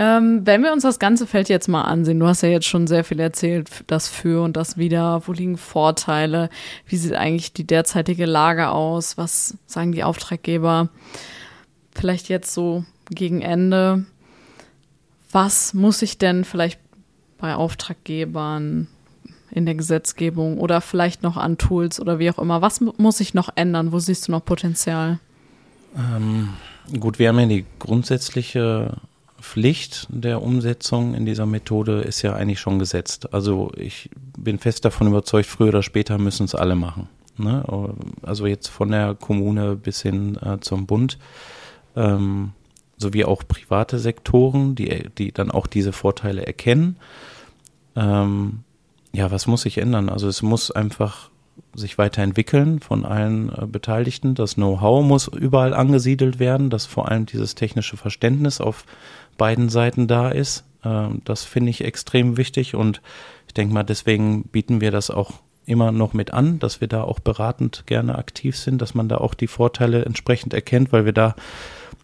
Ähm, 0.00 0.46
wenn 0.46 0.62
wir 0.62 0.72
uns 0.72 0.84
das 0.84 1.00
ganze 1.00 1.26
Feld 1.26 1.48
jetzt 1.48 1.66
mal 1.66 1.82
ansehen, 1.82 2.20
du 2.20 2.26
hast 2.28 2.42
ja 2.42 2.48
jetzt 2.48 2.68
schon 2.68 2.86
sehr 2.86 3.02
viel 3.02 3.18
erzählt, 3.18 3.68
das 3.88 4.08
für 4.08 4.44
und 4.44 4.56
das 4.56 4.78
wieder, 4.78 5.26
wo 5.26 5.32
liegen 5.32 5.56
Vorteile, 5.56 6.50
wie 6.86 6.96
sieht 6.96 7.14
eigentlich 7.14 7.52
die 7.52 7.66
derzeitige 7.66 8.24
Lage 8.24 8.68
aus, 8.68 9.18
was 9.18 9.58
sagen 9.66 9.90
die 9.90 10.04
Auftraggeber, 10.04 10.88
vielleicht 11.96 12.28
jetzt 12.28 12.54
so 12.54 12.84
gegen 13.10 13.42
Ende, 13.42 14.06
was 15.32 15.74
muss 15.74 16.00
ich 16.00 16.16
denn 16.16 16.44
vielleicht 16.44 16.78
bei 17.38 17.56
Auftraggebern 17.56 18.86
in 19.50 19.66
der 19.66 19.74
Gesetzgebung 19.74 20.58
oder 20.58 20.80
vielleicht 20.80 21.24
noch 21.24 21.36
an 21.36 21.58
Tools 21.58 21.98
oder 21.98 22.20
wie 22.20 22.30
auch 22.30 22.38
immer, 22.38 22.62
was 22.62 22.80
muss 22.80 23.18
ich 23.18 23.34
noch 23.34 23.48
ändern, 23.56 23.90
wo 23.90 23.98
siehst 23.98 24.28
du 24.28 24.32
noch 24.32 24.44
Potenzial? 24.44 25.18
Ähm, 25.96 26.50
gut, 27.00 27.18
wir 27.18 27.30
haben 27.30 27.40
ja 27.40 27.46
die 27.46 27.66
grundsätzliche 27.80 28.96
Pflicht 29.40 30.06
der 30.10 30.42
Umsetzung 30.42 31.14
in 31.14 31.24
dieser 31.24 31.46
Methode 31.46 32.00
ist 32.00 32.22
ja 32.22 32.34
eigentlich 32.34 32.60
schon 32.60 32.78
gesetzt. 32.78 33.32
Also 33.32 33.70
ich 33.76 34.10
bin 34.36 34.58
fest 34.58 34.84
davon 34.84 35.06
überzeugt, 35.06 35.46
früher 35.46 35.68
oder 35.68 35.82
später 35.82 36.18
müssen 36.18 36.44
es 36.44 36.54
alle 36.54 36.74
machen. 36.74 37.08
Ne? 37.36 37.64
Also 38.22 38.46
jetzt 38.46 38.68
von 38.68 38.90
der 38.90 39.14
Kommune 39.14 39.76
bis 39.76 40.02
hin 40.02 40.36
äh, 40.42 40.58
zum 40.60 40.86
Bund, 40.86 41.18
ähm, 41.96 42.52
sowie 42.96 43.24
auch 43.24 43.42
private 43.46 43.98
Sektoren, 43.98 44.74
die, 44.74 45.08
die 45.16 45.32
dann 45.32 45.50
auch 45.50 45.66
diese 45.66 45.92
Vorteile 45.92 46.44
erkennen. 46.46 46.96
Ähm, 47.94 48.60
ja, 49.12 49.30
was 49.30 49.46
muss 49.46 49.62
sich 49.62 49.78
ändern? 49.78 50.08
Also 50.08 50.28
es 50.28 50.42
muss 50.42 50.70
einfach 50.70 51.30
sich 51.74 51.98
weiterentwickeln 51.98 52.80
von 52.80 53.04
allen 53.04 53.50
äh, 53.50 53.66
Beteiligten. 53.66 54.34
Das 54.34 54.54
Know-how 54.54 55.04
muss 55.04 55.28
überall 55.28 55.74
angesiedelt 55.74 56.38
werden, 56.38 56.70
dass 56.70 56.86
vor 56.86 57.08
allem 57.08 57.26
dieses 57.26 57.54
technische 57.54 57.96
Verständnis 57.96 58.60
auf 58.60 58.84
beiden 59.38 59.70
Seiten 59.70 60.06
da 60.06 60.28
ist. 60.28 60.64
Ähm, 60.84 61.22
das 61.24 61.44
finde 61.44 61.70
ich 61.70 61.82
extrem 61.82 62.36
wichtig 62.36 62.74
und 62.74 63.00
ich 63.46 63.54
denke 63.54 63.72
mal, 63.72 63.84
deswegen 63.84 64.42
bieten 64.44 64.82
wir 64.82 64.90
das 64.90 65.10
auch 65.10 65.32
immer 65.64 65.92
noch 65.92 66.12
mit 66.12 66.32
an, 66.32 66.58
dass 66.58 66.80
wir 66.80 66.88
da 66.88 67.02
auch 67.02 67.20
beratend 67.20 67.84
gerne 67.86 68.16
aktiv 68.16 68.56
sind, 68.56 68.80
dass 68.80 68.94
man 68.94 69.08
da 69.08 69.18
auch 69.18 69.34
die 69.34 69.46
Vorteile 69.46 70.04
entsprechend 70.04 70.54
erkennt, 70.54 70.92
weil 70.92 71.04
wir 71.04 71.12
da 71.12 71.34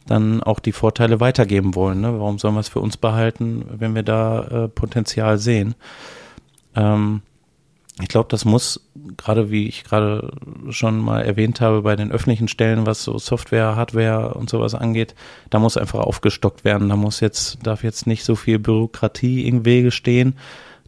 dann 0.07 0.43
auch 0.43 0.61
die 0.61 0.73
Vorteile 0.73 1.21
weitergeben 1.21 1.75
wollen. 1.75 2.03
Ne? 2.03 2.19
Warum 2.19 2.39
sollen 2.39 2.55
wir 2.55 2.61
es 2.61 2.69
für 2.69 2.81
uns 2.81 2.99
behalten, 2.99 3.65
wenn 3.79 3.95
wir 3.95 4.03
da 4.03 4.65
äh, 4.65 4.69
Potenzial 4.69 5.39
sehen? 5.39 5.75
Ähm, 6.77 7.23
ich 8.01 8.09
glaube, 8.09 8.29
das 8.29 8.45
muss, 8.45 8.89
gerade 9.17 9.53
wie 9.53 9.69
ich 9.69 9.85
gerade 9.85 10.33
schon 10.71 10.99
mal 10.99 11.23
erwähnt 11.23 11.61
habe, 11.61 11.83
bei 11.83 11.95
den 11.95 12.11
öffentlichen 12.11 12.49
Stellen, 12.49 12.87
was 12.87 13.05
so 13.05 13.19
Software, 13.19 13.77
Hardware 13.77 14.35
und 14.35 14.51
sowas 14.51 14.75
angeht, 14.75 15.15
da 15.51 15.61
muss 15.61 15.77
einfach 15.77 16.01
aufgestockt 16.01 16.65
werden. 16.65 16.89
Da 16.89 16.97
muss 16.97 17.21
jetzt, 17.21 17.59
darf 17.63 17.85
jetzt 17.85 18.09
nicht 18.09 18.25
so 18.25 18.35
viel 18.35 18.59
Bürokratie 18.59 19.47
im 19.47 19.65
Wege 19.65 19.93
stehen. 19.93 20.35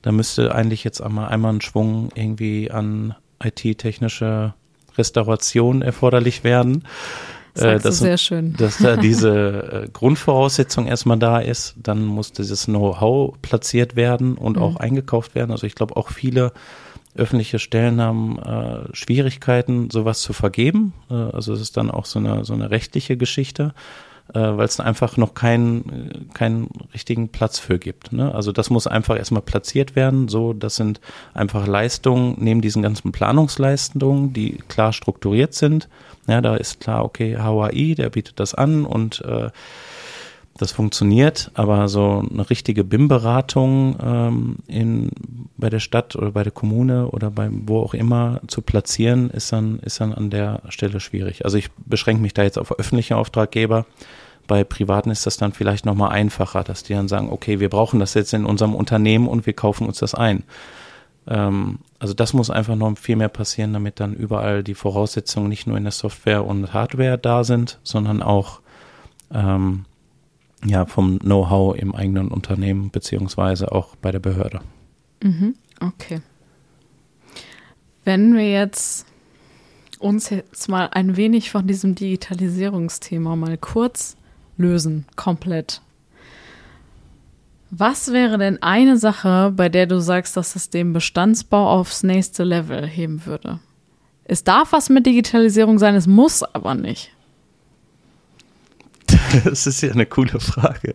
Da 0.03 0.11
müsste 0.11 0.53
eigentlich 0.53 0.83
jetzt 0.83 1.01
einmal, 1.01 1.29
einmal 1.29 1.55
ein 1.55 1.61
Schwung 1.61 2.09
irgendwie 2.14 2.73
an 2.73 3.14
IT-technische 3.42 4.55
Restauration 4.99 5.83
erforderlich 5.83 6.42
werden. 6.42 6.83
Sagst 7.55 7.85
äh, 7.85 7.88
dass, 7.88 7.99
sehr 8.01 8.19
schön. 8.19 8.55
dass 8.55 8.79
da 8.79 8.97
diese 8.97 9.85
äh, 9.85 9.88
Grundvoraussetzung 9.92 10.87
erstmal 10.87 11.19
da 11.19 11.38
ist, 11.38 11.77
dann 11.81 12.05
muss 12.05 12.33
dieses 12.33 12.64
Know-how 12.66 13.40
platziert 13.42 13.95
werden 13.95 14.37
und 14.37 14.57
mhm. 14.57 14.62
auch 14.62 14.77
eingekauft 14.77 15.37
werden. 15.37 15.53
Also 15.53 15.69
ich 15.69 15.77
glaube 15.77 15.97
auch 15.97 16.11
viele 16.11 16.53
öffentliche 17.16 17.59
Stellen 17.59 18.00
haben 18.00 18.38
äh, 18.38 18.94
Schwierigkeiten, 18.94 19.90
sowas 19.90 20.20
zu 20.20 20.33
vergeben. 20.33 20.92
Äh, 21.11 21.14
also 21.14 21.52
es 21.52 21.61
ist 21.61 21.76
dann 21.76 21.90
auch 21.90 22.05
so 22.05 22.18
eine, 22.18 22.44
so 22.44 22.55
eine 22.55 22.70
rechtliche 22.70 23.16
Geschichte, 23.16 23.74
äh, 24.35 24.40
weil 24.40 24.64
es 24.64 24.81
einfach 24.81 25.16
noch 25.16 25.35
keinen, 25.35 26.31
keinen 26.35 26.68
richtigen 26.94 27.29
Platz 27.29 27.59
für 27.59 27.79
gibt. 27.79 28.12
Ne? 28.12 28.35
Also 28.35 28.52
das 28.52 28.70
muss 28.70 28.87
einfach 28.87 29.16
erstmal 29.16 29.42
platziert 29.42 29.96
werden. 29.96 30.29
So, 30.29 30.52
das 30.52 30.76
sind 30.76 31.00
einfach 31.35 31.66
Leistungen 31.66 32.37
neben 32.38 32.61
diesen 32.61 32.83
ganzen 32.83 33.12
Planungsleistungen, 33.12 34.33
die 34.33 34.59
klar 34.68 34.92
strukturiert 34.92 35.55
sind. 35.55 35.88
Ja, 36.26 36.40
da 36.40 36.57
ist 36.57 36.81
klar, 36.81 37.05
okay, 37.05 37.37
HAI, 37.37 37.94
der 37.96 38.11
bietet 38.11 38.40
das 38.40 38.55
an 38.55 38.85
und 38.85 39.20
äh, 39.24 39.50
das 40.59 40.73
funktioniert, 40.73 41.51
aber 41.55 41.88
so 41.88 42.25
eine 42.31 42.49
richtige 42.49 42.85
BIM-Beratung 42.85 43.97
ähm, 44.03 44.57
in, 44.66 45.11
bei 45.57 45.71
der 45.71 45.81
Stadt 45.81 46.16
oder 46.16 46.33
bei 46.33 46.42
der 46.42 46.53
Kommune 46.53 47.09
oder 47.09 47.30
bei 47.30 47.49
wo 47.51 47.80
auch 47.80 47.95
immer 47.95 48.41
zu 48.47 48.62
platzieren, 48.62 49.30
ist 49.30 49.53
dann, 49.53 49.78
ist 49.80 50.01
dann 50.01 50.12
an 50.12 50.30
der 50.30 50.62
Stelle 50.68 51.01
schwierig. 51.01 51.45
Also 51.45 51.59
ich 51.59 51.70
beschränke 51.87 52.22
mich 52.22 52.35
da 52.35 52.43
jetzt 52.43 52.59
auf 52.59 52.78
öffentliche 52.78 53.16
Auftraggeber. 53.16 53.87
Bei 54.47 54.64
Privaten 54.64 55.11
ist 55.11 55.26
das 55.26 55.37
dann 55.37 55.53
vielleicht 55.53 55.87
nochmal 55.87 56.11
einfacher, 56.11 56.62
dass 56.62 56.83
die 56.83 56.95
dann 56.95 57.09
sagen, 57.09 57.30
okay, 57.30 57.59
wir 57.61 57.68
brauchen 57.68 58.01
das 58.01 58.14
jetzt 58.14 58.33
in 58.33 58.47
unserem 58.47 58.74
Unternehmen 58.74 59.28
und 59.28 59.47
wir 59.47 59.55
kaufen 59.55 59.87
uns 59.87 59.99
das 59.99 60.14
ein. 60.14 60.45
Ähm, 61.26 61.78
also 61.99 62.14
das 62.14 62.33
muss 62.33 62.51
einfach 62.51 62.76
noch 62.76 62.97
viel 62.99 63.16
mehr 63.16 63.28
passieren, 63.28 63.72
damit 63.72 64.01
dann 64.01 64.14
überall 64.14 64.62
die 64.62 64.74
Voraussetzungen 64.74 65.49
nicht 65.49 65.66
nur 65.66 65.76
in 65.76 65.85
der 65.85 65.93
Software 65.93 66.45
und 66.45 66.72
Hardware 66.72 67.18
da 67.18 67.45
sind, 67.45 67.80
sondern 67.83 68.22
auch 68.22 68.61
ähm, 69.33 69.85
ja, 70.64 70.86
vom 70.86 71.18
Know-how 71.18 71.76
im 71.76 71.94
eigenen 71.94 72.28
Unternehmen 72.28 72.90
beziehungsweise 72.90 73.72
auch 73.72 73.96
bei 73.96 74.11
der 74.11 74.20
Behörde. 74.20 74.61
Mhm. 75.22 75.54
Okay. 75.80 76.20
Wenn 78.04 78.34
wir 78.34 78.50
jetzt 78.50 79.07
uns 79.98 80.30
jetzt 80.30 80.68
mal 80.68 80.88
ein 80.92 81.16
wenig 81.16 81.50
von 81.50 81.66
diesem 81.66 81.94
Digitalisierungsthema 81.94 83.36
mal 83.36 83.59
kurz 83.59 84.16
lösen, 84.57 85.07
komplett. 85.16 85.80
Was 87.70 88.12
wäre 88.12 88.38
denn 88.38 88.62
eine 88.62 88.96
Sache, 88.96 89.52
bei 89.54 89.68
der 89.68 89.86
du 89.86 90.00
sagst, 90.00 90.36
dass 90.36 90.54
es 90.54 90.70
den 90.70 90.92
Bestandsbau 90.92 91.68
aufs 91.68 92.02
nächste 92.02 92.44
Level 92.44 92.86
heben 92.86 93.26
würde? 93.26 93.59
Es 94.24 94.44
darf 94.44 94.72
was 94.72 94.88
mit 94.88 95.07
Digitalisierung 95.07 95.78
sein, 95.78 95.94
es 95.94 96.07
muss 96.07 96.42
aber 96.42 96.74
nicht. 96.74 97.12
Das 99.45 99.66
ist 99.66 99.81
ja 99.81 99.91
eine 99.93 100.07
coole 100.07 100.41
Frage. 100.41 100.95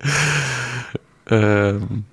Ähm, 1.27 2.05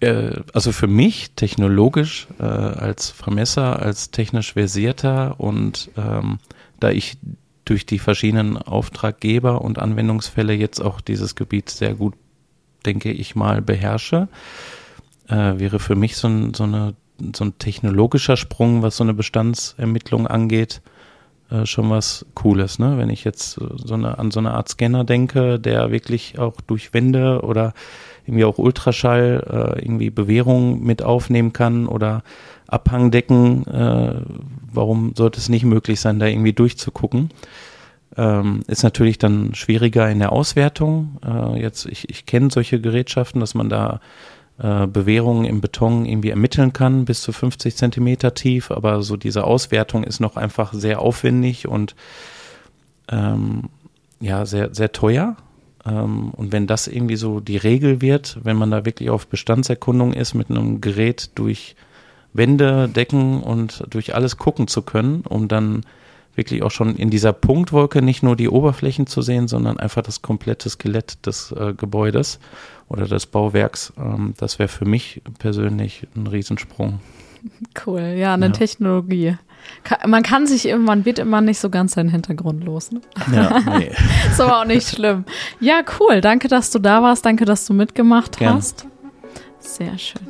äh, 0.00 0.40
also 0.52 0.72
für 0.72 0.86
mich 0.86 1.32
technologisch 1.36 2.26
äh, 2.38 2.44
als 2.44 3.10
Vermesser, 3.10 3.80
als 3.80 4.10
technisch 4.10 4.54
versierter 4.54 5.40
und 5.40 5.90
ähm, 5.96 6.38
da 6.80 6.90
ich 6.90 7.18
durch 7.64 7.86
die 7.86 7.98
verschiedenen 7.98 8.56
Auftraggeber 8.56 9.62
und 9.62 9.78
Anwendungsfälle 9.78 10.52
jetzt 10.52 10.80
auch 10.80 11.00
dieses 11.00 11.36
Gebiet 11.36 11.70
sehr 11.70 11.94
gut, 11.94 12.14
denke 12.84 13.12
ich 13.12 13.36
mal, 13.36 13.62
beherrsche, 13.62 14.28
äh, 15.28 15.58
wäre 15.58 15.78
für 15.78 15.94
mich 15.94 16.16
so 16.16 16.28
ein, 16.28 16.54
so, 16.54 16.64
eine, 16.64 16.94
so 17.34 17.44
ein 17.44 17.58
technologischer 17.58 18.36
Sprung, 18.36 18.82
was 18.82 18.96
so 18.96 19.04
eine 19.04 19.14
Bestandsermittlung 19.14 20.26
angeht, 20.26 20.82
äh, 21.52 21.66
schon 21.66 21.90
was 21.90 22.24
Cooles. 22.34 22.78
Ne? 22.78 22.98
Wenn 22.98 23.10
ich 23.10 23.24
jetzt 23.24 23.52
so 23.52 23.94
eine, 23.94 24.18
an 24.18 24.30
so 24.30 24.40
eine 24.40 24.52
Art 24.52 24.68
Scanner 24.68 25.04
denke, 25.04 25.58
der 25.58 25.90
wirklich 25.90 26.38
auch 26.38 26.60
durch 26.66 26.94
Wände 26.94 27.42
oder 27.42 27.74
irgendwie 28.26 28.44
auch 28.44 28.58
Ultraschall 28.58 29.76
äh, 29.78 29.84
irgendwie 29.84 30.10
Bewährung 30.10 30.82
mit 30.82 31.02
aufnehmen 31.02 31.52
kann 31.52 31.86
oder 31.86 32.22
Abhangdecken. 32.68 33.66
Äh, 33.66 34.22
warum 34.72 35.14
sollte 35.16 35.38
es 35.38 35.48
nicht 35.48 35.64
möglich 35.64 36.00
sein, 36.00 36.18
da 36.18 36.26
irgendwie 36.26 36.52
durchzugucken? 36.52 37.30
Ähm, 38.16 38.60
ist 38.66 38.82
natürlich 38.82 39.18
dann 39.18 39.54
schwieriger 39.54 40.10
in 40.10 40.18
der 40.18 40.32
Auswertung. 40.32 41.18
Äh, 41.24 41.60
jetzt, 41.60 41.86
ich, 41.86 42.08
ich 42.10 42.26
kenne 42.26 42.50
solche 42.50 42.80
Gerätschaften, 42.80 43.40
dass 43.40 43.54
man 43.54 43.68
da 43.68 44.00
äh, 44.58 44.86
Bewährungen 44.86 45.44
im 45.44 45.60
Beton 45.60 46.04
irgendwie 46.04 46.30
ermitteln 46.30 46.72
kann, 46.72 47.04
bis 47.04 47.22
zu 47.22 47.32
50 47.32 47.76
Zentimeter 47.76 48.34
tief, 48.34 48.70
aber 48.70 49.02
so 49.02 49.16
diese 49.16 49.44
Auswertung 49.44 50.04
ist 50.04 50.20
noch 50.20 50.36
einfach 50.36 50.72
sehr 50.72 51.00
aufwendig 51.00 51.68
und 51.68 51.94
ähm, 53.08 53.70
ja, 54.20 54.46
sehr, 54.46 54.74
sehr 54.74 54.92
teuer. 54.92 55.36
Ähm, 55.84 56.30
und 56.30 56.52
wenn 56.52 56.66
das 56.66 56.86
irgendwie 56.86 57.16
so 57.16 57.40
die 57.40 57.56
Regel 57.56 58.00
wird, 58.00 58.38
wenn 58.42 58.56
man 58.56 58.70
da 58.70 58.84
wirklich 58.84 59.10
auf 59.10 59.26
Bestandserkundung 59.26 60.12
ist, 60.12 60.34
mit 60.34 60.50
einem 60.50 60.80
Gerät 60.80 61.30
durch 61.34 61.76
Wände, 62.32 62.88
Decken 62.88 63.42
und 63.42 63.84
durch 63.90 64.14
alles 64.14 64.36
gucken 64.36 64.68
zu 64.68 64.82
können, 64.82 65.22
um 65.28 65.48
dann 65.48 65.84
wirklich 66.34 66.62
auch 66.62 66.70
schon 66.70 66.96
in 66.96 67.10
dieser 67.10 67.32
Punktwolke 67.32 68.02
nicht 68.02 68.22
nur 68.22 68.36
die 68.36 68.48
Oberflächen 68.48 69.06
zu 69.06 69.22
sehen, 69.22 69.48
sondern 69.48 69.78
einfach 69.78 70.02
das 70.02 70.22
komplette 70.22 70.70
Skelett 70.70 71.26
des 71.26 71.52
äh, 71.52 71.74
Gebäudes 71.74 72.38
oder 72.88 73.06
des 73.06 73.26
Bauwerks. 73.26 73.92
Ähm, 73.98 74.34
das 74.38 74.58
wäre 74.58 74.68
für 74.68 74.84
mich 74.84 75.22
persönlich 75.38 76.06
ein 76.16 76.26
Riesensprung. 76.26 77.00
Cool, 77.84 78.14
ja, 78.16 78.34
eine 78.34 78.46
ja. 78.46 78.52
Technologie. 78.52 79.36
Man 80.06 80.22
kann 80.22 80.46
sich 80.46 80.66
immer, 80.66 80.84
man 80.84 81.04
wird 81.04 81.18
immer 81.18 81.40
nicht 81.40 81.58
so 81.58 81.70
ganz 81.70 81.92
seinen 81.92 82.08
Hintergrund 82.08 82.64
los. 82.64 82.90
Ne? 82.90 83.00
Ja, 83.32 83.60
nee. 83.78 83.90
ist 84.30 84.40
aber 84.40 84.60
auch 84.60 84.64
nicht 84.64 84.88
schlimm. 84.88 85.24
Ja, 85.60 85.82
cool. 85.98 86.20
Danke, 86.20 86.48
dass 86.48 86.70
du 86.70 86.78
da 86.78 87.02
warst. 87.02 87.24
Danke, 87.24 87.44
dass 87.44 87.66
du 87.66 87.74
mitgemacht 87.74 88.38
Gerne. 88.38 88.56
hast. 88.56 88.86
Sehr 89.58 89.96
schön. 89.98 90.22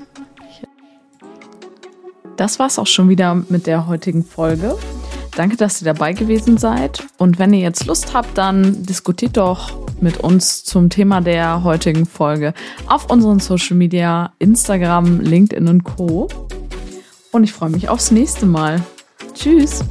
Das 2.37 2.59
war's 2.59 2.79
auch 2.79 2.87
schon 2.87 3.09
wieder 3.09 3.35
mit 3.35 3.67
der 3.67 3.87
heutigen 3.87 4.25
Folge. 4.25 4.77
Danke, 5.35 5.57
dass 5.57 5.81
ihr 5.81 5.87
dabei 5.87 6.13
gewesen 6.13 6.59
seid. 6.59 7.05
Und 7.17 7.39
wenn 7.39 7.55
ihr 7.55 7.61
jetzt 7.61 7.87
Lust 7.87 8.13
habt, 8.13 8.37
dann 8.37 8.85
diskutiert 8.85 9.37
doch 9.37 9.87
mit 10.01 10.19
uns 10.19 10.65
zum 10.65 10.91
Thema 10.91 11.21
der 11.21 11.65
heutigen 11.65 12.05
Folge 12.05 12.53
auf 12.87 13.11
unseren 13.11 13.41
Social 13.41 13.77
Media, 13.77 14.33
Instagram, 14.39 15.21
LinkedIn 15.21 15.69
und 15.69 15.85
Co. 15.85 16.29
Und 17.31 17.45
ich 17.45 17.53
freue 17.53 17.71
mich 17.71 17.89
aufs 17.89 18.11
nächste 18.11 18.45
Mal. 18.45 18.83
Tschüss. 19.35 19.85